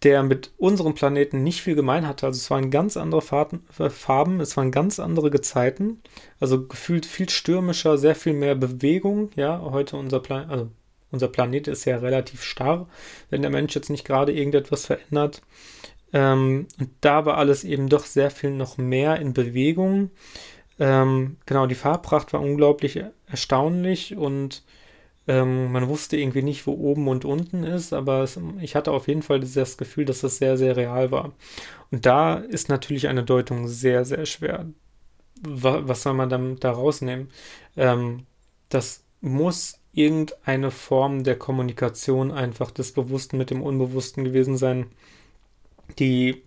der 0.04 0.24
mit 0.24 0.52
unserem 0.58 0.94
Planeten 0.94 1.44
nicht 1.44 1.62
viel 1.62 1.76
gemein 1.76 2.06
hatte. 2.08 2.26
Also 2.26 2.38
es 2.38 2.52
waren 2.52 2.70
ganz 2.70 2.98
andere 2.98 3.22
Farben, 3.22 4.40
es 4.42 4.58
waren 4.58 4.72
ganz 4.72 5.00
andere 5.00 5.32
Gezeiten, 5.32 6.02
also 6.40 6.68
gefühlt 6.68 7.06
viel 7.06 7.30
stürmischer, 7.30 7.98
sehr 7.98 8.16
viel 8.16 8.34
mehr 8.34 8.56
Bewegung. 8.56 9.32
Ja, 9.36 9.62
heute 9.62 9.98
unser 9.98 10.20
Planet, 10.20 10.50
also 10.50 10.70
unser 11.12 11.28
Planet 11.28 11.68
ist 11.68 11.86
ja 11.86 11.98
relativ 11.98 12.44
starr, 12.44 12.88
wenn 13.30 13.42
der 13.42 13.52
Mensch 13.52 13.76
jetzt 13.76 13.90
nicht 13.90 14.06
gerade 14.06 14.32
irgendetwas 14.34 14.86
verändert. 14.86 15.42
Ähm, 16.14 16.68
und 16.80 16.90
da 17.02 17.26
war 17.26 17.38
alles 17.38 17.64
eben 17.64 17.90
doch 17.90 18.06
sehr 18.06 18.32
viel 18.32 18.52
noch 18.52 18.78
mehr 18.78 19.20
in 19.20 19.34
Bewegung. 19.34 20.12
Ähm, 20.80 21.38
genau, 21.46 21.66
die 21.66 21.76
Farbpracht 21.76 22.34
war 22.34 22.42
unglaublich 22.42 23.02
erstaunlich 23.28 24.16
und 24.16 24.64
ähm, 25.28 25.72
man 25.72 25.90
wusste 25.90 26.18
irgendwie 26.18 26.42
nicht, 26.42 26.68
wo 26.68 26.74
oben 26.74 27.08
und 27.08 27.26
unten 27.26 27.64
ist, 27.64 27.94
aber 27.94 28.24
es, 28.24 28.40
ich 28.62 28.76
hatte 28.76 28.92
auf 28.92 29.08
jeden 29.08 29.24
Fall 29.24 29.42
das 29.42 29.78
Gefühl, 29.78 30.06
dass 30.06 30.22
das 30.22 30.38
sehr, 30.38 30.58
sehr 30.58 30.78
real 30.78 31.12
war. 31.12 31.34
Und 31.92 32.06
da 32.06 32.36
ist 32.36 32.70
natürlich 32.70 33.08
eine 33.08 33.24
Deutung 33.24 33.68
sehr, 33.68 34.06
sehr 34.06 34.26
schwer. 34.26 34.66
Was 35.42 36.04
soll 36.04 36.14
man 36.14 36.30
dann 36.30 36.58
da 36.60 36.72
rausnehmen? 36.72 37.30
Ähm, 37.76 38.26
das 38.70 39.04
muss 39.22 39.77
irgendeine 39.98 40.70
Form 40.70 41.24
der 41.24 41.38
Kommunikation 41.38 42.32
einfach 42.32 42.70
des 42.70 42.92
Bewussten 42.92 43.38
mit 43.38 43.50
dem 43.50 43.64
Unbewussten 43.64 44.24
gewesen 44.24 44.56
sein, 44.56 44.86
die 45.98 46.44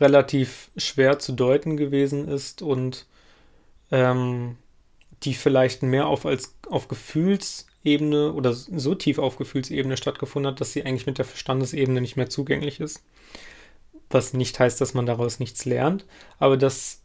relativ 0.00 0.70
schwer 0.76 1.18
zu 1.18 1.32
deuten 1.32 1.76
gewesen 1.76 2.28
ist 2.28 2.62
und 2.62 3.06
ähm, 3.90 4.56
die 5.24 5.34
vielleicht 5.34 5.82
mehr 5.82 6.06
auf 6.06 6.24
als 6.26 6.54
auf 6.70 6.86
Gefühlsebene 6.86 8.32
oder 8.34 8.52
so 8.52 8.94
tief 8.94 9.18
auf 9.18 9.36
Gefühlsebene 9.36 9.96
stattgefunden 9.96 10.52
hat, 10.52 10.60
dass 10.60 10.72
sie 10.72 10.84
eigentlich 10.84 11.06
mit 11.06 11.18
der 11.18 11.24
Verstandesebene 11.24 12.00
nicht 12.00 12.16
mehr 12.16 12.30
zugänglich 12.30 12.78
ist. 12.78 13.02
Was 14.10 14.32
nicht 14.32 14.60
heißt, 14.60 14.80
dass 14.80 14.94
man 14.94 15.06
daraus 15.06 15.40
nichts 15.40 15.64
lernt, 15.64 16.06
aber 16.38 16.56
dass 16.56 17.02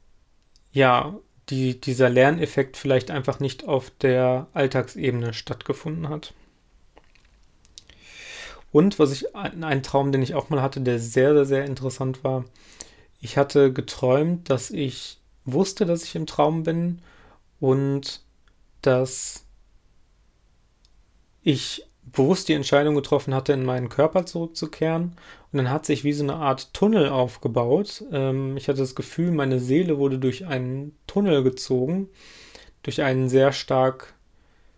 ja 0.71 1.17
die, 1.49 1.79
dieser 1.79 2.09
Lerneffekt 2.09 2.77
vielleicht 2.77 3.11
einfach 3.11 3.39
nicht 3.39 3.67
auf 3.67 3.89
der 3.89 4.47
Alltagsebene 4.53 5.33
stattgefunden 5.33 6.09
hat. 6.09 6.33
Und 8.71 8.99
was 8.99 9.11
ich, 9.11 9.33
ein 9.35 9.83
Traum, 9.83 10.11
den 10.11 10.21
ich 10.21 10.35
auch 10.35 10.49
mal 10.49 10.61
hatte, 10.61 10.81
der 10.81 10.99
sehr, 10.99 11.33
sehr, 11.33 11.45
sehr 11.45 11.65
interessant 11.65 12.23
war. 12.23 12.45
Ich 13.21 13.37
hatte 13.37 13.71
geträumt, 13.71 14.49
dass 14.49 14.71
ich 14.71 15.19
wusste, 15.45 15.85
dass 15.85 16.03
ich 16.03 16.15
im 16.15 16.27
Traum 16.27 16.63
bin 16.63 17.01
und 17.59 18.21
dass 18.81 19.45
ich 21.41 21.85
bewusst 22.11 22.47
die 22.47 22.53
Entscheidung 22.53 22.95
getroffen 22.95 23.33
hatte, 23.33 23.53
in 23.53 23.65
meinen 23.65 23.89
Körper 23.89 24.25
zurückzukehren. 24.25 25.15
Und 25.51 25.57
dann 25.57 25.69
hat 25.69 25.85
sich 25.85 26.03
wie 26.03 26.13
so 26.13 26.23
eine 26.23 26.35
Art 26.35 26.73
Tunnel 26.73 27.09
aufgebaut. 27.09 28.03
Ähm, 28.11 28.57
ich 28.57 28.67
hatte 28.67 28.79
das 28.79 28.95
Gefühl, 28.95 29.31
meine 29.31 29.59
Seele 29.59 29.97
wurde 29.97 30.19
durch 30.19 30.45
einen 30.45 30.95
Tunnel 31.07 31.43
gezogen, 31.43 32.09
durch 32.83 33.01
einen 33.01 33.29
sehr 33.29 33.51
stark 33.51 34.13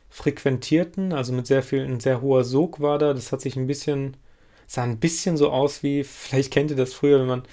frequentierten, 0.09 1.13
also 1.13 1.33
mit 1.33 1.47
sehr 1.47 1.63
viel, 1.63 1.83
ein 1.83 1.99
sehr 1.99 2.21
hoher 2.21 2.43
Sog 2.43 2.79
war 2.79 2.97
da. 2.97 3.13
Das 3.13 3.31
hat 3.31 3.41
sich 3.41 3.55
ein 3.55 3.67
bisschen, 3.67 4.17
sah 4.67 4.83
ein 4.83 4.99
bisschen 4.99 5.37
so 5.37 5.51
aus 5.51 5.83
wie, 5.83 6.03
vielleicht 6.03 6.51
kennt 6.51 6.71
ihr 6.71 6.77
das 6.77 6.93
früher, 6.93 7.19
wenn 7.19 7.27
man 7.27 7.43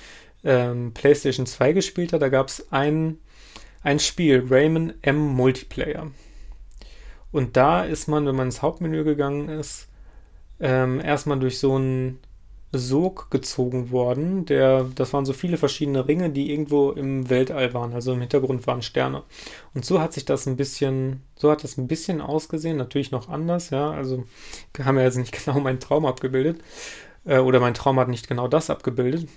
ähm, 0.44 0.92
PlayStation 0.94 1.46
2 1.46 1.72
gespielt 1.72 2.12
hat, 2.12 2.22
da 2.22 2.28
gab 2.28 2.48
es 2.48 2.72
ein, 2.72 3.18
ein 3.82 3.98
Spiel, 3.98 4.46
Rayman 4.48 4.94
M 5.02 5.16
Multiplayer. 5.16 6.10
Und 7.32 7.56
da 7.56 7.84
ist 7.84 8.08
man, 8.08 8.26
wenn 8.26 8.36
man 8.36 8.48
ins 8.48 8.62
Hauptmenü 8.62 9.04
gegangen 9.04 9.48
ist, 9.48 9.88
ähm, 10.60 11.00
erstmal 11.00 11.38
durch 11.38 11.58
so 11.58 11.74
einen 11.76 12.18
Sog 12.72 13.30
gezogen 13.30 13.90
worden. 13.90 14.44
Der, 14.46 14.84
das 14.94 15.12
waren 15.12 15.24
so 15.24 15.32
viele 15.32 15.56
verschiedene 15.56 16.08
Ringe, 16.08 16.30
die 16.30 16.50
irgendwo 16.50 16.90
im 16.90 17.30
Weltall 17.30 17.74
waren. 17.74 17.92
Also 17.92 18.12
im 18.12 18.20
Hintergrund 18.20 18.66
waren 18.66 18.82
Sterne. 18.82 19.22
Und 19.74 19.84
so 19.84 20.00
hat 20.00 20.12
sich 20.12 20.24
das 20.24 20.46
ein 20.46 20.56
bisschen, 20.56 21.22
so 21.36 21.50
hat 21.50 21.64
das 21.64 21.78
ein 21.78 21.86
bisschen 21.88 22.20
ausgesehen. 22.20 22.76
Natürlich 22.76 23.10
noch 23.10 23.28
anders, 23.28 23.70
ja. 23.70 23.90
Also 23.90 24.24
haben 24.82 24.96
wir 24.96 25.04
jetzt 25.04 25.18
nicht 25.18 25.32
genau 25.44 25.60
meinen 25.60 25.80
Traum 25.80 26.06
abgebildet. 26.06 26.60
Äh, 27.24 27.38
oder 27.38 27.60
mein 27.60 27.74
Traum 27.74 27.98
hat 28.00 28.08
nicht 28.08 28.28
genau 28.28 28.48
das 28.48 28.70
abgebildet. 28.70 29.28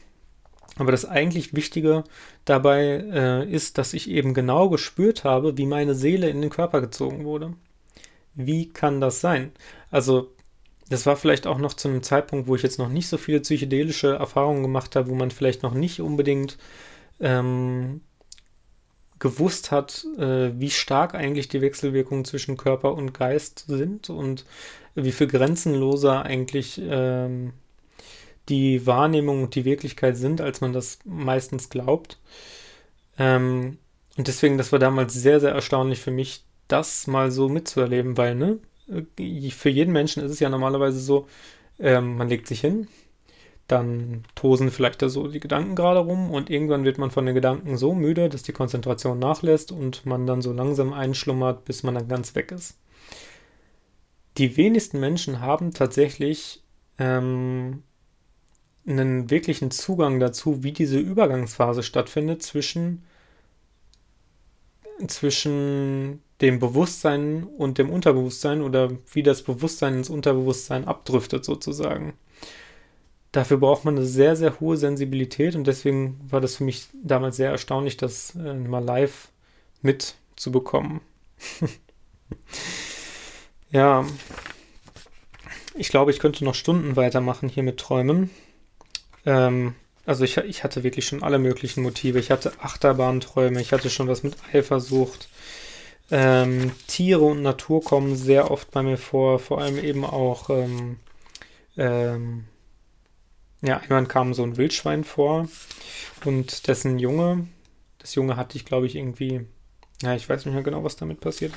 Aber 0.78 0.92
das 0.92 1.06
eigentlich 1.06 1.54
Wichtige 1.54 2.04
dabei 2.46 3.04
äh, 3.12 3.52
ist, 3.52 3.78
dass 3.78 3.94
ich 3.94 4.10
eben 4.10 4.34
genau 4.34 4.70
gespürt 4.70 5.24
habe, 5.24 5.58
wie 5.58 5.66
meine 5.66 5.94
Seele 5.94 6.30
in 6.30 6.42
den 6.42 6.50
Körper 6.50 6.80
gezogen 6.80 7.26
wurde. 7.26 7.54
Wie 8.46 8.70
kann 8.70 9.02
das 9.02 9.20
sein? 9.20 9.52
Also, 9.92 10.34
das 10.90 11.06
war 11.06 11.18
vielleicht 11.18 11.46
auch 11.46 11.58
noch 11.58 11.74
zu 11.74 11.90
einem 11.90 12.04
Zeitpunkt, 12.04 12.48
wo 12.48 12.56
ich 12.56 12.64
jetzt 12.64 12.80
noch 12.80 12.90
nicht 12.90 13.10
so 13.10 13.18
viele 13.18 13.42
psychedelische 13.42 14.16
Erfahrungen 14.16 14.64
gemacht 14.64 14.96
habe, 14.96 15.10
wo 15.10 15.16
man 15.16 15.30
vielleicht 15.30 15.62
noch 15.62 15.74
nicht 15.74 16.02
unbedingt 16.02 16.58
ähm, 17.20 18.02
gewusst 19.20 19.72
hat, 19.72 20.06
äh, 20.18 20.52
wie 20.58 20.70
stark 20.70 21.14
eigentlich 21.16 21.50
die 21.50 21.62
Wechselwirkungen 21.62 22.24
zwischen 22.24 22.56
Körper 22.56 22.94
und 22.94 23.14
Geist 23.14 23.66
sind 23.68 24.10
und 24.10 24.46
wie 24.96 25.12
viel 25.12 25.28
grenzenloser 25.28 26.24
eigentlich 26.24 26.82
ähm, 26.82 27.54
die 28.48 28.88
Wahrnehmung 28.88 29.44
und 29.44 29.56
die 29.56 29.66
Wirklichkeit 29.66 30.16
sind, 30.16 30.40
als 30.40 30.62
man 30.62 30.74
das 30.74 31.00
meistens 31.04 31.70
glaubt. 31.70 32.18
Ähm, 33.18 33.78
und 34.18 34.28
deswegen, 34.28 34.58
das 34.58 34.72
war 34.72 34.80
damals 34.80 35.14
sehr, 35.14 35.40
sehr 35.40 35.52
erstaunlich 35.52 36.00
für 36.00 36.12
mich, 36.12 36.44
das 36.70 37.08
mal 37.08 37.32
so 37.32 37.50
mitzuerleben, 37.50 38.18
weil, 38.18 38.36
ne, 38.36 38.60
äh, 38.88 39.50
für 39.52 39.70
jeden 39.70 39.92
Menschen 39.92 40.24
ist 40.24 40.32
es 40.32 40.40
ja 40.40 40.50
normalerweise 40.50 41.00
so, 41.00 41.28
ähm, 41.80 42.18
man 42.18 42.30
legt 42.30 42.48
sich 42.48 42.62
hin, 42.62 42.88
dann 43.68 44.24
tosen 44.36 44.72
vielleicht 44.72 45.02
da 45.02 45.10
so 45.10 45.28
die 45.28 45.40
Gedanken 45.40 45.76
gerade 45.76 46.00
rum 46.00 46.32
und 46.32 46.50
irgendwann 46.50 46.86
wird 46.86 46.98
man 46.98 47.12
von 47.12 47.26
den 47.26 47.36
Gedanken 47.36 47.78
so 47.78 47.94
müde, 47.94 48.30
dass 48.30 48.44
die 48.44 48.52
Konzentration 48.54 49.20
nachlässt 49.20 49.72
und 49.72 50.06
man 50.06 50.26
dann 50.26 50.42
so 50.42 50.54
langsam 50.54 50.94
einschlummert, 50.94 51.66
bis 51.66 51.84
man 51.84 51.96
dann 51.96 52.08
ganz 52.08 52.36
weg 52.36 52.52
ist. 52.52 52.78
Die 54.38 54.58
wenigsten 54.58 55.00
Menschen 55.00 55.42
haben 55.42 55.74
tatsächlich 55.74 56.64
ähm, 56.98 57.84
einen 58.88 59.30
wirklichen 59.30 59.72
Zugang 59.72 60.20
dazu, 60.20 60.64
wie 60.64 60.72
diese 60.72 60.98
Übergangsphase 60.98 61.84
stattfindet 61.84 62.42
zwischen, 62.42 63.04
zwischen 65.08 66.24
dem 66.42 66.60
Bewusstsein 66.60 67.44
und 67.44 67.78
dem 67.78 67.90
Unterbewusstsein 67.90 68.62
oder 68.62 68.92
wie 69.12 69.24
das 69.24 69.44
Bewusstsein 69.44 69.96
ins 69.96 70.10
Unterbewusstsein 70.10 70.86
abdriftet 70.86 71.44
sozusagen. 71.44 72.14
Dafür 73.32 73.58
braucht 73.58 73.86
man 73.86 73.98
eine 73.98 74.06
sehr, 74.06 74.36
sehr 74.36 74.60
hohe 74.60 74.78
Sensibilität 74.78 75.56
und 75.56 75.68
deswegen 75.68 76.20
war 76.30 76.42
das 76.42 76.56
für 76.56 76.64
mich 76.64 76.88
damals 77.04 77.36
sehr 77.36 77.52
erstaunlich, 77.52 77.98
das 77.98 78.36
äh, 78.36 78.54
mal 78.54 78.84
live 78.84 79.30
mitzubekommen. 79.82 81.02
ja, 83.72 84.06
ich 85.76 85.90
glaube, 85.90 86.12
ich 86.12 86.20
könnte 86.20 86.44
noch 86.44 86.56
Stunden 86.56 86.96
weitermachen 86.96 87.50
hier 87.50 87.64
mit 87.64 87.80
Träumen. 87.80 88.32
Ähm, 89.26 89.76
also 90.06 90.24
ich, 90.24 90.38
ich 90.38 90.64
hatte 90.64 90.84
wirklich 90.84 91.06
schon 91.06 91.22
alle 91.22 91.38
möglichen 91.38 91.84
Motive. 91.84 92.18
Ich 92.18 92.32
hatte 92.32 92.54
Achterbahnträume, 92.60 93.62
ich 93.62 93.74
hatte 93.74 93.92
schon 93.92 94.08
was 94.08 94.24
mit 94.24 94.36
Eifersucht. 94.52 95.30
Ähm, 96.12 96.72
Tiere 96.88 97.22
und 97.22 97.42
Natur 97.42 97.84
kommen 97.84 98.16
sehr 98.16 98.52
oft 98.52 98.72
bei 98.72 98.82
mir 98.82 98.98
vor, 98.98 99.40
vor 99.40 99.62
allem 99.62 99.78
eben 99.78 100.04
auch, 100.04 100.50
ähm, 100.50 100.98
ähm, 101.78 102.46
ja, 103.62 103.78
einmal 103.78 104.06
kam 104.06 104.34
so 104.34 104.44
ein 104.44 104.58
Wildschwein 104.58 105.04
vor 105.04 105.48
und 106.26 106.68
dessen 106.68 106.98
Junge, 106.98 107.48
das 108.00 108.16
Junge 108.16 108.38
hatte 108.38 108.58
ich, 108.58 108.66
glaube 108.66 108.88
ich, 108.88 108.96
irgendwie, 108.96 109.42
ja, 110.02 110.16
ich 110.16 110.28
weiß 110.28 110.46
nicht 110.46 110.54
mehr 110.54 110.64
genau, 110.64 110.84
was 110.84 110.96
damit 110.96 111.20
passiert. 111.20 111.54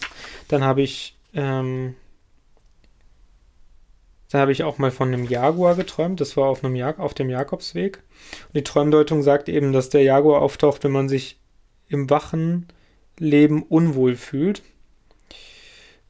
Dann 0.48 0.64
habe 0.64 0.82
ich 0.82 1.16
ähm, 1.34 1.94
da 4.32 4.38
habe 4.38 4.52
ich 4.52 4.62
auch 4.62 4.78
mal 4.78 4.90
von 4.90 5.08
einem 5.08 5.24
Jaguar 5.24 5.74
geträumt. 5.76 6.18
Das 6.18 6.38
war 6.38 6.46
auf, 6.46 6.64
einem 6.64 6.74
Jag 6.74 6.98
auf 6.98 7.12
dem 7.12 7.28
Jakobsweg. 7.28 7.98
Und 7.98 8.56
die 8.56 8.64
Träumdeutung 8.64 9.22
sagt 9.22 9.50
eben, 9.50 9.74
dass 9.74 9.90
der 9.90 10.02
Jaguar 10.02 10.40
auftaucht, 10.40 10.84
wenn 10.84 10.90
man 10.90 11.10
sich 11.10 11.38
im 11.88 12.08
wachen 12.08 12.66
Leben 13.22 13.62
unwohl 13.62 14.16
fühlt. 14.16 14.62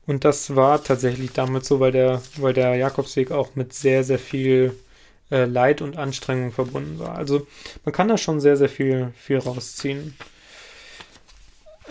Und 0.07 0.25
das 0.25 0.57
war 0.57 0.83
tatsächlich 0.83 1.33
damit 1.33 1.65
so, 1.65 1.79
weil 1.79 1.93
der, 1.93 2.23
weil 2.37 2.55
der 2.55 2.75
Jakobsweg 2.75 3.31
auch 3.31 3.55
mit 3.55 3.73
sehr, 3.73 4.03
sehr 4.03 4.19
viel 4.19 4.75
äh, 5.31 5.45
Leid 5.45 5.81
und 5.81 5.97
Anstrengung 5.97 6.51
verbunden 6.51 6.99
war. 6.99 7.15
Also 7.17 7.47
man 7.85 7.93
kann 7.93 8.09
da 8.09 8.19
schon 8.19 8.41
sehr, 8.41 8.57
sehr 8.57 8.69
viel, 8.69 9.13
viel 9.17 9.39
rausziehen. 9.39 10.17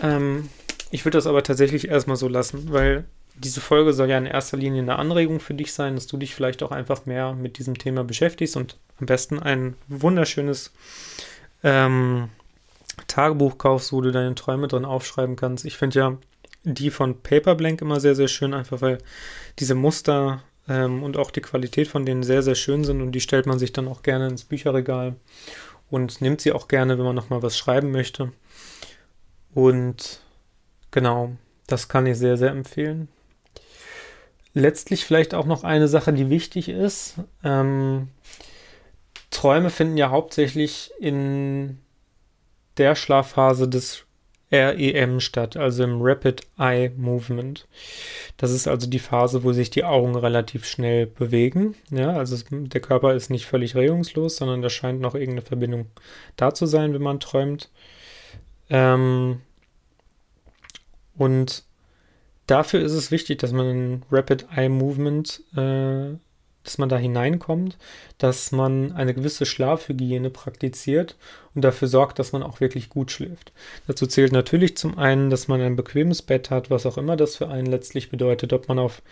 Ähm, 0.02 0.50
ich 0.90 1.04
würde 1.04 1.16
das 1.18 1.26
aber 1.26 1.42
tatsächlich 1.42 1.88
erstmal 1.88 2.16
so 2.16 2.28
lassen, 2.28 2.70
weil 2.70 3.04
diese 3.34 3.62
Folge 3.62 3.94
soll 3.94 4.10
ja 4.10 4.18
in 4.18 4.26
erster 4.26 4.58
Linie 4.58 4.82
eine 4.82 4.96
Anregung 4.96 5.40
für 5.40 5.54
dich 5.54 5.72
sein, 5.72 5.94
dass 5.94 6.06
du 6.06 6.18
dich 6.18 6.34
vielleicht 6.34 6.62
auch 6.62 6.70
einfach 6.70 7.06
mehr 7.06 7.32
mit 7.32 7.58
diesem 7.58 7.78
Thema 7.78 8.04
beschäftigst 8.04 8.56
und 8.56 8.76
am 9.00 9.06
besten 9.06 9.38
ein 9.38 9.74
wunderschönes 9.88 10.70
ähm, 11.64 12.28
Tagebuch 13.06 13.58
kaufst, 13.58 13.92
wo 13.92 14.00
du 14.00 14.10
deine 14.10 14.34
Träume 14.34 14.68
drin 14.68 14.84
aufschreiben 14.84 15.36
kannst. 15.36 15.64
Ich 15.64 15.76
finde 15.76 15.98
ja 15.98 16.18
die 16.64 16.90
von 16.90 17.20
Paperblank 17.22 17.80
immer 17.80 18.00
sehr, 18.00 18.14
sehr 18.14 18.28
schön, 18.28 18.54
einfach 18.54 18.80
weil 18.80 18.98
diese 19.58 19.74
Muster 19.74 20.42
ähm, 20.68 21.02
und 21.02 21.16
auch 21.16 21.30
die 21.30 21.40
Qualität 21.40 21.88
von 21.88 22.06
denen 22.06 22.22
sehr, 22.22 22.42
sehr 22.42 22.54
schön 22.54 22.84
sind 22.84 23.00
und 23.02 23.12
die 23.12 23.20
stellt 23.20 23.46
man 23.46 23.58
sich 23.58 23.72
dann 23.72 23.88
auch 23.88 24.02
gerne 24.02 24.28
ins 24.28 24.44
Bücherregal 24.44 25.16
und 25.90 26.20
nimmt 26.20 26.40
sie 26.40 26.52
auch 26.52 26.68
gerne, 26.68 26.98
wenn 26.98 27.04
man 27.04 27.16
nochmal 27.16 27.42
was 27.42 27.58
schreiben 27.58 27.90
möchte. 27.90 28.32
Und 29.54 30.20
genau, 30.90 31.32
das 31.66 31.88
kann 31.88 32.06
ich 32.06 32.16
sehr, 32.16 32.36
sehr 32.36 32.50
empfehlen 32.50 33.08
letztlich 34.54 35.04
vielleicht 35.04 35.34
auch 35.34 35.46
noch 35.46 35.64
eine 35.64 35.88
Sache, 35.88 36.12
die 36.12 36.30
wichtig 36.30 36.68
ist. 36.68 37.14
Ähm, 37.42 38.08
Träume 39.30 39.70
finden 39.70 39.96
ja 39.96 40.10
hauptsächlich 40.10 40.92
in 41.00 41.78
der 42.78 42.94
Schlafphase 42.94 43.68
des 43.68 44.04
REM 44.52 45.20
statt, 45.20 45.56
also 45.56 45.82
im 45.82 46.02
Rapid 46.02 46.42
Eye 46.58 46.90
Movement. 46.96 47.66
Das 48.36 48.50
ist 48.50 48.68
also 48.68 48.88
die 48.88 48.98
Phase, 48.98 49.44
wo 49.44 49.52
sich 49.52 49.70
die 49.70 49.84
Augen 49.84 50.14
relativ 50.14 50.66
schnell 50.66 51.06
bewegen. 51.06 51.74
Ja, 51.90 52.12
also 52.12 52.36
der 52.50 52.80
Körper 52.82 53.14
ist 53.14 53.30
nicht 53.30 53.46
völlig 53.46 53.74
regungslos, 53.74 54.36
sondern 54.36 54.60
da 54.60 54.68
scheint 54.68 55.00
noch 55.00 55.14
irgendeine 55.14 55.42
Verbindung 55.42 55.86
da 56.36 56.52
zu 56.52 56.66
sein, 56.66 56.92
wenn 56.92 57.02
man 57.02 57.18
träumt. 57.18 57.70
Ähm, 58.68 59.40
und 61.16 61.64
dafür 62.46 62.80
ist 62.80 62.92
es 62.92 63.10
wichtig, 63.10 63.38
dass 63.38 63.52
man 63.52 63.70
in 63.70 64.02
Rapid 64.10 64.46
Eye 64.54 64.68
Movement, 64.68 65.42
äh, 65.56 66.14
dass 66.64 66.78
man 66.78 66.88
da 66.88 66.96
hineinkommt, 66.96 67.76
dass 68.18 68.52
man 68.52 68.92
eine 68.92 69.14
gewisse 69.14 69.46
Schlafhygiene 69.46 70.30
praktiziert 70.30 71.16
und 71.54 71.62
dafür 71.62 71.88
sorgt, 71.88 72.18
dass 72.18 72.32
man 72.32 72.42
auch 72.42 72.60
wirklich 72.60 72.88
gut 72.88 73.10
schläft. 73.10 73.52
Dazu 73.86 74.06
zählt 74.06 74.32
natürlich 74.32 74.76
zum 74.76 74.98
einen, 74.98 75.30
dass 75.30 75.48
man 75.48 75.60
ein 75.60 75.76
bequemes 75.76 76.22
Bett 76.22 76.50
hat, 76.50 76.70
was 76.70 76.86
auch 76.86 76.98
immer 76.98 77.16
das 77.16 77.36
für 77.36 77.48
einen 77.48 77.66
letztlich 77.66 78.10
bedeutet, 78.10 78.52
ob 78.52 78.68
man 78.68 78.78
auf 78.78 79.02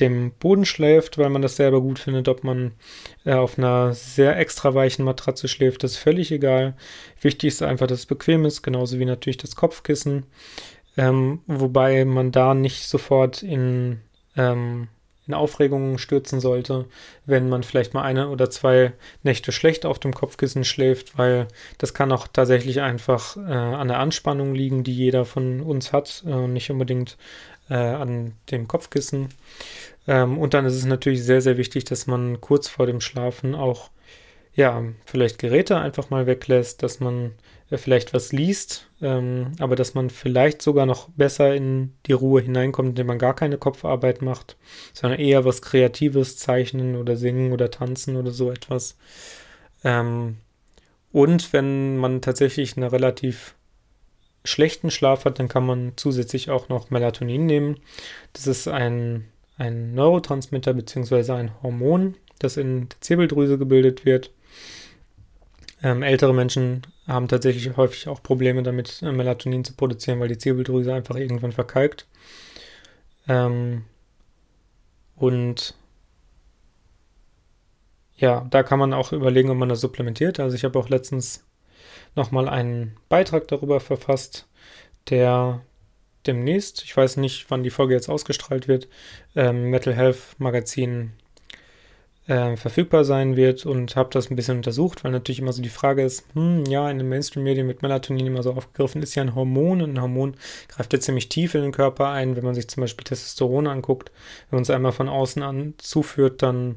dem 0.00 0.32
Boden 0.32 0.64
schläft, 0.64 1.18
weil 1.18 1.30
man 1.30 1.42
das 1.42 1.56
selber 1.56 1.80
gut 1.80 1.98
findet, 1.98 2.28
ob 2.28 2.44
man 2.44 2.72
äh, 3.24 3.32
auf 3.32 3.58
einer 3.58 3.94
sehr 3.94 4.38
extra 4.38 4.74
weichen 4.74 5.04
Matratze 5.04 5.48
schläft, 5.48 5.82
das 5.82 5.92
ist 5.92 5.98
völlig 5.98 6.30
egal. 6.30 6.76
Wichtig 7.20 7.48
ist 7.48 7.62
einfach, 7.62 7.86
dass 7.86 8.00
es 8.00 8.06
bequem 8.06 8.44
ist, 8.44 8.62
genauso 8.62 8.98
wie 8.98 9.04
natürlich 9.04 9.38
das 9.38 9.56
Kopfkissen. 9.56 10.26
Ähm, 10.96 11.40
wobei 11.46 12.04
man 12.04 12.32
da 12.32 12.54
nicht 12.54 12.88
sofort 12.88 13.42
in, 13.42 14.00
ähm, 14.36 14.88
in 15.28 15.34
Aufregungen 15.34 15.98
stürzen 15.98 16.40
sollte, 16.40 16.86
wenn 17.26 17.48
man 17.48 17.62
vielleicht 17.62 17.94
mal 17.94 18.02
eine 18.02 18.30
oder 18.30 18.50
zwei 18.50 18.92
Nächte 19.22 19.52
schlecht 19.52 19.86
auf 19.86 19.98
dem 19.98 20.14
Kopfkissen 20.14 20.64
schläft, 20.64 21.18
weil 21.18 21.46
das 21.76 21.94
kann 21.94 22.10
auch 22.10 22.26
tatsächlich 22.26 22.80
einfach 22.80 23.36
äh, 23.36 23.40
an 23.40 23.88
der 23.88 24.00
Anspannung 24.00 24.54
liegen, 24.54 24.82
die 24.82 24.94
jeder 24.94 25.26
von 25.26 25.60
uns 25.60 25.92
hat, 25.92 26.24
äh, 26.26 26.48
nicht 26.48 26.70
unbedingt 26.70 27.18
äh, 27.68 27.74
an 27.74 28.32
dem 28.50 28.66
Kopfkissen. 28.66 29.28
Ähm, 30.06 30.38
und 30.38 30.54
dann 30.54 30.64
ist 30.64 30.74
es 30.74 30.86
natürlich 30.86 31.22
sehr, 31.22 31.42
sehr 31.42 31.58
wichtig, 31.58 31.84
dass 31.84 32.06
man 32.06 32.40
kurz 32.40 32.68
vor 32.68 32.86
dem 32.86 33.02
Schlafen 33.02 33.54
auch, 33.54 33.90
ja, 34.54 34.82
vielleicht 35.04 35.38
Geräte 35.38 35.76
einfach 35.76 36.08
mal 36.08 36.26
weglässt, 36.26 36.82
dass 36.82 37.00
man 37.00 37.32
vielleicht 37.76 38.14
was 38.14 38.32
liest, 38.32 38.88
ähm, 39.02 39.52
aber 39.58 39.76
dass 39.76 39.92
man 39.92 40.08
vielleicht 40.08 40.62
sogar 40.62 40.86
noch 40.86 41.10
besser 41.10 41.54
in 41.54 41.92
die 42.06 42.12
Ruhe 42.12 42.40
hineinkommt, 42.40 42.90
indem 42.90 43.08
man 43.08 43.18
gar 43.18 43.34
keine 43.34 43.58
Kopfarbeit 43.58 44.22
macht, 44.22 44.56
sondern 44.94 45.20
eher 45.20 45.44
was 45.44 45.60
Kreatives 45.60 46.38
zeichnen 46.38 46.96
oder 46.96 47.16
singen 47.16 47.52
oder 47.52 47.70
tanzen 47.70 48.16
oder 48.16 48.30
so 48.30 48.50
etwas. 48.50 48.96
Ähm, 49.84 50.38
und 51.12 51.52
wenn 51.52 51.98
man 51.98 52.22
tatsächlich 52.22 52.76
einen 52.76 52.88
relativ 52.88 53.54
schlechten 54.44 54.90
Schlaf 54.90 55.26
hat, 55.26 55.38
dann 55.38 55.48
kann 55.48 55.66
man 55.66 55.92
zusätzlich 55.96 56.50
auch 56.50 56.68
noch 56.70 56.90
Melatonin 56.90 57.44
nehmen. 57.44 57.80
Das 58.32 58.46
ist 58.46 58.66
ein, 58.66 59.26
ein 59.58 59.94
Neurotransmitter 59.94 60.72
bzw. 60.72 61.32
ein 61.32 61.62
Hormon, 61.62 62.14
das 62.38 62.56
in 62.56 62.88
der 62.88 63.00
Zirbeldrüse 63.00 63.58
gebildet 63.58 64.06
wird. 64.06 64.30
Ähm, 65.82 66.02
ältere 66.02 66.34
Menschen 66.34 66.82
haben 67.06 67.28
tatsächlich 67.28 67.76
häufig 67.76 68.08
auch 68.08 68.22
Probleme 68.22 68.62
damit, 68.62 69.00
äh, 69.02 69.12
Melatonin 69.12 69.64
zu 69.64 69.74
produzieren, 69.74 70.20
weil 70.20 70.28
die 70.28 70.38
Zirbeldrüse 70.38 70.92
einfach 70.92 71.14
irgendwann 71.14 71.52
verkalkt. 71.52 72.06
Ähm, 73.28 73.84
und 75.16 75.74
ja, 78.16 78.46
da 78.50 78.62
kann 78.62 78.80
man 78.80 78.92
auch 78.92 79.12
überlegen, 79.12 79.50
ob 79.50 79.58
man 79.58 79.68
das 79.68 79.80
supplementiert. 79.80 80.40
Also 80.40 80.56
ich 80.56 80.64
habe 80.64 80.78
auch 80.78 80.88
letztens 80.88 81.44
nochmal 82.16 82.48
einen 82.48 82.96
Beitrag 83.08 83.46
darüber 83.48 83.80
verfasst, 83.80 84.48
der 85.08 85.60
demnächst, 86.26 86.82
ich 86.82 86.96
weiß 86.96 87.16
nicht, 87.18 87.50
wann 87.50 87.62
die 87.62 87.70
Folge 87.70 87.94
jetzt 87.94 88.08
ausgestrahlt 88.08 88.66
wird, 88.66 88.88
ähm, 89.36 89.70
Metal 89.70 89.94
Health 89.94 90.18
Magazin 90.38 91.12
äh, 92.28 92.56
verfügbar 92.56 93.04
sein 93.04 93.36
wird 93.36 93.66
und 93.66 93.96
habe 93.96 94.10
das 94.12 94.30
ein 94.30 94.36
bisschen 94.36 94.58
untersucht, 94.58 95.02
weil 95.02 95.12
natürlich 95.12 95.40
immer 95.40 95.52
so 95.52 95.62
die 95.62 95.70
Frage 95.70 96.02
ist, 96.02 96.24
hm, 96.34 96.64
ja, 96.66 96.88
in 96.90 96.98
den 96.98 97.08
Mainstream-Medien 97.08 97.66
wird 97.66 97.82
Melatonin 97.82 98.26
immer 98.26 98.42
so 98.42 98.52
aufgegriffen, 98.52 99.02
ist 99.02 99.14
ja 99.14 99.22
ein 99.22 99.34
Hormon 99.34 99.80
und 99.82 99.94
ein 99.94 100.02
Hormon 100.02 100.36
greift 100.68 100.92
ja 100.92 101.00
ziemlich 101.00 101.30
tief 101.30 101.54
in 101.54 101.62
den 101.62 101.72
Körper 101.72 102.10
ein. 102.10 102.36
Wenn 102.36 102.44
man 102.44 102.54
sich 102.54 102.68
zum 102.68 102.82
Beispiel 102.82 103.04
Testosteron 103.04 103.66
anguckt, 103.66 104.12
wenn 104.50 104.58
man 104.58 104.62
es 104.62 104.70
einmal 104.70 104.92
von 104.92 105.08
außen 105.08 105.42
an 105.42 105.74
zuführt, 105.78 106.42
dann 106.42 106.76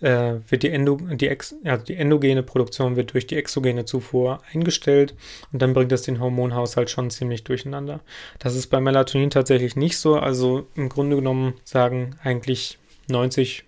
äh, 0.00 0.34
wird 0.48 0.62
die, 0.62 0.70
Endo, 0.70 0.96
die, 0.96 1.26
Ex, 1.26 1.56
ja, 1.64 1.76
die 1.76 1.96
endogene 1.96 2.44
Produktion 2.44 2.94
wird 2.94 3.14
durch 3.14 3.26
die 3.26 3.36
exogene 3.36 3.84
Zufuhr 3.84 4.42
eingestellt 4.52 5.14
und 5.52 5.60
dann 5.60 5.74
bringt 5.74 5.90
das 5.90 6.02
den 6.02 6.20
Hormonhaushalt 6.20 6.88
schon 6.88 7.10
ziemlich 7.10 7.42
durcheinander. 7.42 7.98
Das 8.38 8.54
ist 8.54 8.68
bei 8.68 8.80
Melatonin 8.80 9.30
tatsächlich 9.30 9.74
nicht 9.74 9.98
so. 9.98 10.14
Also 10.14 10.68
im 10.76 10.88
Grunde 10.88 11.16
genommen 11.16 11.54
sagen 11.64 12.14
eigentlich 12.22 12.78
90, 13.08 13.64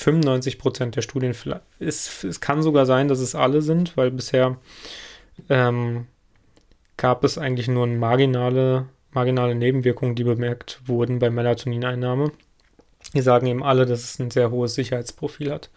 95 0.00 0.58
Prozent 0.58 0.96
der 0.96 1.02
Studien, 1.02 1.34
es, 1.78 2.24
es 2.24 2.40
kann 2.40 2.62
sogar 2.62 2.86
sein, 2.86 3.08
dass 3.08 3.20
es 3.20 3.34
alle 3.34 3.60
sind, 3.60 3.96
weil 3.98 4.10
bisher 4.10 4.56
ähm, 5.50 6.06
gab 6.96 7.22
es 7.22 7.36
eigentlich 7.36 7.68
nur 7.68 7.86
marginale, 7.86 8.86
marginale 9.12 9.54
Nebenwirkungen, 9.54 10.14
die 10.14 10.24
bemerkt 10.24 10.80
wurden 10.86 11.18
bei 11.18 11.28
Melatonineinnahme. 11.28 12.32
Die 13.14 13.20
sagen 13.20 13.46
eben 13.46 13.62
alle, 13.62 13.84
dass 13.84 14.04
es 14.04 14.18
ein 14.18 14.30
sehr 14.30 14.50
hohes 14.50 14.74
Sicherheitsprofil 14.74 15.52
hat. 15.52 15.70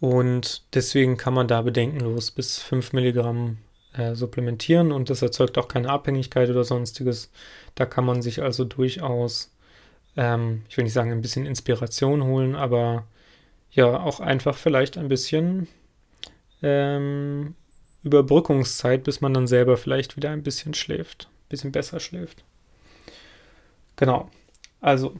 Und 0.00 0.62
deswegen 0.74 1.16
kann 1.16 1.34
man 1.34 1.46
da 1.46 1.62
bedenkenlos 1.62 2.32
bis 2.32 2.58
5 2.58 2.92
Milligramm 2.94 3.58
äh, 3.92 4.16
supplementieren 4.16 4.90
und 4.90 5.08
das 5.08 5.22
erzeugt 5.22 5.56
auch 5.56 5.68
keine 5.68 5.88
Abhängigkeit 5.88 6.50
oder 6.50 6.64
sonstiges. 6.64 7.30
Da 7.76 7.86
kann 7.86 8.04
man 8.04 8.22
sich 8.22 8.42
also 8.42 8.64
durchaus, 8.64 9.53
ähm, 10.16 10.62
ich 10.68 10.76
will 10.76 10.84
nicht 10.84 10.92
sagen, 10.92 11.12
ein 11.12 11.22
bisschen 11.22 11.46
Inspiration 11.46 12.24
holen, 12.24 12.54
aber 12.54 13.06
ja, 13.70 14.00
auch 14.00 14.20
einfach 14.20 14.56
vielleicht 14.56 14.96
ein 14.96 15.08
bisschen 15.08 15.68
ähm, 16.62 17.54
Überbrückungszeit, 18.04 19.02
bis 19.04 19.20
man 19.20 19.34
dann 19.34 19.46
selber 19.46 19.76
vielleicht 19.76 20.16
wieder 20.16 20.30
ein 20.30 20.42
bisschen 20.42 20.74
schläft, 20.74 21.28
ein 21.46 21.48
bisschen 21.48 21.72
besser 21.72 22.00
schläft. 22.00 22.44
Genau. 23.96 24.30
Also, 24.80 25.14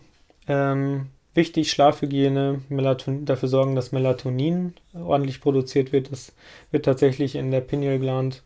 ähm, 0.46 1.08
wichtig, 1.34 1.70
Schlafhygiene, 1.70 2.60
Melatonin, 2.68 3.24
dafür 3.24 3.48
sorgen, 3.48 3.74
dass 3.74 3.92
Melatonin 3.92 4.74
ordentlich 4.94 5.40
produziert 5.40 5.92
wird. 5.92 6.12
Das 6.12 6.32
wird 6.70 6.84
tatsächlich 6.84 7.34
in 7.34 7.50
der 7.50 7.60
Pineal 7.60 7.98
Gland 7.98 8.42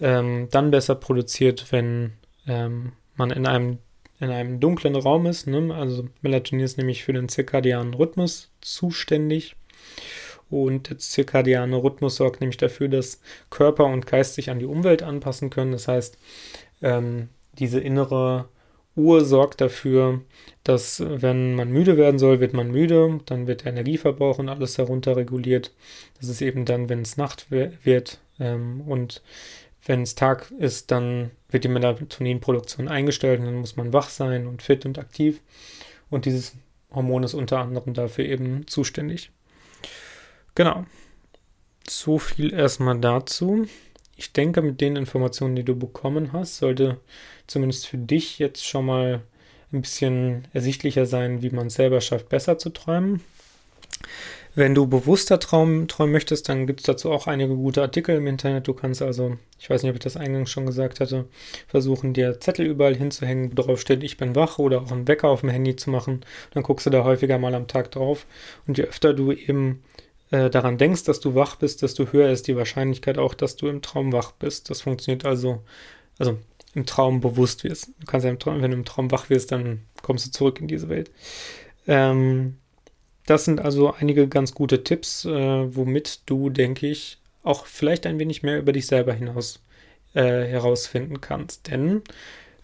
ähm, 0.00 0.48
dann 0.50 0.70
besser 0.70 0.94
produziert, 0.94 1.66
wenn 1.70 2.12
ähm, 2.46 2.92
man 3.16 3.30
in 3.30 3.46
einem, 3.46 3.78
in 4.20 4.30
einem 4.30 4.60
dunklen 4.60 4.94
Raum 4.94 5.26
ist. 5.26 5.46
Ne? 5.46 5.74
Also 5.74 6.08
Melatonin 6.20 6.64
ist 6.64 6.78
nämlich 6.78 7.04
für 7.04 7.12
den 7.12 7.28
zirkadianen 7.28 7.94
Rhythmus 7.94 8.50
zuständig. 8.60 9.56
Und 10.50 10.90
der 10.90 10.98
zirkadiane 10.98 11.76
Rhythmus 11.76 12.16
sorgt 12.16 12.40
nämlich 12.40 12.56
dafür, 12.56 12.88
dass 12.88 13.20
Körper 13.50 13.86
und 13.86 14.06
Geist 14.06 14.34
sich 14.34 14.50
an 14.50 14.58
die 14.58 14.66
Umwelt 14.66 15.02
anpassen 15.02 15.48
können. 15.48 15.72
Das 15.72 15.88
heißt, 15.88 16.18
ähm, 16.82 17.28
diese 17.58 17.80
innere 17.80 18.48
Uhr 18.96 19.24
sorgt 19.24 19.60
dafür, 19.60 20.20
dass 20.64 21.02
wenn 21.06 21.54
man 21.54 21.70
müde 21.70 21.96
werden 21.96 22.18
soll, 22.18 22.40
wird 22.40 22.52
man 22.52 22.70
müde, 22.70 23.20
dann 23.26 23.46
wird 23.46 23.64
der 23.64 23.72
Energieverbrauch 23.72 24.38
und 24.38 24.48
alles 24.48 24.74
darunter 24.74 25.16
reguliert. 25.16 25.72
Das 26.18 26.28
ist 26.28 26.42
eben 26.42 26.64
dann, 26.64 26.88
wenn 26.88 27.02
es 27.02 27.16
Nacht 27.16 27.46
wird 27.50 28.18
ähm, 28.40 28.82
und 28.82 29.22
wenn 29.84 30.02
es 30.02 30.14
Tag 30.14 30.50
ist, 30.52 30.90
dann 30.90 31.30
wird 31.48 31.64
die 31.64 31.68
Melatoninproduktion 31.68 32.88
eingestellt 32.88 33.40
und 33.40 33.46
dann 33.46 33.56
muss 33.56 33.76
man 33.76 33.92
wach 33.92 34.08
sein 34.08 34.46
und 34.46 34.62
fit 34.62 34.84
und 34.86 34.98
aktiv. 34.98 35.40
Und 36.10 36.24
dieses 36.24 36.54
Hormon 36.92 37.22
ist 37.22 37.34
unter 37.34 37.58
anderem 37.58 37.94
dafür 37.94 38.24
eben 38.24 38.66
zuständig. 38.66 39.30
Genau. 40.54 40.84
So 41.88 42.18
viel 42.18 42.52
erstmal 42.52 42.98
dazu 42.98 43.66
ich 44.20 44.34
denke, 44.34 44.60
mit 44.60 44.82
den 44.82 44.96
Informationen, 44.96 45.56
die 45.56 45.64
du 45.64 45.74
bekommen 45.74 46.34
hast, 46.34 46.58
sollte 46.58 47.00
zumindest 47.46 47.86
für 47.86 47.96
dich 47.96 48.38
jetzt 48.38 48.66
schon 48.66 48.84
mal 48.84 49.22
ein 49.72 49.80
bisschen 49.80 50.46
ersichtlicher 50.52 51.06
sein, 51.06 51.40
wie 51.40 51.48
man 51.48 51.68
es 51.68 51.74
selber 51.74 52.02
schafft, 52.02 52.28
besser 52.28 52.58
zu 52.58 52.68
träumen. 52.68 53.22
Wenn 54.54 54.74
du 54.74 54.86
bewusster 54.86 55.38
Traum, 55.38 55.86
träumen 55.86 56.12
möchtest, 56.12 56.48
dann 56.48 56.66
gibt 56.66 56.80
es 56.80 56.86
dazu 56.86 57.12
auch 57.12 57.28
einige 57.28 57.54
gute 57.54 57.82
Artikel 57.82 58.16
im 58.16 58.26
Internet. 58.26 58.66
Du 58.66 58.74
kannst 58.74 59.00
also, 59.00 59.36
ich 59.60 59.70
weiß 59.70 59.82
nicht, 59.82 59.90
ob 59.90 59.96
ich 59.96 60.02
das 60.02 60.16
eingangs 60.16 60.50
schon 60.50 60.66
gesagt 60.66 60.98
hatte, 60.98 61.28
versuchen, 61.68 62.14
dir 62.14 62.40
Zettel 62.40 62.66
überall 62.66 62.96
hinzuhängen, 62.96 63.52
wo 63.52 63.62
drauf 63.62 63.80
steht, 63.80 64.02
ich 64.02 64.16
bin 64.16 64.34
wach 64.34 64.58
oder 64.58 64.82
auch 64.82 64.90
einen 64.90 65.06
Wecker 65.06 65.28
auf 65.28 65.40
dem 65.40 65.50
Handy 65.50 65.76
zu 65.76 65.90
machen. 65.90 66.24
Dann 66.52 66.64
guckst 66.64 66.86
du 66.86 66.90
da 66.90 67.04
häufiger 67.04 67.38
mal 67.38 67.54
am 67.54 67.68
Tag 67.68 67.92
drauf. 67.92 68.26
Und 68.66 68.76
je 68.76 68.84
öfter 68.84 69.14
du 69.14 69.30
eben 69.30 69.84
äh, 70.30 70.50
daran 70.50 70.78
denkst, 70.78 71.04
dass 71.04 71.20
du 71.20 71.34
wach 71.36 71.56
bist, 71.56 71.82
desto 71.82 72.12
höher 72.12 72.30
ist 72.30 72.48
die 72.48 72.56
Wahrscheinlichkeit 72.56 73.18
auch, 73.18 73.34
dass 73.34 73.56
du 73.56 73.68
im 73.68 73.82
Traum 73.82 74.12
wach 74.12 74.32
bist. 74.32 74.68
Das 74.68 74.80
funktioniert 74.80 75.24
also, 75.24 75.62
also 76.18 76.38
im 76.74 76.86
Traum 76.86 77.20
bewusst 77.20 77.62
wirst. 77.64 77.88
Du 78.00 78.06
kannst 78.06 78.24
ja 78.24 78.30
im 78.30 78.38
Traum, 78.38 78.62
wenn 78.62 78.70
du 78.70 78.76
im 78.76 78.84
Traum 78.84 79.10
wach 79.10 79.30
wirst, 79.30 79.52
dann 79.52 79.82
kommst 80.02 80.26
du 80.26 80.30
zurück 80.30 80.60
in 80.60 80.68
diese 80.68 80.88
Welt. 80.88 81.10
Ähm, 81.86 82.56
das 83.30 83.44
sind 83.44 83.60
also 83.60 83.94
einige 83.94 84.26
ganz 84.26 84.54
gute 84.54 84.82
Tipps, 84.82 85.24
äh, 85.24 85.76
womit 85.76 86.22
du, 86.26 86.50
denke 86.50 86.88
ich, 86.88 87.18
auch 87.44 87.64
vielleicht 87.64 88.04
ein 88.06 88.18
wenig 88.18 88.42
mehr 88.42 88.58
über 88.58 88.72
dich 88.72 88.88
selber 88.88 89.12
hinaus 89.12 89.62
äh, 90.14 90.20
herausfinden 90.22 91.20
kannst. 91.20 91.68
Denn 91.68 92.02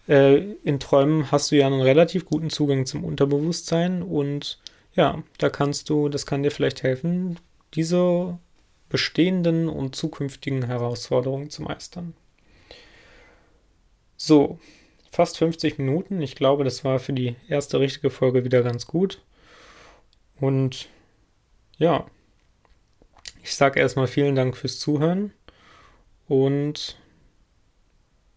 äh, 0.09 0.39
in 0.65 0.81
Träumen 0.81 1.31
hast 1.31 1.51
du 1.51 1.55
ja 1.55 1.67
einen 1.67 1.79
relativ 1.79 2.25
guten 2.25 2.49
Zugang 2.49 2.85
zum 2.85 3.05
Unterbewusstsein 3.05 4.03
und 4.03 4.59
ja, 4.93 5.23
da 5.37 5.49
kannst 5.49 5.89
du, 5.89 6.09
das 6.09 6.25
kann 6.25 6.43
dir 6.43 6.51
vielleicht 6.51 6.83
helfen, 6.83 7.39
diese 7.73 8.37
bestehenden 8.89 9.69
und 9.69 9.95
zukünftigen 9.95 10.65
Herausforderungen 10.65 11.49
zu 11.49 11.61
meistern. 11.61 12.13
So, 14.17 14.59
fast 15.11 15.37
50 15.37 15.77
Minuten. 15.77 16.21
Ich 16.21 16.35
glaube, 16.35 16.65
das 16.65 16.83
war 16.83 16.99
für 16.99 17.13
die 17.13 17.37
erste 17.47 17.79
richtige 17.79 18.09
Folge 18.09 18.43
wieder 18.43 18.63
ganz 18.63 18.85
gut. 18.85 19.21
Und 20.39 20.89
ja, 21.77 22.05
ich 23.43 23.55
sage 23.55 23.79
erstmal 23.79 24.07
vielen 24.07 24.35
Dank 24.35 24.57
fürs 24.57 24.79
Zuhören 24.79 25.33
und 26.27 26.97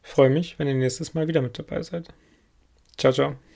freue 0.03 0.30
mich, 0.30 0.59
wenn 0.59 0.68
ihr 0.68 0.74
nächstes 0.74 1.14
Mal 1.14 1.28
wieder 1.28 1.42
mit 1.42 1.59
dabei 1.59 1.82
seid. 1.82 2.09
Ciao, 2.96 3.12
ciao. 3.12 3.49